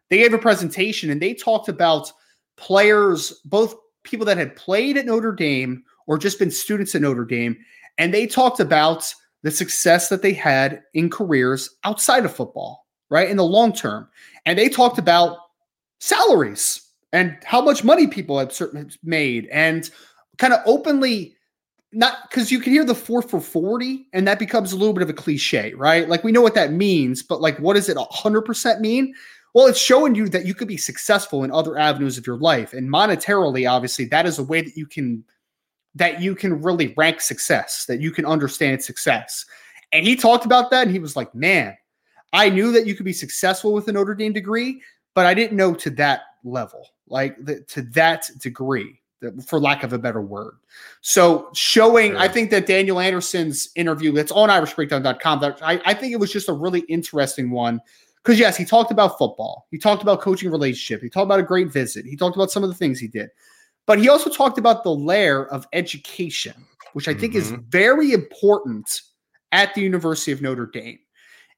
They 0.09 0.17
gave 0.17 0.33
a 0.33 0.39
presentation 0.39 1.11
and 1.11 1.21
they 1.21 1.35
talked 1.35 1.69
about 1.69 2.11
players, 2.55 3.33
both 3.45 3.75
people 4.01 4.25
that 4.25 4.37
had 4.37 4.55
played 4.55 4.97
at 4.97 5.05
Notre 5.05 5.31
Dame 5.31 5.83
or 6.07 6.17
just 6.17 6.39
been 6.39 6.49
students 6.49 6.95
at 6.95 7.01
Notre 7.01 7.23
Dame, 7.23 7.55
and 7.99 8.11
they 8.11 8.25
talked 8.25 8.59
about 8.59 9.13
the 9.43 9.51
success 9.51 10.09
that 10.09 10.21
they 10.21 10.33
had 10.33 10.83
in 10.93 11.09
careers 11.09 11.69
outside 11.83 12.25
of 12.25 12.35
football, 12.35 12.85
right? 13.09 13.29
In 13.29 13.37
the 13.37 13.43
long 13.43 13.73
term. 13.73 14.09
And 14.45 14.57
they 14.57 14.69
talked 14.69 14.97
about 14.97 15.37
salaries 15.99 16.81
and 17.13 17.37
how 17.43 17.61
much 17.61 17.83
money 17.83 18.07
people 18.07 18.37
have 18.39 18.51
certain 18.51 18.91
made 19.03 19.47
and 19.47 19.89
kind 20.37 20.53
of 20.53 20.59
openly 20.65 21.35
not 21.93 22.29
because 22.29 22.51
you 22.51 22.59
can 22.59 22.73
hear 22.73 22.83
the 22.83 22.93
four 22.93 23.21
for 23.21 23.39
40 23.39 24.07
and 24.13 24.27
that 24.27 24.39
becomes 24.39 24.73
a 24.73 24.75
little 24.75 24.93
bit 24.93 25.03
of 25.03 25.09
a 25.09 25.13
cliche, 25.13 25.73
right? 25.75 26.07
Like 26.09 26.23
we 26.23 26.33
know 26.33 26.41
what 26.41 26.55
that 26.55 26.73
means, 26.73 27.23
but 27.23 27.41
like 27.41 27.57
what 27.59 27.75
does 27.75 27.89
it 27.89 27.97
100% 27.97 28.79
mean? 28.81 29.13
Well, 29.53 29.67
it's 29.67 29.79
showing 29.79 30.13
you 30.13 30.27
that 30.29 30.45
you 30.45 30.53
could 30.53 30.67
be 30.67 30.77
successful 30.77 31.43
in 31.43 31.51
other 31.51 31.77
avenues 31.77 32.17
of 32.17 32.27
your 32.27 32.37
life. 32.37 32.73
And 32.73 32.89
monetarily, 32.89 33.69
obviously, 33.69 34.05
that 34.05 34.25
is 34.25 34.37
a 34.37 34.43
way 34.43 34.61
that 34.61 34.75
you 34.75 34.85
can 34.85 35.23
that 35.97 36.21
you 36.21 36.35
can 36.35 36.61
really 36.61 36.93
rank 36.95 37.21
success, 37.21 37.85
that 37.85 37.99
you 37.99 38.11
can 38.11 38.25
understand 38.25 38.83
success. 38.83 39.45
And 39.91 40.05
he 40.05 40.15
talked 40.15 40.45
about 40.45 40.69
that 40.71 40.83
and 40.83 40.91
he 40.91 40.99
was 40.99 41.15
like, 41.15 41.33
man, 41.33 41.75
I 42.33 42.49
knew 42.49 42.71
that 42.73 42.85
you 42.85 42.95
could 42.95 43.05
be 43.05 43.13
successful 43.13 43.73
with 43.73 43.87
a 43.87 43.91
Notre 43.91 44.13
Dame 44.13 44.33
degree, 44.33 44.81
but 45.15 45.25
I 45.25 45.33
didn't 45.33 45.57
know 45.57 45.73
to 45.75 45.89
that 45.91 46.21
level, 46.43 46.87
like 47.07 47.35
the, 47.43 47.61
to 47.61 47.81
that 47.93 48.29
degree, 48.39 49.01
for 49.47 49.59
lack 49.59 49.83
of 49.83 49.93
a 49.93 49.97
better 49.97 50.21
word. 50.21 50.57
So 51.01 51.49
showing, 51.55 52.15
I 52.15 52.27
think 52.27 52.51
that 52.51 52.67
Daniel 52.67 52.99
Anderson's 52.99 53.69
interview, 53.75 54.11
that's 54.11 54.31
on 54.31 54.49
irishbreakdown.com, 54.49 55.39
that 55.39 55.59
I, 55.63 55.81
I 55.85 55.93
think 55.95 56.13
it 56.13 56.19
was 56.19 56.31
just 56.31 56.49
a 56.49 56.53
really 56.53 56.81
interesting 56.81 57.49
one. 57.49 57.81
Because 58.23 58.39
yes, 58.39 58.57
he 58.57 58.65
talked 58.65 58.91
about 58.91 59.17
football. 59.17 59.67
He 59.71 59.77
talked 59.77 60.03
about 60.03 60.21
coaching 60.21 60.51
relationship. 60.51 61.01
He 61.01 61.09
talked 61.09 61.25
about 61.25 61.39
a 61.39 61.43
great 61.43 61.71
visit. 61.71 62.05
He 62.05 62.17
talked 62.17 62.35
about 62.35 62.51
some 62.51 62.61
of 62.61 62.69
the 62.69 62.75
things 62.75 62.99
he 62.99 63.07
did. 63.07 63.29
But 63.87 63.99
he 63.99 64.09
also 64.09 64.29
talked 64.29 64.59
about 64.59 64.83
the 64.83 64.93
layer 64.93 65.47
of 65.47 65.65
education, 65.73 66.53
which 66.93 67.07
I 67.07 67.13
think 67.13 67.33
mm-hmm. 67.33 67.55
is 67.55 67.61
very 67.69 68.11
important 68.11 69.01
at 69.51 69.73
the 69.73 69.81
University 69.81 70.31
of 70.31 70.41
Notre 70.41 70.67
Dame. 70.67 70.99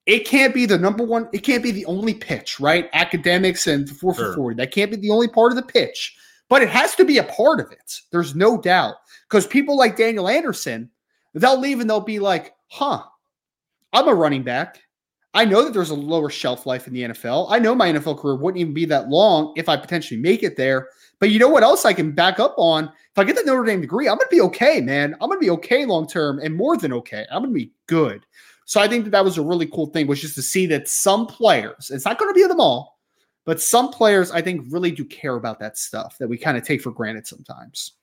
It 0.05 0.25
can't 0.25 0.53
be 0.53 0.65
the 0.65 0.77
number 0.77 1.03
one, 1.03 1.27
it 1.33 1.39
can't 1.39 1.61
be 1.61 1.71
the 1.71 1.85
only 1.85 2.13
pitch, 2.13 2.59
right? 2.59 2.89
Academics 2.93 3.67
and 3.67 3.89
4 3.89 4.13
for 4.13 4.35
40. 4.35 4.55
That 4.55 4.71
can't 4.71 4.91
be 4.91 4.97
the 4.97 5.11
only 5.11 5.27
part 5.27 5.51
of 5.51 5.55
the 5.55 5.63
pitch, 5.63 6.15
but 6.49 6.61
it 6.61 6.69
has 6.69 6.95
to 6.95 7.05
be 7.05 7.17
a 7.17 7.23
part 7.23 7.59
of 7.59 7.71
it. 7.71 7.99
There's 8.11 8.35
no 8.35 8.59
doubt. 8.59 8.95
Because 9.27 9.45
people 9.45 9.77
like 9.77 9.97
Daniel 9.97 10.27
Anderson, 10.27 10.89
they'll 11.33 11.59
leave 11.59 11.79
and 11.79 11.89
they'll 11.89 11.99
be 11.99 12.19
like, 12.19 12.53
huh, 12.67 13.03
I'm 13.93 14.07
a 14.07 14.13
running 14.13 14.43
back. 14.43 14.81
I 15.33 15.45
know 15.45 15.63
that 15.63 15.73
there's 15.73 15.91
a 15.91 15.95
lower 15.95 16.29
shelf 16.29 16.65
life 16.65 16.87
in 16.87 16.93
the 16.93 17.03
NFL. 17.03 17.47
I 17.51 17.59
know 17.59 17.75
my 17.75 17.91
NFL 17.91 18.19
career 18.19 18.35
wouldn't 18.35 18.61
even 18.61 18.73
be 18.73 18.85
that 18.85 19.09
long 19.09 19.53
if 19.55 19.69
I 19.69 19.77
potentially 19.77 20.19
make 20.19 20.41
it 20.41 20.57
there. 20.57 20.89
But 21.19 21.31
you 21.31 21.39
know 21.39 21.49
what 21.49 21.63
else 21.63 21.85
I 21.85 21.93
can 21.93 22.11
back 22.11 22.39
up 22.39 22.55
on? 22.57 22.85
If 22.85 23.17
I 23.17 23.23
get 23.25 23.35
the 23.35 23.43
Notre 23.43 23.65
Dame 23.65 23.81
degree, 23.81 24.07
I'm 24.07 24.17
going 24.17 24.29
to 24.29 24.35
be 24.35 24.41
okay, 24.41 24.79
man. 24.79 25.13
I'm 25.15 25.29
going 25.29 25.39
to 25.39 25.45
be 25.45 25.49
okay 25.51 25.85
long 25.85 26.07
term 26.07 26.39
and 26.39 26.55
more 26.55 26.77
than 26.77 26.93
okay. 26.93 27.25
I'm 27.29 27.43
going 27.43 27.53
to 27.53 27.59
be 27.59 27.71
good. 27.87 28.25
So 28.65 28.79
I 28.79 28.87
think 28.87 29.03
that 29.05 29.09
that 29.11 29.25
was 29.25 29.37
a 29.37 29.41
really 29.41 29.65
cool 29.65 29.87
thing, 29.87 30.07
was 30.07 30.21
just 30.21 30.35
to 30.35 30.41
see 30.41 30.65
that 30.67 30.87
some 30.87 31.25
players, 31.25 31.91
it's 31.93 32.05
not 32.05 32.19
going 32.19 32.29
to 32.29 32.39
be 32.39 32.47
them 32.47 32.61
all, 32.61 32.99
but 33.43 33.59
some 33.59 33.89
players 33.89 34.31
I 34.31 34.41
think 34.41 34.67
really 34.69 34.91
do 34.91 35.03
care 35.03 35.35
about 35.35 35.59
that 35.59 35.77
stuff 35.77 36.17
that 36.19 36.27
we 36.27 36.37
kind 36.37 36.55
of 36.55 36.63
take 36.63 36.81
for 36.81 36.91
granted 36.91 37.25
sometimes. 37.25 37.93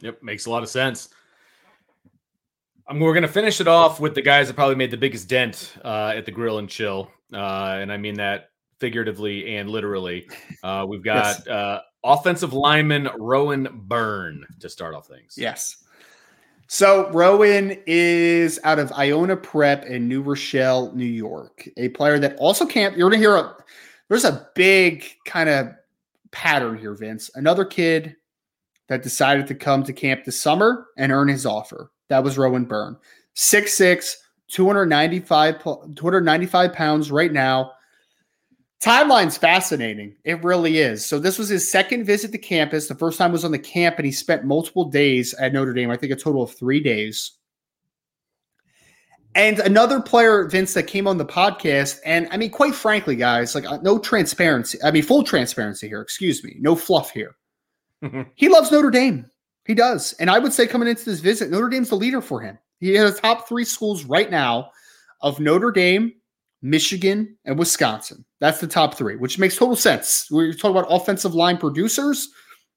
Yep, 0.00 0.22
makes 0.22 0.46
a 0.46 0.50
lot 0.50 0.64
of 0.64 0.68
sense. 0.68 1.08
Um, 2.88 2.98
we're 2.98 3.12
going 3.12 3.22
to 3.22 3.28
finish 3.28 3.60
it 3.60 3.68
off 3.68 4.00
with 4.00 4.14
the 4.16 4.22
guys 4.22 4.48
that 4.48 4.54
probably 4.54 4.74
made 4.74 4.90
the 4.90 4.96
biggest 4.96 5.28
dent 5.28 5.72
uh, 5.84 6.12
at 6.16 6.26
the 6.26 6.32
grill 6.32 6.58
and 6.58 6.68
chill. 6.68 7.08
Uh, 7.32 7.78
and 7.80 7.92
I 7.92 7.96
mean 7.96 8.14
that 8.14 8.50
figuratively 8.80 9.56
and 9.56 9.70
literally. 9.70 10.28
Uh, 10.64 10.84
we've 10.88 11.04
got 11.04 11.46
yes. 11.46 11.80
Offensive 12.04 12.52
lineman 12.52 13.08
Rowan 13.18 13.68
Byrne 13.86 14.44
to 14.60 14.68
start 14.68 14.94
off 14.94 15.06
things. 15.06 15.34
Yes. 15.36 15.84
So 16.66 17.10
Rowan 17.10 17.76
is 17.86 18.58
out 18.64 18.78
of 18.78 18.92
Iona 18.92 19.36
Prep 19.36 19.84
in 19.84 20.08
New 20.08 20.22
Rochelle, 20.22 20.90
New 20.94 21.04
York. 21.04 21.68
A 21.76 21.90
player 21.90 22.18
that 22.18 22.36
also 22.36 22.64
can't. 22.64 22.96
You're 22.96 23.10
going 23.10 23.20
to 23.20 23.28
hear 23.28 23.36
a. 23.36 23.54
There's 24.08 24.24
a 24.24 24.48
big 24.54 25.04
kind 25.26 25.48
of 25.48 25.68
pattern 26.30 26.76
here, 26.76 26.94
Vince. 26.94 27.30
Another 27.34 27.64
kid 27.64 28.16
that 28.88 29.02
decided 29.02 29.46
to 29.46 29.54
come 29.54 29.82
to 29.84 29.92
camp 29.92 30.24
this 30.24 30.40
summer 30.40 30.86
and 30.96 31.12
earn 31.12 31.28
his 31.28 31.46
offer. 31.46 31.90
That 32.08 32.24
was 32.24 32.36
Rowan 32.36 32.64
Byrne. 32.64 32.96
6'6, 33.36 34.16
295, 34.48 35.62
295 35.94 36.72
pounds 36.72 37.10
right 37.10 37.32
now. 37.32 37.72
Timeline's 38.82 39.36
fascinating. 39.36 40.16
It 40.24 40.42
really 40.42 40.78
is. 40.78 41.06
So 41.06 41.20
this 41.20 41.38
was 41.38 41.48
his 41.48 41.70
second 41.70 42.04
visit 42.04 42.32
to 42.32 42.38
campus. 42.38 42.88
The 42.88 42.96
first 42.96 43.16
time 43.16 43.30
was 43.30 43.44
on 43.44 43.52
the 43.52 43.58
camp, 43.58 43.96
and 43.96 44.04
he 44.04 44.10
spent 44.10 44.44
multiple 44.44 44.86
days 44.86 45.34
at 45.34 45.52
Notre 45.52 45.72
Dame. 45.72 45.90
I 45.90 45.96
think 45.96 46.12
a 46.12 46.16
total 46.16 46.42
of 46.42 46.52
three 46.52 46.80
days. 46.80 47.30
And 49.36 49.60
another 49.60 50.00
player, 50.00 50.48
Vince, 50.48 50.74
that 50.74 50.88
came 50.88 51.06
on 51.06 51.16
the 51.16 51.24
podcast, 51.24 52.00
and 52.04 52.28
I 52.32 52.36
mean, 52.36 52.50
quite 52.50 52.74
frankly, 52.74 53.14
guys, 53.14 53.54
like 53.54 53.64
uh, 53.64 53.78
no 53.82 53.98
transparency. 53.98 54.78
I 54.82 54.90
mean, 54.90 55.04
full 55.04 55.22
transparency 55.22 55.86
here. 55.86 56.02
Excuse 56.02 56.42
me, 56.42 56.56
no 56.58 56.74
fluff 56.74 57.12
here. 57.12 57.36
he 58.34 58.48
loves 58.48 58.72
Notre 58.72 58.90
Dame. 58.90 59.30
He 59.64 59.74
does, 59.74 60.12
and 60.14 60.28
I 60.28 60.40
would 60.40 60.52
say 60.52 60.66
coming 60.66 60.88
into 60.88 61.04
this 61.04 61.20
visit, 61.20 61.50
Notre 61.50 61.68
Dame's 61.68 61.88
the 61.88 61.94
leader 61.94 62.20
for 62.20 62.40
him. 62.40 62.58
He 62.80 62.94
has 62.94 63.20
top 63.20 63.48
three 63.48 63.64
schools 63.64 64.04
right 64.04 64.30
now 64.30 64.72
of 65.22 65.38
Notre 65.40 65.70
Dame, 65.70 66.12
Michigan, 66.62 67.36
and 67.44 67.58
Wisconsin. 67.58 68.24
That's 68.40 68.60
the 68.60 68.68
top 68.68 68.94
three, 68.94 69.16
which 69.16 69.38
makes 69.38 69.56
total 69.56 69.76
sense. 69.76 70.28
We're 70.30 70.52
talking 70.52 70.76
about 70.76 70.86
offensive 70.88 71.34
line 71.34 71.58
producers. 71.58 72.28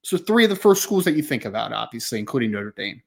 So, 0.04 0.18
three 0.18 0.44
of 0.44 0.50
the 0.50 0.56
first 0.56 0.84
schools 0.84 1.06
that 1.06 1.16
you 1.16 1.24
think 1.24 1.46
about, 1.46 1.72
obviously, 1.72 2.20
including 2.20 2.52
Notre 2.52 2.74
Dame. 2.76 3.02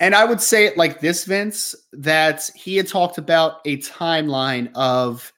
And 0.00 0.14
I 0.14 0.24
would 0.24 0.40
say 0.40 0.64
it 0.64 0.76
like 0.76 1.00
this, 1.00 1.24
Vince, 1.24 1.76
that 1.92 2.50
he 2.56 2.76
had 2.76 2.88
talked 2.88 3.18
about 3.18 3.60
a 3.64 3.76
timeline 3.78 4.70
of 4.74 5.32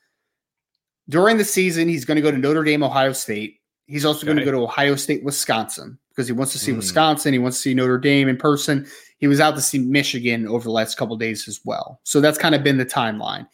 during 1.09 1.37
the 1.37 1.45
season, 1.45 1.89
he's 1.89 2.05
going 2.05 2.16
to 2.16 2.22
go 2.22 2.31
to 2.31 2.39
Notre 2.39 2.64
Dame, 2.64 2.83
Ohio 2.83 3.12
State. 3.12 3.61
He's 3.87 4.05
also 4.05 4.20
okay. 4.20 4.26
going 4.26 4.39
to 4.39 4.45
go 4.45 4.53
to 4.53 4.64
Ohio 4.64 4.97
State, 4.97 5.22
Wisconsin, 5.24 5.99
because 6.09 6.26
he 6.26 6.32
wants 6.32 6.53
to 6.53 6.59
see 6.59 6.72
mm. 6.72 6.76
Wisconsin. 6.76 7.32
He 7.32 7.39
wants 7.39 7.59
to 7.59 7.62
see 7.62 7.74
Notre 7.74 7.99
Dame 7.99 8.28
in 8.28 8.37
person. 8.37 8.87
He 9.18 9.26
was 9.26 9.41
out 9.41 9.55
to 9.57 9.61
see 9.61 9.78
Michigan 9.78 10.47
over 10.49 10.64
the 10.64 10.70
last 10.70 10.97
couple 10.97 11.16
days 11.16 11.49
as 11.49 11.61
well. 11.64 12.01
So 12.05 12.20
that's 12.20 12.39
kind 12.39 12.55
of 12.55 12.62
been 12.62 12.78
the 12.78 12.87
timeline. 12.87 13.47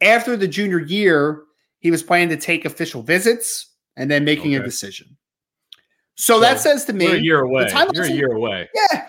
After 0.00 0.36
the 0.36 0.48
junior 0.48 0.80
year, 0.80 1.42
he 1.78 1.90
was 1.90 2.02
planning 2.02 2.28
to 2.30 2.36
take 2.36 2.64
official 2.64 3.02
visits 3.02 3.74
and 3.96 4.10
then 4.10 4.24
making 4.24 4.54
okay. 4.54 4.62
a 4.62 4.64
decision. 4.64 5.16
So, 6.16 6.34
so, 6.34 6.40
that 6.40 6.60
says 6.60 6.84
to 6.86 6.92
me, 6.92 7.06
a 7.06 7.16
year 7.16 7.40
away. 7.40 7.70
You're 7.92 8.04
a 8.04 8.10
year 8.10 8.32
away. 8.32 8.68
Yeah, 8.74 9.06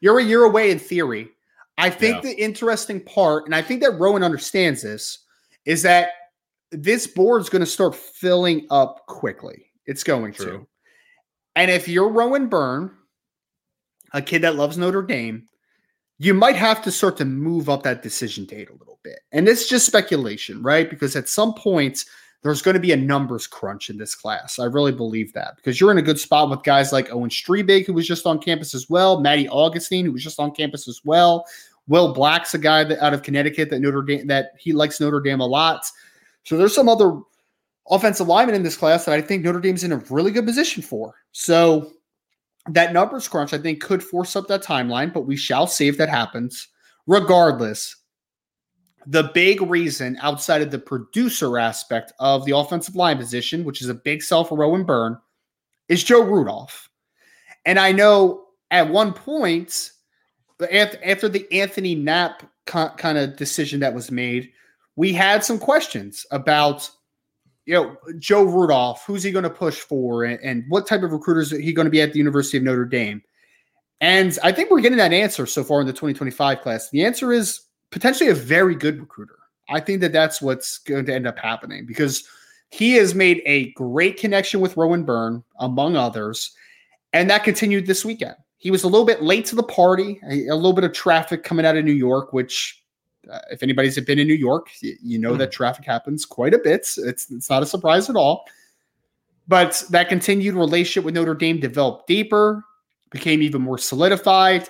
you're 0.00 0.18
a 0.18 0.24
year 0.24 0.44
away 0.44 0.70
in 0.70 0.78
theory. 0.78 1.28
I 1.78 1.88
think 1.88 2.16
yeah. 2.16 2.30
the 2.30 2.42
interesting 2.42 3.00
part, 3.00 3.46
and 3.46 3.54
I 3.54 3.62
think 3.62 3.80
that 3.82 3.98
Rowan 3.98 4.22
understands 4.22 4.82
this, 4.82 5.20
is 5.64 5.82
that 5.82 6.10
this 6.70 7.06
board's 7.06 7.48
going 7.48 7.60
to 7.60 7.66
start 7.66 7.94
filling 7.94 8.66
up 8.70 9.06
quickly. 9.06 9.66
It's 9.86 10.04
going 10.04 10.32
True. 10.32 10.46
to. 10.46 10.68
And 11.56 11.70
if 11.70 11.88
you're 11.88 12.08
Rowan 12.08 12.48
Byrne, 12.48 12.90
a 14.12 14.22
kid 14.22 14.42
that 14.42 14.56
loves 14.56 14.78
Notre 14.78 15.02
Dame, 15.02 15.46
you 16.18 16.34
might 16.34 16.56
have 16.56 16.82
to 16.82 16.90
start 16.90 17.16
to 17.18 17.24
move 17.24 17.68
up 17.68 17.82
that 17.82 18.02
decision 18.02 18.44
date 18.44 18.70
a 18.70 18.74
little 18.74 19.00
bit. 19.02 19.20
And 19.32 19.48
it's 19.48 19.68
just 19.68 19.86
speculation, 19.86 20.62
right? 20.62 20.88
Because 20.88 21.16
at 21.16 21.28
some 21.28 21.54
point, 21.54 22.04
there's 22.42 22.62
going 22.62 22.74
to 22.74 22.80
be 22.80 22.92
a 22.92 22.96
numbers 22.96 23.46
crunch 23.46 23.88
in 23.88 23.98
this 23.98 24.14
class. 24.14 24.58
I 24.58 24.64
really 24.64 24.92
believe 24.92 25.32
that 25.32 25.56
because 25.56 25.80
you're 25.80 25.92
in 25.92 25.98
a 25.98 26.02
good 26.02 26.18
spot 26.18 26.50
with 26.50 26.64
guys 26.64 26.92
like 26.92 27.12
Owen 27.12 27.30
Strebig, 27.30 27.86
who 27.86 27.92
was 27.92 28.06
just 28.06 28.26
on 28.26 28.40
campus 28.40 28.74
as 28.74 28.90
well, 28.90 29.20
Maddie 29.20 29.48
Augustine, 29.48 30.04
who 30.04 30.12
was 30.12 30.24
just 30.24 30.40
on 30.40 30.50
campus 30.50 30.88
as 30.88 31.00
well. 31.04 31.44
Will 31.86 32.12
Black's 32.12 32.54
a 32.54 32.58
guy 32.58 32.84
that 32.84 33.02
out 33.02 33.14
of 33.14 33.22
Connecticut 33.22 33.70
that 33.70 33.80
Notre 33.80 34.02
Dame 34.02 34.26
that 34.26 34.52
he 34.58 34.72
likes 34.72 35.00
Notre 35.00 35.20
Dame 35.20 35.40
a 35.40 35.46
lot. 35.46 35.84
So 36.44 36.56
there's 36.56 36.74
some 36.74 36.88
other 36.88 37.20
offensive 37.90 38.28
linemen 38.28 38.54
in 38.54 38.62
this 38.62 38.76
class 38.76 39.04
that 39.04 39.14
I 39.14 39.20
think 39.20 39.42
Notre 39.42 39.60
Dame's 39.60 39.84
in 39.84 39.92
a 39.92 40.02
really 40.10 40.30
good 40.30 40.46
position 40.46 40.82
for. 40.82 41.14
So 41.32 41.92
that 42.68 42.92
numbers 42.92 43.28
crunch, 43.28 43.52
I 43.52 43.58
think, 43.58 43.82
could 43.82 44.02
force 44.02 44.36
up 44.36 44.46
that 44.48 44.62
timeline, 44.62 45.12
but 45.12 45.26
we 45.26 45.36
shall 45.36 45.66
see 45.66 45.88
if 45.88 45.98
that 45.98 46.08
happens. 46.08 46.68
Regardless, 47.06 47.96
the 49.06 49.30
big 49.34 49.60
reason 49.60 50.16
outside 50.20 50.62
of 50.62 50.70
the 50.70 50.78
producer 50.78 51.58
aspect 51.58 52.12
of 52.20 52.44
the 52.44 52.56
offensive 52.56 52.94
line 52.94 53.18
position, 53.18 53.64
which 53.64 53.82
is 53.82 53.88
a 53.88 53.94
big 53.94 54.22
sell 54.22 54.44
for 54.44 54.56
Rowan 54.56 54.84
Byrne, 54.84 55.18
is 55.88 56.04
Joe 56.04 56.22
Rudolph. 56.22 56.88
And 57.64 57.78
I 57.78 57.90
know 57.90 58.44
at 58.70 58.88
one 58.88 59.12
point, 59.12 59.90
after 60.70 61.28
the 61.28 61.52
Anthony 61.52 61.96
Knapp 61.96 62.44
kind 62.66 63.18
of 63.18 63.36
decision 63.36 63.80
that 63.80 63.94
was 63.94 64.12
made, 64.12 64.52
we 64.94 65.12
had 65.12 65.42
some 65.42 65.58
questions 65.58 66.24
about 66.30 66.88
you 67.66 67.74
know, 67.74 67.96
Joe 68.18 68.42
Rudolph, 68.44 69.04
who's 69.06 69.22
he 69.22 69.30
going 69.30 69.44
to 69.44 69.50
push 69.50 69.78
for, 69.78 70.24
and, 70.24 70.40
and, 70.40 70.64
what 70.68 70.86
type 70.86 71.02
of 71.02 71.12
recruiters 71.12 71.52
is 71.52 71.60
he 71.60 71.72
going 71.72 71.86
to 71.86 71.90
be 71.90 72.00
at 72.00 72.12
the 72.12 72.18
University 72.18 72.56
of 72.56 72.64
Notre 72.64 72.84
Dame? 72.84 73.22
And 74.00 74.36
I 74.42 74.50
think 74.50 74.70
we're 74.70 74.80
getting 74.80 74.98
that 74.98 75.12
answer 75.12 75.46
so 75.46 75.62
far 75.62 75.80
in 75.80 75.86
the 75.86 75.92
2025 75.92 76.60
class. 76.60 76.90
The 76.90 77.04
answer 77.04 77.32
is 77.32 77.60
potentially 77.90 78.30
a 78.30 78.34
very 78.34 78.74
good 78.74 78.98
recruiter. 78.98 79.38
I 79.68 79.78
think 79.78 80.00
that 80.00 80.12
that's 80.12 80.42
what's 80.42 80.78
going 80.78 81.06
to 81.06 81.14
end 81.14 81.26
up 81.26 81.38
happening 81.38 81.86
because 81.86 82.24
he 82.70 82.94
has 82.94 83.14
made 83.14 83.42
a 83.46 83.70
great 83.72 84.18
connection 84.18 84.60
with 84.60 84.76
Rowan 84.76 85.04
Byrne, 85.04 85.44
among 85.60 85.94
others, 85.94 86.52
and 87.12 87.30
that 87.30 87.44
continued 87.44 87.86
this 87.86 88.04
weekend. 88.04 88.34
He 88.58 88.70
was 88.70 88.82
a 88.82 88.88
little 88.88 89.06
bit 89.06 89.22
late 89.22 89.44
to 89.46 89.56
the 89.56 89.62
party, 89.62 90.20
a 90.24 90.54
little 90.54 90.72
bit 90.72 90.84
of 90.84 90.92
traffic 90.92 91.44
coming 91.44 91.66
out 91.66 91.76
of 91.76 91.84
New 91.84 91.92
York, 91.92 92.32
which 92.32 92.81
uh, 93.30 93.38
if 93.50 93.62
anybody's 93.62 93.98
been 94.00 94.18
in 94.18 94.26
New 94.26 94.34
York, 94.34 94.68
you, 94.80 94.96
you 95.02 95.18
know 95.18 95.32
mm. 95.32 95.38
that 95.38 95.52
traffic 95.52 95.84
happens 95.84 96.24
quite 96.24 96.54
a 96.54 96.58
bit. 96.58 96.80
It's 96.96 96.98
it's 97.30 97.50
not 97.50 97.62
a 97.62 97.66
surprise 97.66 98.10
at 98.10 98.16
all. 98.16 98.44
But 99.48 99.82
that 99.90 100.08
continued 100.08 100.54
relationship 100.54 101.04
with 101.04 101.14
Notre 101.14 101.34
Dame 101.34 101.60
developed 101.60 102.06
deeper, 102.06 102.64
became 103.10 103.42
even 103.42 103.62
more 103.62 103.78
solidified. 103.78 104.68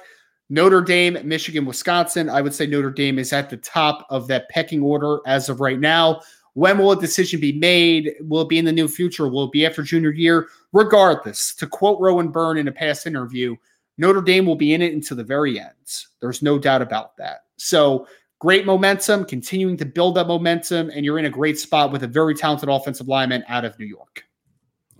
Notre 0.48 0.82
Dame, 0.82 1.18
Michigan, 1.24 1.64
Wisconsin. 1.64 2.28
I 2.28 2.40
would 2.40 2.54
say 2.54 2.66
Notre 2.66 2.90
Dame 2.90 3.18
is 3.18 3.32
at 3.32 3.48
the 3.48 3.56
top 3.58 4.06
of 4.10 4.26
that 4.28 4.48
pecking 4.48 4.82
order 4.82 5.20
as 5.26 5.48
of 5.48 5.60
right 5.60 5.78
now. 5.78 6.20
When 6.54 6.76
will 6.76 6.92
a 6.92 7.00
decision 7.00 7.40
be 7.40 7.52
made? 7.52 8.14
Will 8.20 8.42
it 8.42 8.48
be 8.48 8.58
in 8.58 8.66
the 8.66 8.72
near 8.72 8.88
future? 8.88 9.28
Will 9.28 9.44
it 9.44 9.52
be 9.52 9.64
after 9.64 9.82
junior 9.82 10.12
year? 10.12 10.48
Regardless, 10.72 11.54
to 11.54 11.66
quote 11.66 12.00
Rowan 12.00 12.28
Byrne 12.28 12.58
in 12.58 12.68
a 12.68 12.72
past 12.72 13.06
interview, 13.06 13.56
Notre 13.96 14.20
Dame 14.20 14.44
will 14.44 14.56
be 14.56 14.74
in 14.74 14.82
it 14.82 14.92
until 14.92 15.16
the 15.16 15.24
very 15.24 15.58
end. 15.58 15.70
There's 16.20 16.42
no 16.42 16.58
doubt 16.58 16.82
about 16.82 17.16
that. 17.16 17.44
So 17.56 18.06
great 18.42 18.66
momentum, 18.66 19.24
continuing 19.24 19.76
to 19.76 19.84
build 19.84 20.18
up 20.18 20.26
momentum, 20.26 20.90
and 20.90 21.04
you're 21.04 21.16
in 21.16 21.26
a 21.26 21.30
great 21.30 21.56
spot 21.60 21.92
with 21.92 22.02
a 22.02 22.08
very 22.08 22.34
talented 22.34 22.68
offensive 22.68 23.06
lineman 23.06 23.44
out 23.46 23.64
of 23.64 23.78
New 23.78 23.86
York. 23.86 24.24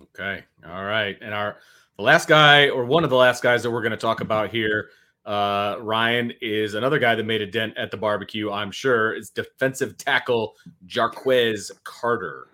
Okay. 0.01 0.45
All 0.65 0.85
right. 0.85 1.17
And 1.21 1.33
our 1.33 1.57
the 1.97 2.03
last 2.03 2.29
guy, 2.29 2.69
or 2.69 2.85
one 2.85 3.03
of 3.03 3.09
the 3.09 3.17
last 3.17 3.43
guys 3.43 3.61
that 3.63 3.69
we're 3.69 3.81
going 3.81 3.91
to 3.91 3.97
talk 3.97 4.21
about 4.21 4.49
here, 4.49 4.91
uh, 5.25 5.75
Ryan, 5.81 6.31
is 6.39 6.73
another 6.73 6.99
guy 6.99 7.15
that 7.15 7.25
made 7.25 7.41
a 7.41 7.45
dent 7.45 7.77
at 7.77 7.91
the 7.91 7.97
barbecue, 7.97 8.49
I'm 8.49 8.71
sure, 8.71 9.13
is 9.13 9.29
defensive 9.29 9.97
tackle 9.97 10.53
Jarquez 10.87 11.69
Carter. 11.83 12.47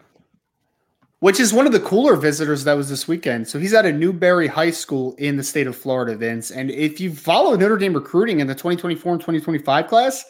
which 1.20 1.40
is 1.40 1.54
one 1.54 1.68
of 1.68 1.72
the 1.72 1.82
cooler 1.82 2.16
visitors 2.16 2.64
that 2.64 2.74
was 2.74 2.90
this 2.90 3.08
weekend. 3.08 3.48
So 3.48 3.60
he's 3.60 3.76
at 3.76 3.86
a 3.86 3.94
Newberry 3.94 4.48
High 4.48 4.72
School 4.72 5.14
in 5.20 5.38
the 5.38 5.44
state 5.44 5.68
of 5.68 5.78
Florida, 5.78 6.16
Vince. 6.16 6.50
And 6.50 6.72
if 6.72 7.00
you 7.00 7.14
follow 7.14 7.56
Notre 7.56 7.78
Dame 7.78 7.94
recruiting 7.94 8.40
in 8.40 8.48
the 8.48 8.56
2024 8.56 9.14
and 9.14 9.22
2025 9.22 9.86
class, 9.86 10.26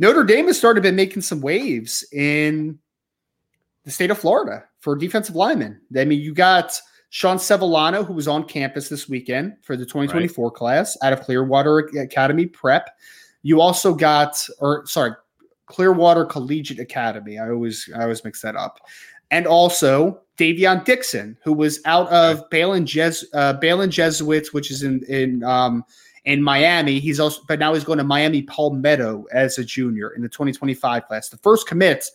Notre 0.00 0.24
Dame 0.24 0.46
has 0.46 0.56
started 0.56 0.82
been 0.82 0.96
making 0.96 1.20
some 1.20 1.42
waves 1.42 2.02
in 2.10 2.78
the 3.84 3.90
state 3.90 4.10
of 4.10 4.18
Florida 4.18 4.64
for 4.78 4.96
defensive 4.96 5.36
linemen. 5.36 5.78
I 5.94 6.06
mean, 6.06 6.22
you 6.22 6.32
got 6.32 6.80
Sean 7.10 7.36
Sevillano, 7.36 8.06
who 8.06 8.14
was 8.14 8.26
on 8.26 8.44
campus 8.44 8.88
this 8.88 9.10
weekend 9.10 9.58
for 9.60 9.76
the 9.76 9.84
2024 9.84 10.46
right. 10.46 10.54
class 10.54 10.96
out 11.02 11.12
of 11.12 11.20
Clearwater 11.20 11.80
Academy 11.98 12.46
Prep. 12.46 12.88
You 13.42 13.60
also 13.60 13.94
got, 13.94 14.42
or 14.58 14.86
sorry, 14.86 15.12
Clearwater 15.66 16.24
Collegiate 16.24 16.80
Academy. 16.80 17.38
I 17.38 17.50
always 17.50 17.86
I 17.94 18.04
always 18.04 18.24
mix 18.24 18.40
that 18.40 18.56
up. 18.56 18.80
And 19.30 19.46
also 19.46 20.22
Davion 20.38 20.82
Dixon, 20.82 21.36
who 21.44 21.52
was 21.52 21.78
out 21.84 22.08
of 22.08 22.48
Belen, 22.48 22.86
Jes- 22.86 23.26
uh, 23.34 23.52
Belen 23.52 23.90
Jesuits, 23.90 24.54
which 24.54 24.70
is 24.70 24.82
in 24.82 25.04
in 25.08 25.44
um, 25.44 25.84
in 26.24 26.42
Miami. 26.42 27.00
He's 27.00 27.20
also, 27.20 27.42
but 27.48 27.58
now 27.58 27.74
he's 27.74 27.84
going 27.84 27.98
to 27.98 28.04
Miami 28.04 28.42
Palmetto 28.42 29.26
as 29.32 29.58
a 29.58 29.64
junior 29.64 30.10
in 30.10 30.22
the 30.22 30.28
2025 30.28 31.06
class. 31.06 31.28
The 31.28 31.38
first 31.38 31.66
commit 31.66 32.06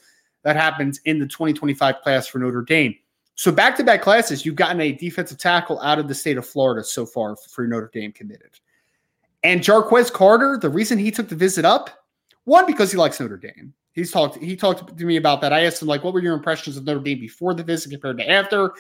that 0.44 0.56
happens 0.56 1.00
in 1.06 1.20
the 1.20 1.26
2025 1.26 2.02
class 2.02 2.28
for 2.28 2.40
Notre 2.40 2.62
Dame. 2.62 2.96
So 3.36 3.52
back 3.52 3.76
to 3.78 3.84
back 3.84 4.02
classes, 4.02 4.46
you've 4.46 4.56
gotten 4.56 4.80
a 4.80 4.94
defensive 4.94 5.38
tackle 5.38 5.80
out 5.82 6.00
of 6.00 6.08
the 6.08 6.16
state 6.16 6.38
of 6.38 6.46
Florida 6.46 6.84
so 6.84 7.06
far 7.06 7.36
for 7.36 7.68
Notre 7.68 7.90
Dame 7.94 8.12
committed. 8.12 8.52
And 9.44 9.62
Jarquez 9.62 10.12
Carter, 10.12 10.58
the 10.60 10.70
reason 10.70 10.98
he 10.98 11.12
took 11.12 11.28
the 11.28 11.36
visit 11.36 11.66
up, 11.66 11.90
one 12.46 12.66
because 12.66 12.92
he 12.92 12.98
likes 12.98 13.20
Notre 13.20 13.38
Dame. 13.38 13.74
He's 13.92 14.12
talked. 14.12 14.42
He 14.42 14.56
talked 14.56 14.98
to 14.98 15.06
me 15.06 15.18
about 15.18 15.42
that. 15.42 15.54
I 15.54 15.66
asked 15.66 15.82
him 15.82 15.88
like, 15.88 16.04
"What 16.04 16.14
were 16.14 16.20
your 16.20 16.34
impressions 16.34 16.78
of 16.78 16.84
Notre 16.84 17.00
Dame 17.00 17.20
before 17.20 17.54
the 17.54 17.64
visit 17.64 17.92
compared 17.92 18.18
to 18.18 18.30
after?" 18.30 18.74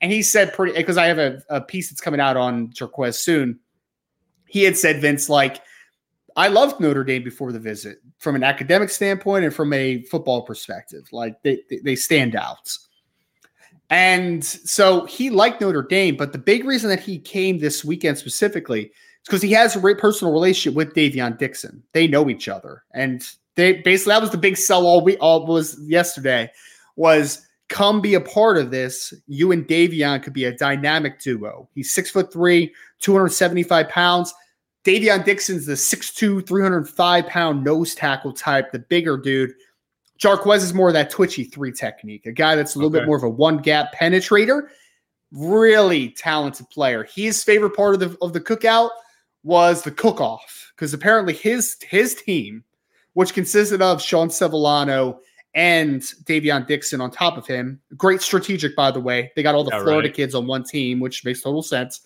And 0.00 0.10
he 0.10 0.22
said 0.22 0.54
pretty 0.54 0.72
because 0.72 0.96
I 0.96 1.06
have 1.06 1.18
a, 1.18 1.42
a 1.50 1.60
piece 1.60 1.90
that's 1.90 2.00
coming 2.00 2.20
out 2.20 2.36
on 2.36 2.68
Jarquez 2.68 3.16
soon. 3.16 3.58
He 4.52 4.64
had 4.64 4.76
said 4.76 5.00
Vince 5.00 5.30
like, 5.30 5.62
"I 6.36 6.48
loved 6.48 6.78
Notre 6.78 7.04
Dame 7.04 7.24
before 7.24 7.52
the 7.52 7.58
visit 7.58 8.02
from 8.18 8.36
an 8.36 8.44
academic 8.44 8.90
standpoint 8.90 9.46
and 9.46 9.54
from 9.54 9.72
a 9.72 10.02
football 10.02 10.42
perspective. 10.42 11.04
Like 11.10 11.42
they 11.42 11.62
they 11.82 11.96
stand 11.96 12.36
out." 12.36 12.76
And 13.88 14.44
so 14.44 15.06
he 15.06 15.30
liked 15.30 15.62
Notre 15.62 15.82
Dame, 15.82 16.16
but 16.16 16.32
the 16.32 16.38
big 16.38 16.66
reason 16.66 16.90
that 16.90 17.00
he 17.00 17.18
came 17.18 17.60
this 17.60 17.82
weekend 17.82 18.18
specifically 18.18 18.82
is 18.82 18.92
because 19.26 19.40
he 19.40 19.52
has 19.52 19.74
a 19.74 19.80
personal 19.94 20.34
relationship 20.34 20.76
with 20.76 20.92
Davion 20.92 21.38
Dixon. 21.38 21.82
They 21.94 22.06
know 22.06 22.28
each 22.28 22.46
other, 22.46 22.82
and 22.92 23.26
they 23.54 23.80
basically 23.80 24.12
that 24.12 24.20
was 24.20 24.32
the 24.32 24.36
big 24.36 24.58
sell 24.58 24.86
all 24.86 25.02
we 25.02 25.16
all 25.16 25.46
was 25.46 25.80
yesterday 25.86 26.52
was 26.96 27.46
come 27.70 28.02
be 28.02 28.12
a 28.12 28.20
part 28.20 28.58
of 28.58 28.70
this. 28.70 29.14
You 29.28 29.50
and 29.50 29.66
Davion 29.66 30.22
could 30.22 30.34
be 30.34 30.44
a 30.44 30.54
dynamic 30.54 31.20
duo. 31.20 31.70
He's 31.74 31.90
six 31.90 32.10
foot 32.10 32.30
three, 32.30 32.74
275 33.00 33.88
pounds. 33.88 34.34
Davion 34.84 35.24
Dixon's 35.24 35.66
the 35.66 35.74
6'2, 35.74 36.46
305 36.46 37.26
pound 37.26 37.64
nose 37.64 37.94
tackle 37.94 38.32
type, 38.32 38.72
the 38.72 38.80
bigger 38.80 39.16
dude. 39.16 39.52
Jarquez 40.18 40.58
is 40.58 40.74
more 40.74 40.88
of 40.88 40.94
that 40.94 41.10
twitchy 41.10 41.44
three 41.44 41.72
technique, 41.72 42.26
a 42.26 42.32
guy 42.32 42.54
that's 42.54 42.74
a 42.74 42.78
little 42.78 42.90
okay. 42.90 43.00
bit 43.00 43.06
more 43.06 43.16
of 43.16 43.22
a 43.22 43.28
one 43.28 43.58
gap 43.58 43.94
penetrator. 43.94 44.68
Really 45.32 46.10
talented 46.10 46.68
player. 46.70 47.04
His 47.04 47.42
favorite 47.42 47.74
part 47.74 47.94
of 47.94 48.00
the 48.00 48.16
of 48.20 48.32
the 48.32 48.40
cookout 48.40 48.90
was 49.42 49.82
the 49.82 49.90
cook 49.90 50.20
off 50.20 50.72
because 50.76 50.92
apparently 50.92 51.32
his 51.32 51.76
his 51.88 52.14
team 52.14 52.62
which 53.14 53.34
consisted 53.34 53.82
of 53.82 54.00
Sean 54.00 54.28
Sevillano 54.28 55.18
and 55.54 56.00
Davion 56.24 56.66
Dixon 56.66 57.00
on 57.00 57.10
top 57.10 57.36
of 57.36 57.46
him. 57.46 57.80
Great 57.96 58.22
strategic, 58.22 58.74
by 58.74 58.90
the 58.90 59.00
way. 59.00 59.30
They 59.36 59.42
got 59.42 59.54
all 59.54 59.64
the 59.64 59.70
Florida 59.70 60.08
right. 60.08 60.14
kids 60.14 60.34
on 60.34 60.46
one 60.46 60.64
team, 60.64 60.98
which 60.98 61.24
makes 61.24 61.42
total 61.42 61.62
sense. 61.62 62.00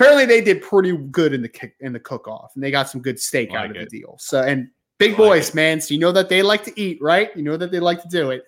Apparently, 0.00 0.24
they 0.24 0.40
did 0.40 0.62
pretty 0.62 0.96
good 0.96 1.34
in 1.34 1.42
the 1.42 1.48
kick 1.48 1.76
in 1.80 1.92
the 1.92 2.00
cook 2.00 2.26
off, 2.26 2.52
and 2.54 2.64
they 2.64 2.70
got 2.70 2.88
some 2.88 3.02
good 3.02 3.20
steak 3.20 3.50
oh, 3.50 3.54
like 3.54 3.64
out 3.64 3.70
of 3.70 3.76
it. 3.76 3.90
the 3.90 4.00
deal. 4.00 4.16
So, 4.18 4.40
and 4.40 4.70
big 4.96 5.12
oh, 5.14 5.16
boys, 5.18 5.48
like 5.48 5.54
man. 5.54 5.80
So 5.80 5.92
you 5.92 6.00
know 6.00 6.12
that 6.12 6.30
they 6.30 6.42
like 6.42 6.64
to 6.64 6.80
eat, 6.80 6.98
right? 7.02 7.30
You 7.36 7.42
know 7.42 7.58
that 7.58 7.70
they 7.70 7.80
like 7.80 8.00
to 8.02 8.08
do 8.08 8.30
it. 8.30 8.44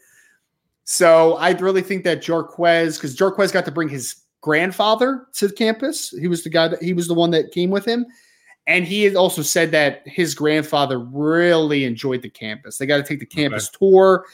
So 0.84 1.34
I 1.36 1.50
really 1.53 1.82
think 1.82 2.05
that 2.05 2.22
Jarquez, 2.22 2.96
because 2.96 3.14
Jarquez 3.16 3.53
got 3.53 3.66
to 3.66 3.70
bring 3.70 3.90
his 3.90 4.16
grandfather 4.40 5.26
to 5.34 5.50
campus. 5.53 6.11
He 6.11 6.26
was 6.26 6.42
the 6.42 6.50
guy 6.50 6.68
that 6.68 6.82
he 6.82 6.94
was 6.94 7.07
the 7.07 7.14
one 7.14 7.30
that 7.32 7.53
came 7.53 7.70
with 7.70 7.84
him. 7.84 8.07
And 8.66 8.84
he 8.84 9.03
had 9.03 9.16
also 9.16 9.42
said 9.42 9.72
that 9.72 10.03
his 10.07 10.34
grandfather 10.34 10.98
really 10.98 11.84
enjoyed 11.84 12.22
the 12.22 12.30
campus. 12.30 12.78
They 12.78 12.86
got 12.86 12.98
to 12.98 13.03
take 13.03 13.18
the 13.18 13.26
campus 13.26 13.68
okay. 13.68 13.76
tour. 13.78 14.24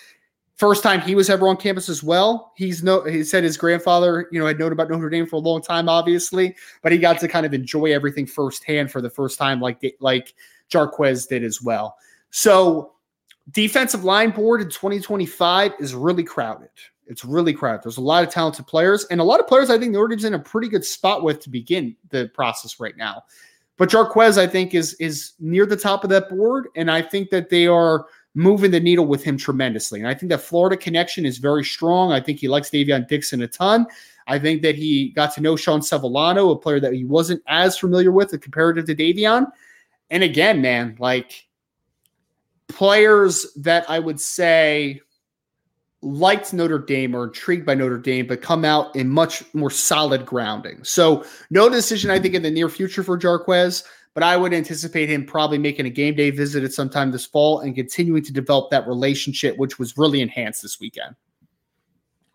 First 0.59 0.83
time 0.83 1.01
he 1.01 1.15
was 1.15 1.31
ever 1.31 1.47
on 1.47 1.57
campus 1.57 1.89
as 1.89 2.03
well. 2.03 2.53
He's 2.57 2.83
no 2.83 3.05
he 3.05 3.23
said 3.23 3.45
his 3.45 3.57
grandfather, 3.57 4.29
you 4.33 4.41
know, 4.41 4.47
had 4.47 4.59
known 4.59 4.73
about 4.73 4.91
Notre 4.91 5.09
Dame 5.09 5.25
for 5.25 5.37
a 5.37 5.39
long 5.39 5.63
time, 5.63 5.89
obviously, 5.89 6.57
but 6.83 6.91
he 6.91 6.99
got 6.99 7.21
to 7.21 7.29
kind 7.29 7.47
of 7.47 7.55
enjoy 7.55 7.93
everything 7.93 8.27
firsthand 8.27 8.91
for 8.91 9.01
the 9.01 9.09
first 9.09 9.39
time, 9.39 9.61
like 9.61 9.97
like 10.01 10.35
Jarquez 10.69 11.29
did 11.29 11.45
as 11.45 11.63
well. 11.63 11.97
So 12.31 12.95
defensive 13.53 14.03
line 14.03 14.31
board 14.31 14.61
in 14.61 14.69
2025 14.69 15.75
is 15.79 15.95
really 15.95 16.25
crowded. 16.25 16.71
It's 17.07 17.25
really 17.25 17.53
crowded. 17.53 17.85
There's 17.85 17.99
a 17.99 18.03
lot 18.03 18.25
of 18.25 18.31
talented 18.31 18.67
players 18.67 19.07
and 19.13 19.21
a 19.21 19.25
lot 19.25 19.39
of 19.39 19.47
players 19.47 19.71
I 19.71 19.79
think 19.79 19.93
Notre 19.93 20.09
Dame's 20.09 20.25
in 20.25 20.35
a 20.35 20.41
pretty 20.41 20.69
good 20.69 20.85
spot 20.85 21.23
with 21.23 21.39
to 21.41 21.51
begin 21.51 21.95
the 22.11 22.33
process 22.35 22.81
right 22.81 22.97
now. 22.97 23.23
But 23.77 23.91
Jarquez, 23.91 24.39
I 24.39 24.49
think, 24.49 24.75
is 24.75 24.95
is 24.95 25.35
near 25.39 25.65
the 25.65 25.77
top 25.77 26.03
of 26.03 26.11
that 26.11 26.29
board, 26.29 26.67
and 26.75 26.91
I 26.91 27.01
think 27.01 27.31
that 27.31 27.49
they 27.49 27.69
are 27.69 28.07
moving 28.39 28.71
the 28.71 28.79
needle 28.79 29.05
with 29.05 29.25
him 29.25 29.37
tremendously. 29.37 29.99
And 29.99 30.09
I 30.09 30.15
think 30.15 30.31
that 30.31 30.41
Florida 30.41 30.77
connection 30.77 31.27
is 31.27 31.39
very 31.39 31.65
strong. 31.65 32.13
I 32.13 32.21
think 32.21 32.39
he 32.39 32.47
likes 32.47 32.71
Davion 32.71 33.09
Dixon 33.09 33.43
a 33.43 33.49
ton. 33.49 33.85
I 34.29 34.39
think 34.39 34.63
that 34.63 34.77
he 34.77 35.09
got 35.09 35.35
to 35.35 35.41
know 35.41 35.57
Sean 35.57 35.81
Sevillano, 35.81 36.53
a 36.53 36.57
player 36.57 36.79
that 36.79 36.93
he 36.93 37.05
wasn't 37.05 37.43
as 37.49 37.77
familiar 37.77 38.13
with, 38.13 38.41
comparative 38.41 38.87
to 38.87 38.95
Davion. 38.95 39.51
And 40.11 40.23
again, 40.23 40.63
man, 40.63 40.97
like 41.01 41.49
players 42.69 43.45
that 43.57 43.91
I 43.91 43.99
would 43.99 44.21
say 44.21 45.01
liked 46.01 46.53
Notre 46.53 46.79
Dame 46.79 47.17
or 47.17 47.25
intrigued 47.25 47.67
by 47.67 47.75
Notre 47.75 47.99
Dame, 47.99 48.29
but 48.29 48.41
come 48.41 48.65
out 48.65 48.95
in 48.95 49.09
much 49.09 49.43
more 49.53 49.71
solid 49.71 50.25
grounding. 50.25 50.85
So, 50.85 51.25
no 51.51 51.69
decision, 51.69 52.13
I 52.13 52.21
think, 52.21 52.35
in 52.35 52.43
the 52.43 52.53
near 52.53 52.69
future 52.69 53.03
for 53.03 53.19
Jarquez, 53.19 53.83
but 54.19 54.25
I 54.25 54.37
would 54.37 54.53
anticipate 54.53 55.09
him 55.09 55.25
probably 55.25 55.59
making 55.59 55.87
a 55.87 55.91
game 55.91 56.17
day 56.17 56.31
visit 56.31 56.65
at 56.65 56.73
some 56.73 56.91
time 56.91 57.13
this 57.13 57.25
fall 57.25 57.61
and 57.61 57.73
continuing 57.73 58.25
to 58.25 58.33
develop 58.33 58.69
that 58.73 58.85
relationship, 58.89 59.57
which 59.59 59.79
was 59.79 59.97
really 59.97 60.21
enhanced 60.21 60.61
this 60.61 60.81
weekend. 60.81 61.15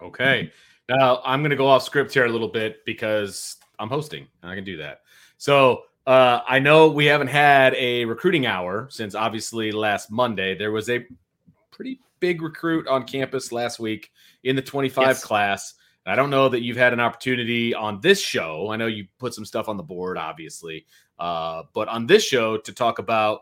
Okay. 0.02 0.50
Now, 0.88 1.22
I'm 1.26 1.42
going 1.42 1.50
to 1.50 1.58
go 1.58 1.68
off 1.68 1.84
script 1.84 2.14
here 2.14 2.24
a 2.24 2.30
little 2.30 2.48
bit 2.48 2.86
because 2.86 3.58
I'm 3.80 3.90
hosting 3.90 4.28
and 4.42 4.50
I 4.50 4.56
can 4.56 4.64
do 4.64 4.78
that. 4.78 5.02
So, 5.38 5.82
uh, 6.08 6.40
I 6.48 6.58
know 6.58 6.88
we 6.88 7.06
haven't 7.06 7.28
had 7.28 7.74
a 7.74 8.06
recruiting 8.06 8.46
hour 8.46 8.88
since 8.90 9.14
obviously 9.14 9.74
last 9.74 10.10
Monday. 10.10 10.58
There 10.58 10.72
was 10.72 10.90
a 10.90 11.06
pretty 11.70 12.00
big 12.22 12.42
recruit 12.42 12.88
on 12.88 13.04
campus 13.04 13.52
last 13.52 13.78
week 13.78 14.10
in 14.46 14.56
the 14.56 14.62
25 14.62 15.06
yes. 15.06 15.22
class. 15.22 15.74
I 16.06 16.16
don't 16.16 16.30
know 16.30 16.50
that 16.50 16.62
you've 16.62 16.78
had 16.78 16.94
an 16.94 17.00
opportunity 17.00 17.74
on 17.74 18.02
this 18.02 18.20
show. 18.20 18.70
I 18.72 18.76
know 18.76 18.88
you 18.88 19.08
put 19.20 19.34
some 19.34 19.46
stuff 19.46 19.70
on 19.70 19.78
the 19.78 19.84
board, 19.84 20.18
obviously, 20.18 20.86
uh, 21.18 21.64
but 21.74 21.88
on 21.88 22.06
this 22.06 22.24
show 22.24 22.58
to 22.58 22.72
talk 22.74 23.00
about 23.00 23.42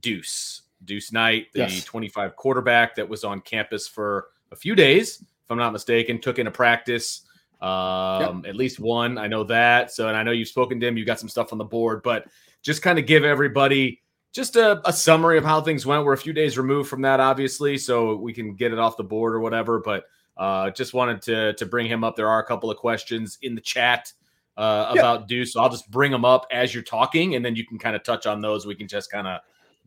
Deuce, 0.00 0.62
Deuce 0.84 1.12
Knight, 1.12 1.48
the 1.52 1.60
yes. 1.60 1.84
25 1.84 2.36
quarterback 2.36 2.94
that 2.96 3.08
was 3.08 3.24
on 3.24 3.40
campus 3.42 3.86
for 3.86 4.28
a 4.52 4.56
few 4.56 4.74
days, 4.74 5.20
if 5.20 5.50
I'm 5.50 5.58
not 5.58 5.72
mistaken, 5.72 6.20
took 6.20 6.38
into 6.38 6.50
practice 6.50 7.22
um, 7.60 8.42
yep. 8.44 8.50
at 8.50 8.56
least 8.56 8.78
one. 8.78 9.18
I 9.18 9.26
know 9.26 9.44
that. 9.44 9.90
So, 9.92 10.08
and 10.08 10.16
I 10.16 10.22
know 10.22 10.30
you've 10.30 10.48
spoken 10.48 10.78
to 10.80 10.86
him, 10.86 10.96
you've 10.96 11.06
got 11.06 11.18
some 11.18 11.28
stuff 11.28 11.52
on 11.52 11.58
the 11.58 11.64
board, 11.64 12.02
but 12.02 12.26
just 12.62 12.82
kind 12.82 12.98
of 12.98 13.06
give 13.06 13.24
everybody 13.24 14.00
just 14.32 14.56
a, 14.56 14.80
a, 14.88 14.92
summary 14.92 15.38
of 15.38 15.44
how 15.44 15.60
things 15.60 15.84
went. 15.84 16.04
We're 16.04 16.12
a 16.12 16.18
few 16.18 16.32
days 16.32 16.58
removed 16.58 16.88
from 16.88 17.02
that, 17.02 17.18
obviously, 17.18 17.78
so 17.78 18.14
we 18.14 18.32
can 18.32 18.54
get 18.54 18.72
it 18.72 18.78
off 18.78 18.96
the 18.96 19.04
board 19.04 19.34
or 19.34 19.40
whatever. 19.40 19.80
But 19.80 20.04
uh, 20.38 20.70
just 20.70 20.94
wanted 20.94 21.22
to 21.22 21.52
to 21.54 21.66
bring 21.66 21.86
him 21.86 22.04
up. 22.04 22.16
There 22.16 22.28
are 22.28 22.40
a 22.40 22.46
couple 22.46 22.70
of 22.70 22.76
questions 22.76 23.38
in 23.42 23.54
the 23.54 23.60
chat 23.60 24.12
uh, 24.56 24.92
yeah. 24.94 25.00
about 25.00 25.28
Deuce, 25.28 25.52
so 25.52 25.60
I'll 25.60 25.68
just 25.68 25.90
bring 25.90 26.12
them 26.12 26.24
up 26.24 26.46
as 26.50 26.72
you're 26.72 26.82
talking, 26.82 27.34
and 27.34 27.44
then 27.44 27.56
you 27.56 27.66
can 27.66 27.78
kind 27.78 27.96
of 27.96 28.02
touch 28.02 28.26
on 28.26 28.40
those. 28.40 28.66
We 28.66 28.74
can 28.74 28.88
just 28.88 29.10
kind 29.10 29.26
of 29.26 29.40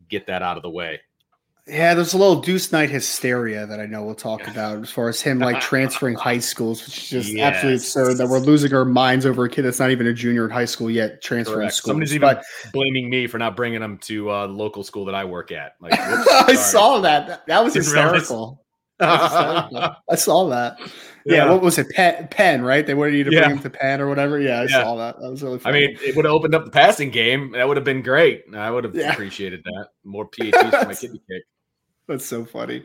get 0.08 0.26
that 0.26 0.42
out 0.42 0.56
of 0.56 0.62
the 0.62 0.70
way. 0.70 1.00
Yeah, 1.68 1.94
there's 1.94 2.12
a 2.12 2.18
little 2.18 2.40
Deuce 2.40 2.72
Knight 2.72 2.90
hysteria 2.90 3.66
that 3.66 3.78
I 3.78 3.86
know 3.86 4.02
we'll 4.02 4.16
talk 4.16 4.48
about 4.48 4.82
as 4.82 4.90
far 4.90 5.08
as 5.08 5.20
him 5.20 5.38
like 5.38 5.60
transferring 5.60 6.16
high 6.16 6.38
schools, 6.40 6.84
which 6.84 6.98
is 6.98 7.08
just 7.08 7.28
yes. 7.32 7.54
absolutely 7.54 7.76
absurd 7.76 8.14
that 8.18 8.26
we're 8.26 8.40
losing 8.40 8.74
our 8.74 8.84
minds 8.84 9.24
over 9.24 9.44
a 9.44 9.48
kid 9.48 9.62
that's 9.62 9.78
not 9.78 9.92
even 9.92 10.08
a 10.08 10.12
junior 10.12 10.44
in 10.44 10.50
high 10.50 10.64
school 10.64 10.90
yet 10.90 11.22
transferring 11.22 11.70
schools. 11.70 11.92
Somebody's 11.92 12.14
even 12.16 12.28
but, 12.34 12.44
blaming 12.72 13.08
me 13.08 13.28
for 13.28 13.38
not 13.38 13.54
bringing 13.54 13.80
him 13.80 13.96
to 13.98 14.28
uh, 14.28 14.48
the 14.48 14.52
local 14.52 14.82
school 14.82 15.04
that 15.04 15.14
I 15.14 15.24
work 15.24 15.52
at. 15.52 15.76
Like, 15.80 15.92
whoops, 16.10 16.28
I 16.32 16.54
saw 16.56 16.98
that. 16.98 17.46
That 17.46 17.62
was 17.62 17.74
hysterical. 17.74 18.61
I 19.00 20.14
saw 20.14 20.48
that. 20.48 20.78
Yeah. 21.24 21.36
yeah. 21.36 21.50
what 21.50 21.62
was 21.62 21.78
it? 21.78 21.88
Penn, 21.90 22.28
Penn, 22.30 22.62
right? 22.62 22.86
They 22.86 22.94
wanted 22.94 23.14
you 23.14 23.24
to 23.24 23.30
bring 23.30 23.50
him 23.50 23.58
to 23.60 23.70
Penn 23.70 24.00
or 24.00 24.08
whatever. 24.08 24.40
Yeah, 24.40 24.60
I 24.60 24.62
yeah. 24.64 24.82
saw 24.82 24.96
that. 24.96 25.20
That 25.20 25.30
was 25.30 25.42
really 25.42 25.58
funny. 25.58 25.84
I 25.84 25.86
mean, 25.88 25.98
it 26.02 26.16
would 26.16 26.24
have 26.24 26.34
opened 26.34 26.54
up 26.54 26.64
the 26.64 26.70
passing 26.70 27.10
game. 27.10 27.52
That 27.52 27.66
would 27.66 27.76
have 27.76 27.84
been 27.84 28.02
great. 28.02 28.44
I 28.54 28.70
would 28.70 28.84
have 28.84 28.96
appreciated 28.96 29.62
that. 29.64 29.88
More 30.04 30.26
PATs 30.26 30.56
for 30.56 30.86
my 30.86 30.94
kidney 31.00 31.22
kick. 31.30 31.42
That's 32.08 32.26
so 32.26 32.44
funny. 32.44 32.84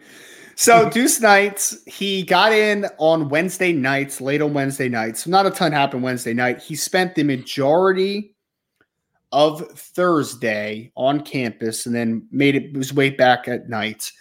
so 0.55 0.89
Deuce 0.91 1.19
Knights, 1.19 1.83
he 1.87 2.23
got 2.23 2.53
in 2.53 2.85
on 2.99 3.29
Wednesday 3.29 3.73
nights, 3.73 4.21
late 4.21 4.41
on 4.41 4.53
Wednesday 4.53 4.89
nights. 4.89 5.23
So 5.23 5.31
not 5.31 5.45
a 5.45 5.51
ton 5.51 5.71
happened 5.71 6.03
Wednesday 6.03 6.33
night. 6.33 6.61
He 6.61 6.75
spent 6.75 7.15
the 7.15 7.23
majority 7.23 8.35
of 9.31 9.67
Thursday 9.71 10.91
on 10.95 11.21
campus 11.21 11.85
and 11.85 11.95
then 11.95 12.27
made 12.31 12.55
it 12.55 12.75
his 12.75 12.93
way 12.93 13.09
back 13.09 13.47
at 13.47 13.67
night. 13.67 14.11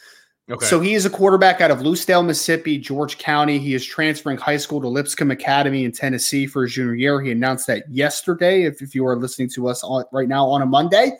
Okay. 0.49 0.67
So 0.67 0.81
he 0.81 0.95
is 0.95 1.05
a 1.05 1.11
quarterback 1.11 1.61
out 1.61 1.73
of 1.73 1.81
Lucedale, 1.81 2.25
Mississippi, 2.25 2.79
George 2.79 3.19
County. 3.19 3.59
He 3.59 3.75
is 3.75 3.85
transferring 3.85 4.37
high 4.37 4.59
school 4.59 4.81
to 4.81 4.87
Lipscomb 4.87 5.33
Academy 5.33 5.85
in 5.85 5.91
Tennessee 5.91 6.47
for 6.47 6.63
his 6.63 6.75
junior 6.75 6.95
year. 6.95 7.21
He 7.21 7.33
announced 7.33 7.67
that 7.67 7.91
yesterday. 7.91 8.63
If, 8.63 8.81
if 8.81 8.95
you 8.95 9.05
are 9.07 9.17
listening 9.17 9.49
to 9.51 9.67
us 9.67 9.83
on, 9.83 10.05
right 10.13 10.29
now 10.29 10.47
on 10.47 10.63
a 10.63 10.67
Monday, 10.67 11.13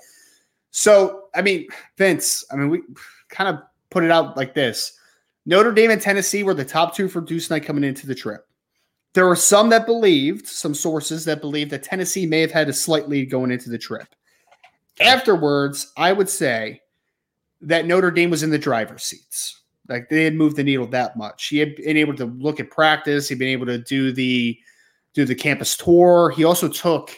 so 0.71 1.25
I 1.35 1.43
mean, 1.43 1.67
Vince, 1.99 2.45
I 2.53 2.57
mean, 2.57 2.71
we 2.71 2.83
kind 3.29 3.49
of 3.49 3.63
put 3.91 4.05
it 4.05 4.13
out 4.13 4.37
like 4.37 4.55
this: 4.55 4.93
Notre 5.45 5.73
Dame 5.73 5.91
and 5.91 6.01
Tennessee 6.01 6.45
were 6.45 6.55
the 6.55 6.65
top 6.65 6.95
two 6.95 7.09
for 7.09 7.21
Deuce 7.21 7.51
Knight 7.51 7.65
coming 7.65 7.83
into 7.83 8.07
the 8.07 8.15
trip. 8.15 8.47
There 9.15 9.27
were 9.27 9.35
some 9.35 9.71
that 9.71 9.87
believed, 9.87 10.47
some 10.47 10.75
sources 10.75 11.25
that 11.25 11.41
believed 11.41 11.71
that 11.73 11.83
Tennessee 11.83 12.27
may 12.27 12.43
have 12.43 12.53
had 12.53 12.69
a 12.69 12.73
slight 12.73 13.09
lead 13.09 13.31
going 13.31 13.51
into 13.51 13.71
the 13.71 13.79
trip. 13.79 14.07
Afterwards, 15.01 15.93
I 15.97 16.13
would 16.13 16.29
say 16.29 16.83
that 17.63 17.87
Notre 17.87 18.11
Dame 18.11 18.31
was 18.31 18.43
in 18.43 18.51
the 18.51 18.59
driver's 18.59 19.05
seats. 19.05 19.63
Like 19.89 20.09
they 20.09 20.25
had 20.25 20.35
moved 20.35 20.57
the 20.57 20.65
needle 20.65 20.87
that 20.89 21.17
much. 21.17 21.47
He 21.47 21.59
had 21.59 21.77
been 21.77 21.97
able 21.97 22.15
to 22.17 22.25
look 22.25 22.59
at 22.61 22.71
practice. 22.71 23.29
He'd 23.29 23.39
been 23.39 23.49
able 23.49 23.67
to 23.67 23.79
do 23.79 24.13
the 24.13 24.59
do 25.15 25.25
the 25.25 25.35
campus 25.35 25.77
tour. 25.77 26.31
He 26.31 26.45
also 26.45 26.69
took 26.69 27.11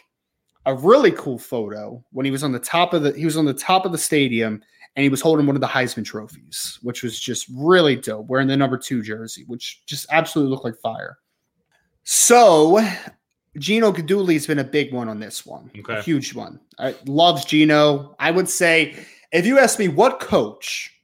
a 0.66 0.74
really 0.74 1.11
cool 1.12 1.39
photo 1.39 2.05
when 2.12 2.26
he 2.26 2.30
was 2.30 2.45
on 2.45 2.53
the 2.53 2.59
top 2.59 2.93
of 2.93 3.03
the 3.03 3.12
he 3.12 3.24
was 3.24 3.36
on 3.36 3.47
the 3.47 3.55
top 3.55 3.86
of 3.86 3.93
the 3.93 3.99
stadium 3.99 4.62
and 4.97 5.03
he 5.03 5.09
was 5.09 5.20
holding 5.20 5.47
one 5.47 5.57
of 5.57 5.61
the 5.62 5.66
Heisman 5.66 6.05
trophies, 6.05 6.78
which 6.82 7.03
was 7.03 7.18
just 7.18 7.47
really 7.55 7.97
dope, 7.97 8.26
wearing 8.26 8.49
the 8.49 8.57
number 8.57 8.76
two 8.76 9.03
jersey, 9.03 9.45
which 9.47 9.82
just 9.86 10.07
absolutely 10.11 10.51
looked 10.51 10.64
like 10.64 10.76
fire. 10.76 11.18
So 12.05 12.80
Gino 13.59 13.93
Guidugli 13.93 14.34
has 14.34 14.47
been 14.47 14.59
a 14.59 14.64
big 14.64 14.93
one 14.93 15.09
on 15.09 15.18
this 15.20 15.45
one, 15.47 15.70
Okay. 15.78 15.99
a 15.99 16.03
huge 16.03 16.34
one. 16.34 16.61
I 16.78 16.95
loves 17.07 17.45
Gino. 17.45 18.14
I 18.18 18.30
would 18.30 18.49
say 18.49 18.97
if 19.32 19.46
you 19.46 19.58
ask 19.58 19.78
me 19.78 19.88
what 19.88 20.20
coach, 20.20 20.94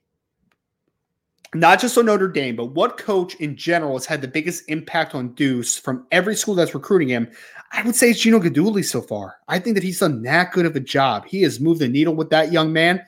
not 1.55 1.81
just 1.81 1.97
on 1.97 2.07
Notre 2.07 2.29
Dame, 2.29 2.57
but 2.57 2.67
what 2.73 2.97
coach 2.99 3.35
in 3.37 3.57
general 3.57 3.93
has 3.95 4.07
had 4.07 4.21
the 4.21 4.29
biggest 4.29 4.65
impact 4.69 5.15
on 5.15 5.35
Deuce 5.35 5.79
from 5.79 6.07
every 6.11 6.35
school 6.35 6.55
that's 6.55 6.75
recruiting 6.75 7.09
him, 7.09 7.31
I 7.73 7.83
would 7.83 7.95
say 7.95 8.11
it's 8.11 8.21
Gino 8.21 8.41
Guidugli 8.41 8.85
so 8.85 9.01
far. 9.01 9.37
I 9.49 9.59
think 9.59 9.75
that 9.75 9.85
he's 9.85 10.01
done 10.01 10.23
that 10.23 10.53
good 10.53 10.67
of 10.67 10.75
a 10.75 10.81
job. 10.81 11.27
He 11.27 11.43
has 11.43 11.61
moved 11.61 11.81
the 11.81 11.89
needle 11.89 12.15
with 12.15 12.31
that 12.31 12.53
young 12.53 12.73
man. 12.73 13.05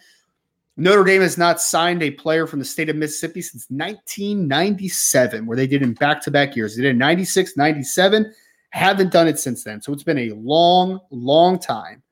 Notre 0.76 1.04
Dame 1.04 1.22
has 1.22 1.38
not 1.38 1.60
signed 1.60 2.02
a 2.02 2.10
player 2.10 2.46
from 2.46 2.58
the 2.58 2.64
state 2.64 2.90
of 2.90 2.96
Mississippi 2.96 3.40
since 3.40 3.66
1997, 3.70 5.46
where 5.46 5.56
they 5.56 5.66
did 5.66 5.82
in 5.82 5.94
back 5.94 6.20
to 6.22 6.30
back 6.30 6.54
years. 6.54 6.76
They 6.76 6.82
did 6.82 6.90
in 6.90 6.98
96, 6.98 7.56
97, 7.56 8.32
haven't 8.70 9.10
done 9.10 9.26
it 9.26 9.38
since 9.38 9.64
then. 9.64 9.80
So 9.80 9.92
it's 9.92 10.02
been 10.02 10.18
a 10.18 10.32
long, 10.32 11.00
long 11.10 11.58
time. 11.58 12.02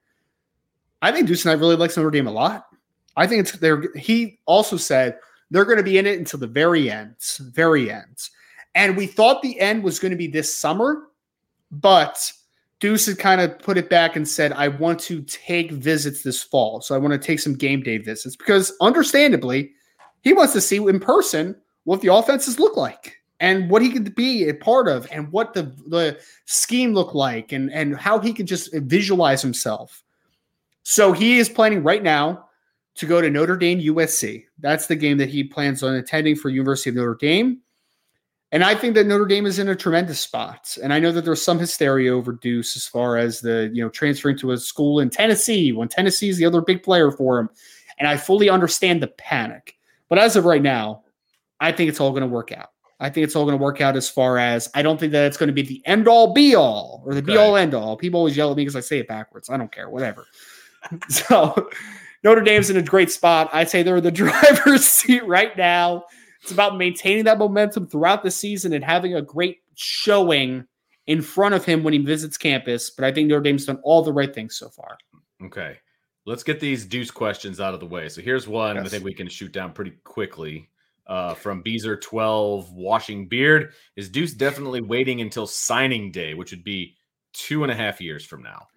I 1.02 1.12
think 1.12 1.26
Deuce 1.26 1.44
and 1.44 1.52
I 1.52 1.54
really 1.54 1.76
like 1.76 1.94
Notre 1.94 2.10
Dame 2.10 2.26
a 2.26 2.32
lot. 2.32 2.66
I 3.16 3.26
think 3.26 3.40
it's 3.40 3.52
there. 3.52 3.84
He 3.96 4.38
also 4.46 4.76
said 4.76 5.18
they're 5.50 5.64
going 5.64 5.78
to 5.78 5.84
be 5.84 5.98
in 5.98 6.06
it 6.06 6.18
until 6.18 6.40
the 6.40 6.46
very 6.46 6.90
end, 6.90 7.16
very 7.40 7.90
end. 7.90 8.28
And 8.74 8.96
we 8.96 9.06
thought 9.06 9.42
the 9.42 9.60
end 9.60 9.84
was 9.84 9.98
going 9.98 10.10
to 10.10 10.16
be 10.16 10.26
this 10.26 10.54
summer, 10.54 11.04
but 11.70 12.32
Deuce 12.80 13.06
had 13.06 13.18
kind 13.18 13.40
of 13.40 13.58
put 13.60 13.78
it 13.78 13.88
back 13.88 14.16
and 14.16 14.28
said, 14.28 14.52
I 14.52 14.68
want 14.68 14.98
to 15.00 15.22
take 15.22 15.70
visits 15.70 16.22
this 16.22 16.42
fall. 16.42 16.80
So 16.80 16.94
I 16.94 16.98
want 16.98 17.12
to 17.12 17.18
take 17.18 17.40
some 17.40 17.54
game 17.54 17.82
day 17.82 17.98
visits 17.98 18.36
because 18.36 18.72
understandably, 18.80 19.72
he 20.22 20.32
wants 20.32 20.52
to 20.54 20.60
see 20.60 20.76
in 20.76 20.98
person 20.98 21.54
what 21.84 22.00
the 22.00 22.12
offenses 22.12 22.58
look 22.58 22.76
like 22.76 23.16
and 23.40 23.70
what 23.70 23.82
he 23.82 23.90
could 23.90 24.14
be 24.14 24.48
a 24.48 24.54
part 24.54 24.88
of 24.88 25.06
and 25.12 25.30
what 25.30 25.54
the, 25.54 25.62
the 25.86 26.18
scheme 26.46 26.94
looked 26.94 27.14
like 27.14 27.52
and, 27.52 27.72
and 27.72 27.96
how 27.96 28.18
he 28.18 28.32
could 28.32 28.46
just 28.46 28.74
visualize 28.74 29.42
himself. 29.42 30.02
So 30.82 31.12
he 31.12 31.38
is 31.38 31.48
planning 31.48 31.82
right 31.82 32.02
now 32.02 32.46
to 32.96 33.06
go 33.06 33.20
to 33.20 33.30
Notre 33.30 33.56
Dame 33.56 33.80
USC. 33.80 34.44
That's 34.58 34.86
the 34.86 34.96
game 34.96 35.18
that 35.18 35.28
he 35.28 35.44
plans 35.44 35.82
on 35.82 35.94
attending 35.94 36.36
for 36.36 36.48
University 36.48 36.90
of 36.90 36.96
Notre 36.96 37.16
Dame. 37.16 37.60
And 38.52 38.62
I 38.62 38.76
think 38.76 38.94
that 38.94 39.06
Notre 39.06 39.26
Dame 39.26 39.46
is 39.46 39.58
in 39.58 39.68
a 39.68 39.74
tremendous 39.74 40.20
spot. 40.20 40.76
And 40.80 40.92
I 40.92 41.00
know 41.00 41.10
that 41.10 41.24
there's 41.24 41.42
some 41.42 41.58
hysteria 41.58 42.14
over 42.14 42.32
Deuce 42.32 42.76
as 42.76 42.86
far 42.86 43.16
as 43.16 43.40
the, 43.40 43.68
you 43.72 43.82
know, 43.82 43.88
transferring 43.88 44.38
to 44.38 44.52
a 44.52 44.56
school 44.56 45.00
in 45.00 45.10
Tennessee 45.10 45.72
when 45.72 45.88
Tennessee 45.88 46.28
is 46.28 46.38
the 46.38 46.46
other 46.46 46.60
big 46.60 46.84
player 46.84 47.10
for 47.10 47.40
him. 47.40 47.48
And 47.98 48.06
I 48.06 48.16
fully 48.16 48.48
understand 48.48 49.02
the 49.02 49.08
panic. 49.08 49.76
But 50.08 50.20
as 50.20 50.36
of 50.36 50.44
right 50.44 50.62
now, 50.62 51.02
I 51.58 51.72
think 51.72 51.88
it's 51.88 52.00
all 52.00 52.10
going 52.10 52.22
to 52.22 52.28
work 52.28 52.52
out. 52.52 52.70
I 53.00 53.10
think 53.10 53.24
it's 53.24 53.34
all 53.34 53.44
going 53.44 53.58
to 53.58 53.62
work 53.62 53.80
out 53.80 53.96
as 53.96 54.08
far 54.08 54.38
as 54.38 54.70
I 54.74 54.82
don't 54.82 55.00
think 55.00 55.10
that 55.12 55.26
it's 55.26 55.36
going 55.36 55.48
to 55.48 55.52
be 55.52 55.62
the 55.62 55.82
end 55.84 56.06
all 56.06 56.32
be 56.32 56.54
all 56.54 57.02
or 57.04 57.14
the 57.14 57.22
be 57.22 57.36
all 57.36 57.56
end 57.56 57.74
all. 57.74 57.96
People 57.96 58.18
always 58.18 58.36
yell 58.36 58.52
at 58.52 58.56
me 58.56 58.62
because 58.62 58.76
I 58.76 58.80
say 58.80 58.98
it 58.98 59.08
backwards. 59.08 59.50
I 59.50 59.56
don't 59.56 59.72
care, 59.72 59.90
whatever. 59.90 60.26
so 61.08 61.70
Notre 62.24 62.40
Dame's 62.40 62.70
in 62.70 62.78
a 62.78 62.82
great 62.82 63.10
spot. 63.10 63.50
I'd 63.52 63.68
say 63.68 63.82
they're 63.82 63.98
in 63.98 64.02
the 64.02 64.10
driver's 64.10 64.84
seat 64.84 65.24
right 65.26 65.56
now. 65.56 66.04
It's 66.42 66.50
about 66.50 66.76
maintaining 66.76 67.24
that 67.24 67.38
momentum 67.38 67.86
throughout 67.86 68.22
the 68.22 68.30
season 68.30 68.72
and 68.72 68.84
having 68.84 69.14
a 69.14 69.22
great 69.22 69.58
showing 69.74 70.66
in 71.06 71.20
front 71.20 71.54
of 71.54 71.64
him 71.64 71.82
when 71.82 71.92
he 71.92 71.98
visits 71.98 72.38
campus. 72.38 72.90
But 72.90 73.04
I 73.04 73.12
think 73.12 73.28
Notre 73.28 73.42
Dame's 73.42 73.66
done 73.66 73.80
all 73.82 74.02
the 74.02 74.12
right 74.12 74.34
things 74.34 74.56
so 74.56 74.68
far. 74.70 74.96
Okay. 75.44 75.78
Let's 76.26 76.42
get 76.42 76.60
these 76.60 76.86
deuce 76.86 77.10
questions 77.10 77.60
out 77.60 77.74
of 77.74 77.80
the 77.80 77.86
way. 77.86 78.08
So 78.08 78.22
here's 78.22 78.48
one 78.48 78.78
I 78.78 78.84
think 78.84 79.04
we 79.04 79.12
can 79.12 79.28
shoot 79.28 79.52
down 79.52 79.72
pretty 79.72 79.92
quickly. 80.04 80.70
Uh, 81.06 81.34
from 81.34 81.60
Beezer 81.60 81.98
12 81.98 82.72
washing 82.72 83.28
beard. 83.28 83.74
Is 83.94 84.08
Deuce 84.08 84.32
definitely 84.32 84.80
waiting 84.80 85.20
until 85.20 85.46
signing 85.46 86.10
day, 86.10 86.32
which 86.32 86.50
would 86.50 86.64
be 86.64 86.96
two 87.34 87.62
and 87.62 87.70
a 87.70 87.74
half 87.74 88.00
years 88.00 88.24
from 88.24 88.42
now? 88.42 88.68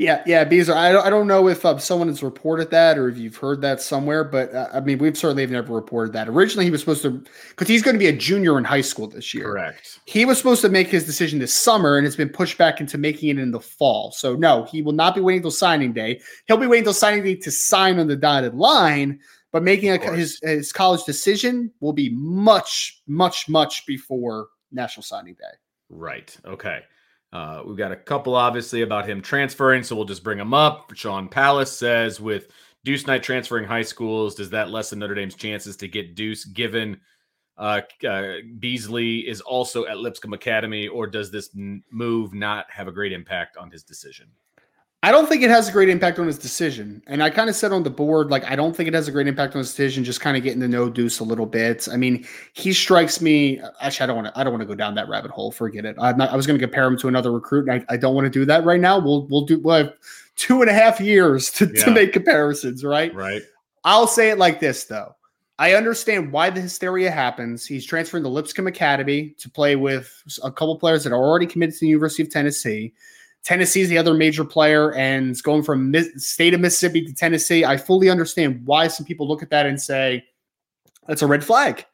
Yeah, 0.00 0.22
yeah, 0.24 0.44
Beezer. 0.44 0.72
I 0.72 0.92
don't, 0.92 1.06
I 1.06 1.10
don't 1.10 1.26
know 1.26 1.46
if 1.46 1.66
uh, 1.66 1.76
someone 1.76 2.08
has 2.08 2.22
reported 2.22 2.70
that 2.70 2.96
or 2.96 3.10
if 3.10 3.18
you've 3.18 3.36
heard 3.36 3.60
that 3.60 3.82
somewhere, 3.82 4.24
but 4.24 4.50
uh, 4.54 4.70
I 4.72 4.80
mean, 4.80 4.96
we've 4.96 5.14
certainly 5.14 5.42
have 5.42 5.50
never 5.50 5.74
reported 5.74 6.14
that. 6.14 6.26
Originally, 6.26 6.64
he 6.64 6.70
was 6.70 6.80
supposed 6.80 7.02
to, 7.02 7.22
because 7.50 7.68
he's 7.68 7.82
going 7.82 7.96
to 7.96 7.98
be 7.98 8.06
a 8.06 8.12
junior 8.16 8.56
in 8.56 8.64
high 8.64 8.80
school 8.80 9.08
this 9.08 9.34
year. 9.34 9.52
Correct. 9.52 10.00
He 10.06 10.24
was 10.24 10.38
supposed 10.38 10.62
to 10.62 10.70
make 10.70 10.88
his 10.88 11.04
decision 11.04 11.38
this 11.38 11.52
summer, 11.52 11.98
and 11.98 12.06
it's 12.06 12.16
been 12.16 12.30
pushed 12.30 12.56
back 12.56 12.80
into 12.80 12.96
making 12.96 13.28
it 13.28 13.38
in 13.38 13.50
the 13.50 13.60
fall. 13.60 14.10
So 14.12 14.34
no, 14.36 14.64
he 14.64 14.80
will 14.80 14.94
not 14.94 15.14
be 15.14 15.20
waiting 15.20 15.42
till 15.42 15.50
signing 15.50 15.92
day. 15.92 16.22
He'll 16.46 16.56
be 16.56 16.66
waiting 16.66 16.84
till 16.84 16.94
signing 16.94 17.22
day 17.22 17.34
to 17.34 17.50
sign 17.50 17.98
on 17.98 18.06
the 18.06 18.16
dotted 18.16 18.54
line. 18.54 19.20
But 19.52 19.64
making 19.64 19.90
a, 19.90 19.98
his 20.16 20.40
his 20.42 20.72
college 20.72 21.04
decision 21.04 21.70
will 21.80 21.92
be 21.92 22.08
much, 22.08 23.02
much, 23.06 23.50
much 23.50 23.84
before 23.84 24.48
National 24.72 25.02
Signing 25.02 25.34
Day. 25.34 25.58
Right. 25.90 26.34
Okay. 26.46 26.84
Uh, 27.32 27.62
we've 27.64 27.76
got 27.76 27.92
a 27.92 27.96
couple, 27.96 28.34
obviously, 28.34 28.82
about 28.82 29.08
him 29.08 29.20
transferring, 29.20 29.82
so 29.82 29.94
we'll 29.94 30.04
just 30.04 30.24
bring 30.24 30.38
him 30.38 30.52
up. 30.52 30.92
Sean 30.94 31.28
Palace 31.28 31.70
says, 31.70 32.20
with 32.20 32.48
Deuce 32.84 33.06
Knight 33.06 33.22
transferring 33.22 33.66
high 33.66 33.82
schools, 33.82 34.34
does 34.34 34.50
that 34.50 34.70
lessen 34.70 34.98
Notre 34.98 35.14
Dame's 35.14 35.36
chances 35.36 35.76
to 35.76 35.88
get 35.88 36.16
Deuce 36.16 36.44
given 36.44 37.00
uh, 37.60 37.82
uh, 38.08 38.36
Beasley 38.58 39.28
is 39.28 39.42
also 39.42 39.84
at 39.84 39.98
Lipscomb 39.98 40.32
Academy, 40.32 40.88
or 40.88 41.06
does 41.06 41.30
this 41.30 41.50
move 41.54 42.32
not 42.32 42.64
have 42.70 42.88
a 42.88 42.92
great 42.92 43.12
impact 43.12 43.58
on 43.58 43.70
his 43.70 43.82
decision? 43.82 44.28
I 45.02 45.10
don't 45.10 45.26
think 45.26 45.42
it 45.42 45.48
has 45.48 45.66
a 45.66 45.72
great 45.72 45.88
impact 45.88 46.18
on 46.18 46.26
his 46.26 46.38
decision. 46.38 47.02
And 47.06 47.22
I 47.22 47.30
kind 47.30 47.48
of 47.48 47.56
said 47.56 47.72
on 47.72 47.82
the 47.84 47.90
board, 47.90 48.30
like, 48.30 48.44
I 48.44 48.54
don't 48.54 48.76
think 48.76 48.86
it 48.86 48.92
has 48.92 49.08
a 49.08 49.12
great 49.12 49.26
impact 49.26 49.54
on 49.54 49.60
his 49.60 49.70
decision, 49.70 50.04
just 50.04 50.20
kind 50.20 50.36
of 50.36 50.42
getting 50.42 50.60
to 50.60 50.68
know 50.68 50.90
Deuce 50.90 51.20
a 51.20 51.24
little 51.24 51.46
bit. 51.46 51.88
I 51.90 51.96
mean, 51.96 52.26
he 52.52 52.74
strikes 52.74 53.22
me. 53.22 53.62
Actually, 53.80 54.04
I 54.04 54.06
don't 54.08 54.16
want 54.16 54.34
to, 54.34 54.38
I 54.38 54.44
don't 54.44 54.52
want 54.52 54.60
to 54.60 54.66
go 54.66 54.74
down 54.74 54.94
that 54.96 55.08
rabbit 55.08 55.30
hole. 55.30 55.52
Forget 55.52 55.86
it. 55.86 55.96
I'm 55.98 56.18
not, 56.18 56.30
I 56.30 56.36
was 56.36 56.46
going 56.46 56.58
to 56.58 56.62
compare 56.62 56.86
him 56.86 56.98
to 56.98 57.08
another 57.08 57.32
recruit. 57.32 57.66
And 57.66 57.82
I, 57.88 57.94
I 57.94 57.96
don't 57.96 58.14
want 58.14 58.26
to 58.26 58.30
do 58.30 58.44
that 58.44 58.64
right 58.64 58.80
now. 58.80 58.98
We'll, 58.98 59.26
we'll 59.28 59.46
do, 59.46 59.58
we'll 59.60 59.84
have 59.84 59.94
two 60.36 60.60
and 60.60 60.70
a 60.70 60.74
half 60.74 61.00
years 61.00 61.50
to, 61.52 61.70
Yeah. 61.72 61.86
to 61.86 61.92
make 61.92 62.12
comparisons, 62.12 62.84
right? 62.84 63.14
Right. 63.14 63.40
I'll 63.84 64.06
say 64.06 64.28
it 64.28 64.36
like 64.36 64.60
this, 64.60 64.84
though. 64.84 65.16
I 65.58 65.74
understand 65.74 66.30
why 66.30 66.50
the 66.50 66.60
hysteria 66.60 67.10
happens. 67.10 67.64
He's 67.64 67.86
transferring 67.86 68.22
to 68.24 68.28
Lipscomb 68.28 68.66
Academy 68.66 69.34
to 69.38 69.48
play 69.48 69.76
with 69.76 70.10
a 70.42 70.50
couple 70.50 70.78
players 70.78 71.04
that 71.04 71.12
are 71.12 71.22
already 71.22 71.46
committed 71.46 71.74
to 71.76 71.80
the 71.80 71.88
University 71.88 72.22
of 72.22 72.30
Tennessee. 72.30 72.92
Tennessee's 73.44 73.88
the 73.88 73.98
other 73.98 74.14
major 74.14 74.44
player, 74.44 74.92
and 74.94 75.42
going 75.42 75.62
from 75.62 75.94
state 76.18 76.54
of 76.54 76.60
Mississippi 76.60 77.04
to 77.06 77.14
Tennessee. 77.14 77.64
I 77.64 77.76
fully 77.76 78.10
understand 78.10 78.62
why 78.66 78.88
some 78.88 79.06
people 79.06 79.26
look 79.26 79.42
at 79.42 79.50
that 79.50 79.66
and 79.66 79.80
say 79.80 80.24
that's 81.08 81.22
a 81.22 81.26
red 81.26 81.42
flag. 81.42 81.84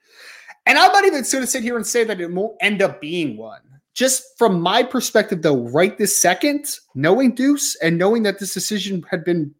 And 0.66 0.78
I'm 0.78 0.90
not 0.92 1.04
even 1.04 1.22
going 1.22 1.24
to 1.24 1.46
sit 1.46 1.62
here 1.62 1.76
and 1.76 1.86
say 1.86 2.02
that 2.04 2.20
it 2.20 2.30
won't 2.30 2.56
end 2.60 2.82
up 2.82 3.00
being 3.00 3.36
one. 3.36 3.60
Just 3.94 4.36
from 4.36 4.60
my 4.60 4.82
perspective, 4.82 5.40
though, 5.40 5.68
right 5.68 5.96
this 5.96 6.18
second, 6.18 6.66
knowing 6.94 7.34
Deuce 7.34 7.76
and 7.76 7.96
knowing 7.96 8.24
that 8.24 8.38
this 8.38 8.52
decision 8.52 9.02
had 9.10 9.24
been 9.24 9.54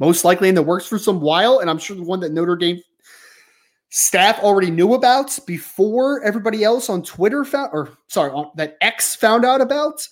most 0.00 0.24
likely 0.24 0.48
in 0.48 0.56
the 0.56 0.62
works 0.62 0.86
for 0.86 0.98
some 0.98 1.20
while, 1.20 1.58
and 1.58 1.70
I'm 1.70 1.78
sure 1.78 1.94
the 1.94 2.02
one 2.02 2.20
that 2.20 2.32
Notre 2.32 2.56
Dame 2.56 2.82
staff 3.90 4.40
already 4.40 4.70
knew 4.70 4.94
about 4.94 5.38
before 5.46 6.20
everybody 6.24 6.64
else 6.64 6.90
on 6.90 7.02
Twitter 7.02 7.44
found, 7.44 7.70
or 7.72 7.90
sorry, 8.08 8.32
on, 8.32 8.50
that 8.56 8.76
X 8.80 9.14
found 9.14 9.44
out 9.44 9.60
about. 9.60 10.08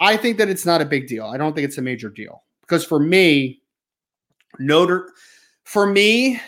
I 0.00 0.16
think 0.16 0.38
that 0.38 0.48
it's 0.48 0.66
not 0.66 0.82
a 0.82 0.84
big 0.84 1.06
deal. 1.06 1.26
I 1.26 1.36
don't 1.36 1.54
think 1.54 1.66
it's 1.66 1.78
a 1.78 1.82
major 1.82 2.10
deal 2.10 2.44
because 2.60 2.84
for 2.84 3.00
me, 3.00 3.62
Notre, 4.58 5.12
for 5.64 5.86
me, 5.86 6.40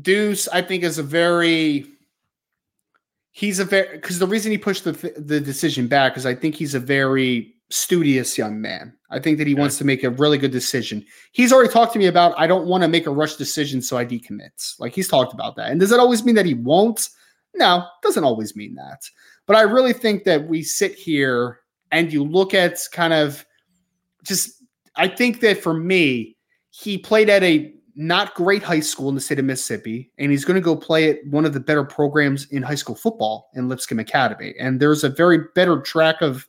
Deuce, 0.00 0.48
I 0.48 0.62
think, 0.62 0.82
is 0.82 0.98
a 0.98 1.02
very 1.02 1.86
he's 3.30 3.58
a 3.58 3.64
very 3.64 3.96
because 3.96 4.18
the 4.18 4.26
reason 4.26 4.52
he 4.52 4.58
pushed 4.58 4.84
the 4.84 4.92
the 5.16 5.40
decision 5.40 5.86
back 5.86 6.16
is 6.16 6.26
I 6.26 6.34
think 6.34 6.54
he's 6.54 6.74
a 6.74 6.80
very 6.80 7.54
studious 7.70 8.36
young 8.36 8.60
man. 8.60 8.94
I 9.10 9.18
think 9.20 9.38
that 9.38 9.46
he 9.46 9.54
wants 9.54 9.78
to 9.78 9.84
make 9.84 10.04
a 10.04 10.10
really 10.10 10.38
good 10.38 10.50
decision. 10.50 11.04
He's 11.32 11.52
already 11.52 11.72
talked 11.72 11.92
to 11.94 11.98
me 11.98 12.06
about 12.06 12.34
I 12.38 12.46
don't 12.46 12.66
want 12.66 12.82
to 12.82 12.88
make 12.88 13.06
a 13.06 13.10
rush 13.10 13.36
decision, 13.36 13.80
so 13.82 13.96
I 13.96 14.04
decommit. 14.04 14.74
Like 14.78 14.94
he's 14.94 15.08
talked 15.08 15.32
about 15.32 15.56
that. 15.56 15.70
And 15.70 15.80
does 15.80 15.90
that 15.90 16.00
always 16.00 16.24
mean 16.24 16.34
that 16.34 16.46
he 16.46 16.54
won't? 16.54 17.08
No, 17.54 17.86
doesn't 18.02 18.24
always 18.24 18.56
mean 18.56 18.74
that. 18.74 19.02
But 19.46 19.56
I 19.56 19.62
really 19.62 19.92
think 19.92 20.24
that 20.24 20.48
we 20.48 20.62
sit 20.62 20.94
here 20.94 21.60
and 21.90 22.12
you 22.12 22.24
look 22.24 22.54
at 22.54 22.78
kind 22.92 23.12
of 23.12 23.44
just 24.24 24.62
I 24.96 25.08
think 25.08 25.40
that 25.40 25.62
for 25.62 25.74
me, 25.74 26.36
he 26.70 26.98
played 26.98 27.28
at 27.28 27.42
a 27.42 27.72
not 27.96 28.34
great 28.34 28.62
high 28.62 28.80
school 28.80 29.08
in 29.08 29.14
the 29.14 29.20
state 29.20 29.38
of 29.38 29.44
Mississippi, 29.44 30.10
and 30.18 30.30
he's 30.30 30.44
going 30.44 30.56
to 30.56 30.60
go 30.60 30.74
play 30.74 31.10
at 31.10 31.26
one 31.26 31.44
of 31.44 31.52
the 31.52 31.60
better 31.60 31.84
programs 31.84 32.46
in 32.50 32.62
high 32.62 32.74
school 32.74 32.94
football 32.94 33.50
in 33.54 33.68
Lipscomb 33.68 34.00
Academy. 34.00 34.54
And 34.58 34.80
there's 34.80 35.04
a 35.04 35.08
very 35.08 35.38
better 35.54 35.80
track 35.80 36.20
of 36.20 36.46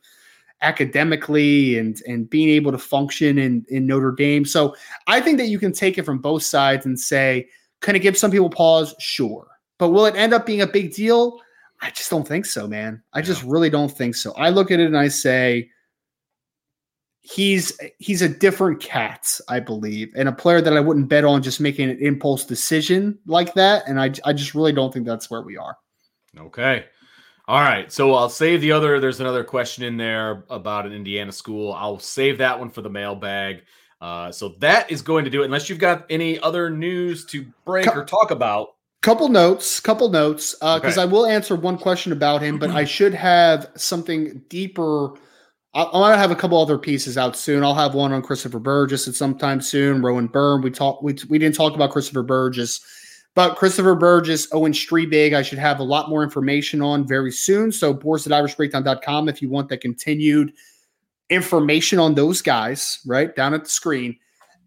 academically 0.62 1.78
and 1.78 2.00
and 2.06 2.28
being 2.28 2.48
able 2.48 2.72
to 2.72 2.78
function 2.78 3.38
in 3.38 3.64
in 3.68 3.86
Notre 3.86 4.12
Dame. 4.12 4.44
So 4.44 4.74
I 5.06 5.20
think 5.20 5.38
that 5.38 5.46
you 5.46 5.58
can 5.58 5.72
take 5.72 5.98
it 5.98 6.04
from 6.04 6.18
both 6.18 6.42
sides 6.42 6.86
and 6.86 6.98
say, 6.98 7.48
can 7.80 7.94
it 7.94 8.00
give 8.00 8.16
some 8.16 8.30
people 8.30 8.50
pause? 8.50 8.94
Sure. 8.98 9.46
But 9.78 9.90
will 9.90 10.06
it 10.06 10.16
end 10.16 10.32
up 10.32 10.46
being 10.46 10.62
a 10.62 10.66
big 10.66 10.94
deal? 10.94 11.40
I 11.80 11.90
just 11.90 12.10
don't 12.10 12.26
think 12.26 12.46
so, 12.46 12.66
man. 12.66 13.02
I 13.12 13.22
just 13.22 13.42
really 13.42 13.70
don't 13.70 13.90
think 13.90 14.14
so. 14.14 14.32
I 14.32 14.50
look 14.50 14.70
at 14.70 14.80
it 14.80 14.86
and 14.86 14.96
I 14.96 15.08
say, 15.08 15.70
he's 17.20 17.76
he's 17.98 18.22
a 18.22 18.28
different 18.28 18.80
cat, 18.80 19.28
I 19.48 19.60
believe, 19.60 20.12
and 20.16 20.28
a 20.28 20.32
player 20.32 20.60
that 20.60 20.76
I 20.76 20.80
wouldn't 20.80 21.08
bet 21.08 21.24
on 21.24 21.42
just 21.42 21.60
making 21.60 21.90
an 21.90 21.98
impulse 21.98 22.44
decision 22.44 23.18
like 23.26 23.52
that. 23.54 23.88
And 23.88 24.00
I 24.00 24.12
I 24.24 24.32
just 24.32 24.54
really 24.54 24.72
don't 24.72 24.92
think 24.92 25.06
that's 25.06 25.30
where 25.30 25.42
we 25.42 25.56
are. 25.56 25.76
Okay. 26.38 26.84
All 27.48 27.60
right. 27.60 27.92
So 27.92 28.14
I'll 28.14 28.28
save 28.28 28.60
the 28.60 28.72
other. 28.72 29.00
There's 29.00 29.20
another 29.20 29.44
question 29.44 29.84
in 29.84 29.96
there 29.96 30.44
about 30.50 30.86
an 30.86 30.92
Indiana 30.92 31.32
school. 31.32 31.72
I'll 31.72 31.98
save 31.98 32.38
that 32.38 32.58
one 32.58 32.70
for 32.70 32.82
the 32.82 32.90
mailbag. 32.90 33.62
Uh, 34.00 34.30
so 34.30 34.50
that 34.58 34.90
is 34.90 35.00
going 35.00 35.24
to 35.24 35.30
do 35.30 35.42
it. 35.42 35.46
Unless 35.46 35.68
you've 35.68 35.78
got 35.78 36.06
any 36.10 36.38
other 36.40 36.70
news 36.70 37.24
to 37.26 37.46
break 37.64 37.88
or 37.88 38.04
talk 38.04 38.30
about. 38.30 38.75
Couple 39.02 39.28
notes, 39.28 39.78
couple 39.78 40.08
notes, 40.08 40.54
because 40.54 40.98
uh, 40.98 41.02
okay. 41.02 41.02
I 41.02 41.04
will 41.04 41.26
answer 41.26 41.54
one 41.54 41.78
question 41.78 42.12
about 42.12 42.42
him, 42.42 42.58
but 42.58 42.70
I 42.70 42.84
should 42.86 43.14
have 43.14 43.70
something 43.76 44.42
deeper 44.48 45.16
I'm 45.76 45.90
gonna 45.90 46.16
have 46.16 46.30
a 46.30 46.36
couple 46.36 46.60
other 46.60 46.78
pieces 46.78 47.18
out 47.18 47.36
soon. 47.36 47.62
I'll 47.62 47.74
have 47.74 47.94
one 47.94 48.10
on 48.10 48.22
Christopher 48.22 48.58
Burgess 48.58 49.06
at 49.08 49.14
some 49.14 49.36
time 49.36 49.60
soon. 49.60 50.00
Rowan 50.00 50.26
Byrne. 50.26 50.62
We 50.62 50.70
talked. 50.70 51.02
We, 51.02 51.14
we 51.28 51.38
didn't 51.38 51.54
talk 51.54 51.74
about 51.74 51.90
Christopher 51.90 52.22
Burgess, 52.22 52.80
but 53.34 53.56
Christopher 53.56 53.94
Burgess, 53.94 54.48
Owen 54.52 54.72
Strebig, 54.72 55.34
I 55.34 55.42
should 55.42 55.58
have 55.58 55.78
a 55.78 55.84
lot 55.84 56.08
more 56.08 56.22
information 56.22 56.80
on 56.80 57.06
very 57.06 57.30
soon. 57.30 57.70
So 57.72 57.92
boards 57.92 58.26
at 58.26 58.32
irishbreakdown.com 58.32 59.28
if 59.28 59.42
you 59.42 59.50
want 59.50 59.68
that 59.68 59.82
continued 59.82 60.54
information 61.28 61.98
on 61.98 62.14
those 62.14 62.40
guys, 62.40 63.00
right 63.04 63.36
down 63.36 63.52
at 63.52 63.64
the 63.64 63.70
screen. 63.70 64.16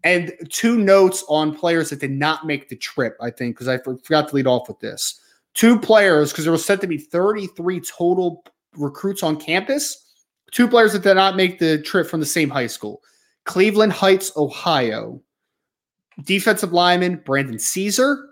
And 0.02 0.32
two 0.48 0.78
notes 0.78 1.24
on 1.28 1.54
players 1.54 1.90
that 1.90 2.00
did 2.00 2.10
not 2.10 2.46
make 2.46 2.68
the 2.68 2.76
trip, 2.76 3.16
I 3.20 3.30
think, 3.30 3.54
because 3.54 3.68
I 3.68 3.78
forgot 3.78 4.28
to 4.28 4.34
lead 4.34 4.46
off 4.46 4.68
with 4.68 4.80
this. 4.80 5.20
Two 5.54 5.78
players, 5.78 6.32
because 6.32 6.44
there 6.44 6.52
was 6.52 6.64
said 6.64 6.80
to 6.80 6.86
be 6.86 6.96
33 6.96 7.80
total 7.80 8.44
recruits 8.76 9.22
on 9.22 9.36
campus 9.36 10.10
Two 10.50 10.66
players 10.66 10.92
that 10.92 11.02
did 11.02 11.14
not 11.14 11.36
make 11.36 11.58
the 11.58 11.80
trip 11.82 12.08
from 12.08 12.20
the 12.20 12.26
same 12.26 12.50
high 12.50 12.66
school 12.66 13.02
Cleveland 13.44 13.92
Heights, 13.92 14.32
Ohio. 14.36 15.20
Defensive 16.24 16.72
lineman 16.72 17.22
Brandon 17.24 17.58
Caesar 17.58 18.26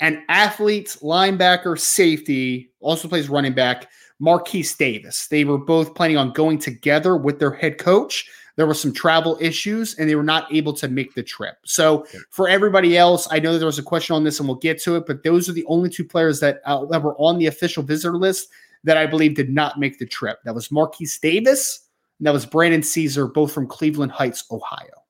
and 0.00 0.18
athlete, 0.28 0.96
linebacker, 1.00 1.78
safety, 1.78 2.70
also 2.80 3.08
plays 3.08 3.28
running 3.28 3.54
back, 3.54 3.88
Marquise 4.18 4.74
Davis. 4.76 5.26
They 5.28 5.44
were 5.44 5.58
both 5.58 5.94
planning 5.94 6.16
on 6.16 6.32
going 6.32 6.58
together 6.58 7.16
with 7.16 7.38
their 7.38 7.52
head 7.52 7.78
coach. 7.78 8.28
There 8.56 8.66
were 8.66 8.74
some 8.74 8.92
travel 8.92 9.38
issues 9.40 9.94
and 9.94 10.08
they 10.08 10.14
were 10.14 10.22
not 10.22 10.52
able 10.52 10.72
to 10.74 10.88
make 10.88 11.14
the 11.14 11.22
trip. 11.22 11.56
So, 11.64 12.06
for 12.30 12.48
everybody 12.48 12.96
else, 12.96 13.28
I 13.30 13.38
know 13.38 13.52
that 13.52 13.58
there 13.58 13.66
was 13.66 13.78
a 13.78 13.82
question 13.82 14.16
on 14.16 14.24
this 14.24 14.38
and 14.38 14.48
we'll 14.48 14.58
get 14.58 14.80
to 14.82 14.96
it, 14.96 15.06
but 15.06 15.22
those 15.22 15.48
are 15.48 15.52
the 15.52 15.66
only 15.66 15.88
two 15.88 16.04
players 16.04 16.40
that, 16.40 16.60
uh, 16.64 16.84
that 16.86 17.02
were 17.02 17.16
on 17.16 17.38
the 17.38 17.46
official 17.46 17.82
visitor 17.82 18.16
list 18.16 18.48
that 18.84 18.96
I 18.96 19.06
believe 19.06 19.34
did 19.34 19.50
not 19.50 19.78
make 19.78 19.98
the 19.98 20.06
trip. 20.06 20.38
That 20.44 20.54
was 20.54 20.70
Marquise 20.70 21.18
Davis 21.18 21.88
and 22.18 22.26
that 22.26 22.32
was 22.32 22.46
Brandon 22.46 22.82
Caesar, 22.82 23.26
both 23.26 23.52
from 23.52 23.66
Cleveland 23.66 24.12
Heights, 24.12 24.44
Ohio. 24.50 25.04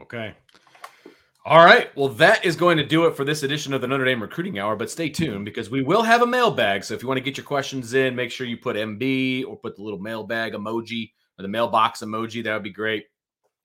Okay. 0.00 0.34
All 1.44 1.64
right. 1.64 1.94
Well, 1.96 2.08
that 2.10 2.44
is 2.44 2.54
going 2.54 2.76
to 2.76 2.86
do 2.86 3.06
it 3.06 3.16
for 3.16 3.24
this 3.24 3.42
edition 3.42 3.72
of 3.72 3.80
the 3.80 3.88
Notre 3.88 4.04
Dame 4.04 4.22
Recruiting 4.22 4.58
Hour. 4.58 4.76
But 4.76 4.90
stay 4.90 5.08
tuned 5.08 5.44
because 5.44 5.70
we 5.70 5.82
will 5.82 6.02
have 6.02 6.22
a 6.22 6.26
mailbag. 6.26 6.84
So 6.84 6.94
if 6.94 7.02
you 7.02 7.08
want 7.08 7.18
to 7.18 7.24
get 7.24 7.36
your 7.36 7.44
questions 7.44 7.94
in, 7.94 8.14
make 8.14 8.30
sure 8.30 8.46
you 8.46 8.56
put 8.56 8.76
MB 8.76 9.46
or 9.48 9.56
put 9.56 9.76
the 9.76 9.82
little 9.82 9.98
mailbag 9.98 10.52
emoji 10.52 11.12
the 11.42 11.48
mailbox 11.48 12.00
emoji. 12.00 12.42
That 12.44 12.54
would 12.54 12.62
be 12.62 12.70
great. 12.70 13.06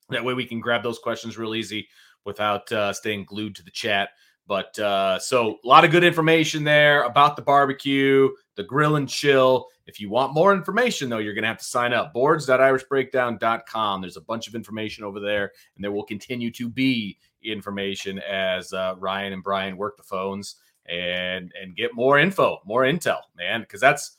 That 0.10 0.24
way 0.24 0.34
we 0.34 0.46
can 0.46 0.60
grab 0.60 0.84
those 0.84 1.00
questions 1.00 1.38
real 1.38 1.56
easy 1.56 1.88
without 2.26 2.72
uh, 2.72 2.94
staying 2.94 3.26
glued 3.26 3.56
to 3.56 3.64
the 3.64 3.72
chat. 3.72 4.10
But 4.48 4.80
uh, 4.80 5.20
so 5.20 5.58
a 5.64 5.68
lot 5.68 5.84
of 5.84 5.92
good 5.92 6.06
information 6.06 6.64
there 6.64 7.04
about 7.04 7.36
the 7.36 7.42
barbecue, 7.42 8.30
the 8.56 8.64
grill 8.64 8.96
and 8.96 9.08
chill. 9.08 9.68
If 9.88 10.00
you 10.00 10.10
want 10.10 10.34
more 10.34 10.54
information, 10.54 11.10
though, 11.10 11.18
you're 11.18 11.34
going 11.34 11.44
to 11.44 11.50
have 11.50 11.58
to 11.58 11.66
sign 11.66 11.94
up. 11.94 12.14
Boards.irishbreakdown.com. 12.14 14.02
There's 14.02 14.18
a 14.18 14.22
bunch 14.22 14.48
of 14.48 14.56
information 14.56 15.04
over 15.04 15.20
there, 15.20 15.52
and 15.76 15.84
there 15.84 15.92
will 15.92 16.04
continue 16.04 16.52
to 16.52 16.70
be 16.70 17.18
information 17.44 18.20
as 18.20 18.74
uh, 18.74 18.96
Ryan 18.98 19.34
and 19.34 19.44
Brian 19.44 19.78
work 19.78 19.98
the 19.98 20.04
phones 20.04 20.56
and 20.88 21.52
and 21.62 21.76
get 21.76 21.94
more 21.94 22.18
info, 22.18 22.60
more 22.66 22.84
intel, 22.84 23.20
man, 23.36 23.62
because 23.62 23.82
that's 23.82 24.17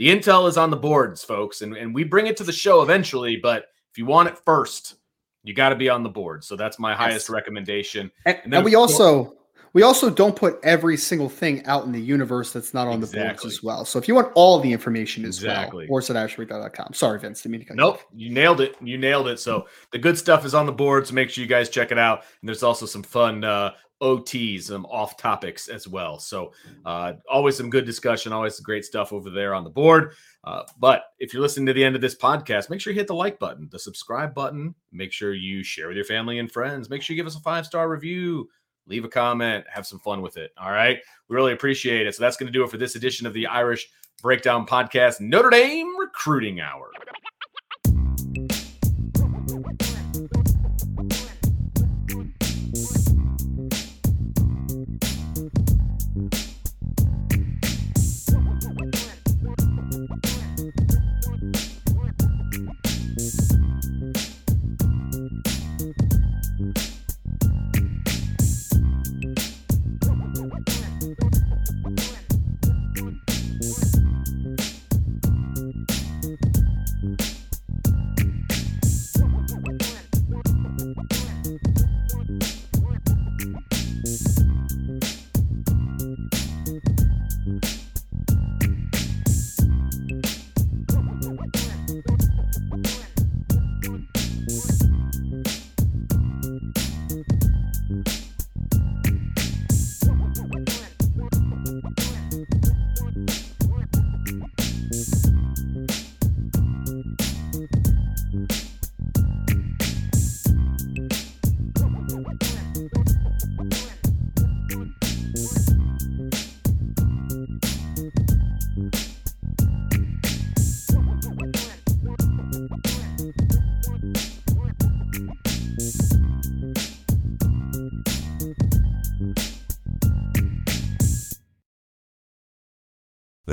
the 0.00 0.08
intel 0.08 0.48
is 0.48 0.56
on 0.56 0.70
the 0.70 0.78
boards, 0.78 1.22
folks, 1.22 1.60
and, 1.60 1.76
and 1.76 1.94
we 1.94 2.04
bring 2.04 2.26
it 2.26 2.34
to 2.38 2.42
the 2.42 2.52
show 2.52 2.80
eventually. 2.80 3.36
But 3.36 3.66
if 3.90 3.98
you 3.98 4.06
want 4.06 4.30
it 4.30 4.38
first, 4.38 4.94
you 5.42 5.52
got 5.52 5.68
to 5.68 5.76
be 5.76 5.90
on 5.90 6.02
the 6.02 6.08
board. 6.08 6.42
So 6.42 6.56
that's 6.56 6.78
my 6.78 6.92
yes. 6.92 6.98
highest 6.98 7.28
recommendation. 7.28 8.10
And, 8.24 8.40
and, 8.44 8.54
and 8.54 8.64
we 8.64 8.74
also 8.76 9.36
we 9.74 9.82
also 9.82 10.08
don't 10.08 10.34
put 10.34 10.58
every 10.62 10.96
single 10.96 11.28
thing 11.28 11.62
out 11.66 11.84
in 11.84 11.92
the 11.92 12.00
universe 12.00 12.50
that's 12.50 12.72
not 12.72 12.88
on 12.88 12.94
exactly. 12.94 13.20
the 13.20 13.26
boards 13.26 13.44
as 13.44 13.62
well. 13.62 13.84
So 13.84 13.98
if 13.98 14.08
you 14.08 14.14
want 14.14 14.32
all 14.34 14.58
the 14.58 14.72
information 14.72 15.26
as 15.26 15.36
exactly. 15.36 15.84
well, 15.84 15.88
boards.ashbreak.com. 15.88 16.94
Sorry, 16.94 17.20
Vince. 17.20 17.42
Didn't 17.42 17.52
mean 17.52 17.66
to 17.66 17.74
nope. 17.74 18.00
You 18.14 18.30
nailed 18.30 18.62
it. 18.62 18.76
You 18.82 18.96
nailed 18.96 19.28
it. 19.28 19.38
So 19.38 19.66
the 19.92 19.98
good 19.98 20.16
stuff 20.16 20.46
is 20.46 20.54
on 20.54 20.64
the 20.64 20.72
board. 20.72 21.06
So 21.06 21.12
make 21.12 21.28
sure 21.28 21.42
you 21.42 21.48
guys 21.48 21.68
check 21.68 21.92
it 21.92 21.98
out. 21.98 22.24
And 22.40 22.48
there's 22.48 22.62
also 22.62 22.86
some 22.86 23.02
fun 23.02 23.44
uh, 23.44 23.72
OTs, 24.00 24.64
some 24.64 24.86
off 24.86 25.16
topics 25.16 25.68
as 25.68 25.86
well. 25.86 26.18
So 26.18 26.52
uh, 26.84 27.14
always 27.30 27.56
some 27.56 27.70
good 27.70 27.84
discussion, 27.84 28.32
always 28.32 28.58
great 28.60 28.84
stuff 28.84 29.12
over 29.12 29.30
there 29.30 29.54
on 29.54 29.64
the 29.64 29.70
board. 29.70 30.12
Uh, 30.44 30.62
but 30.78 31.04
if 31.18 31.32
you're 31.32 31.42
listening 31.42 31.66
to 31.66 31.72
the 31.72 31.84
end 31.84 31.94
of 31.94 32.00
this 32.00 32.14
podcast, 32.14 32.70
make 32.70 32.80
sure 32.80 32.92
you 32.92 32.98
hit 32.98 33.06
the 33.06 33.14
like 33.14 33.38
button, 33.38 33.68
the 33.70 33.78
subscribe 33.78 34.34
button. 34.34 34.74
Make 34.92 35.12
sure 35.12 35.34
you 35.34 35.62
share 35.62 35.88
with 35.88 35.96
your 35.96 36.06
family 36.06 36.38
and 36.38 36.50
friends. 36.50 36.88
Make 36.88 37.02
sure 37.02 37.14
you 37.14 37.22
give 37.22 37.26
us 37.26 37.36
a 37.36 37.40
five 37.40 37.66
star 37.66 37.88
review 37.88 38.48
leave 38.90 39.04
a 39.04 39.08
comment, 39.08 39.64
have 39.72 39.86
some 39.86 40.00
fun 40.00 40.20
with 40.20 40.36
it. 40.36 40.52
All 40.58 40.72
right. 40.72 40.98
We 41.28 41.36
really 41.36 41.52
appreciate 41.52 42.06
it. 42.06 42.14
So 42.14 42.22
that's 42.22 42.36
going 42.36 42.48
to 42.48 42.52
do 42.52 42.64
it 42.64 42.70
for 42.70 42.76
this 42.76 42.96
edition 42.96 43.26
of 43.26 43.32
the 43.32 43.46
Irish 43.46 43.88
Breakdown 44.20 44.66
Podcast, 44.66 45.20
Notre 45.20 45.50
Dame 45.50 45.96
Recruiting 45.98 46.60
Hour. 46.60 46.90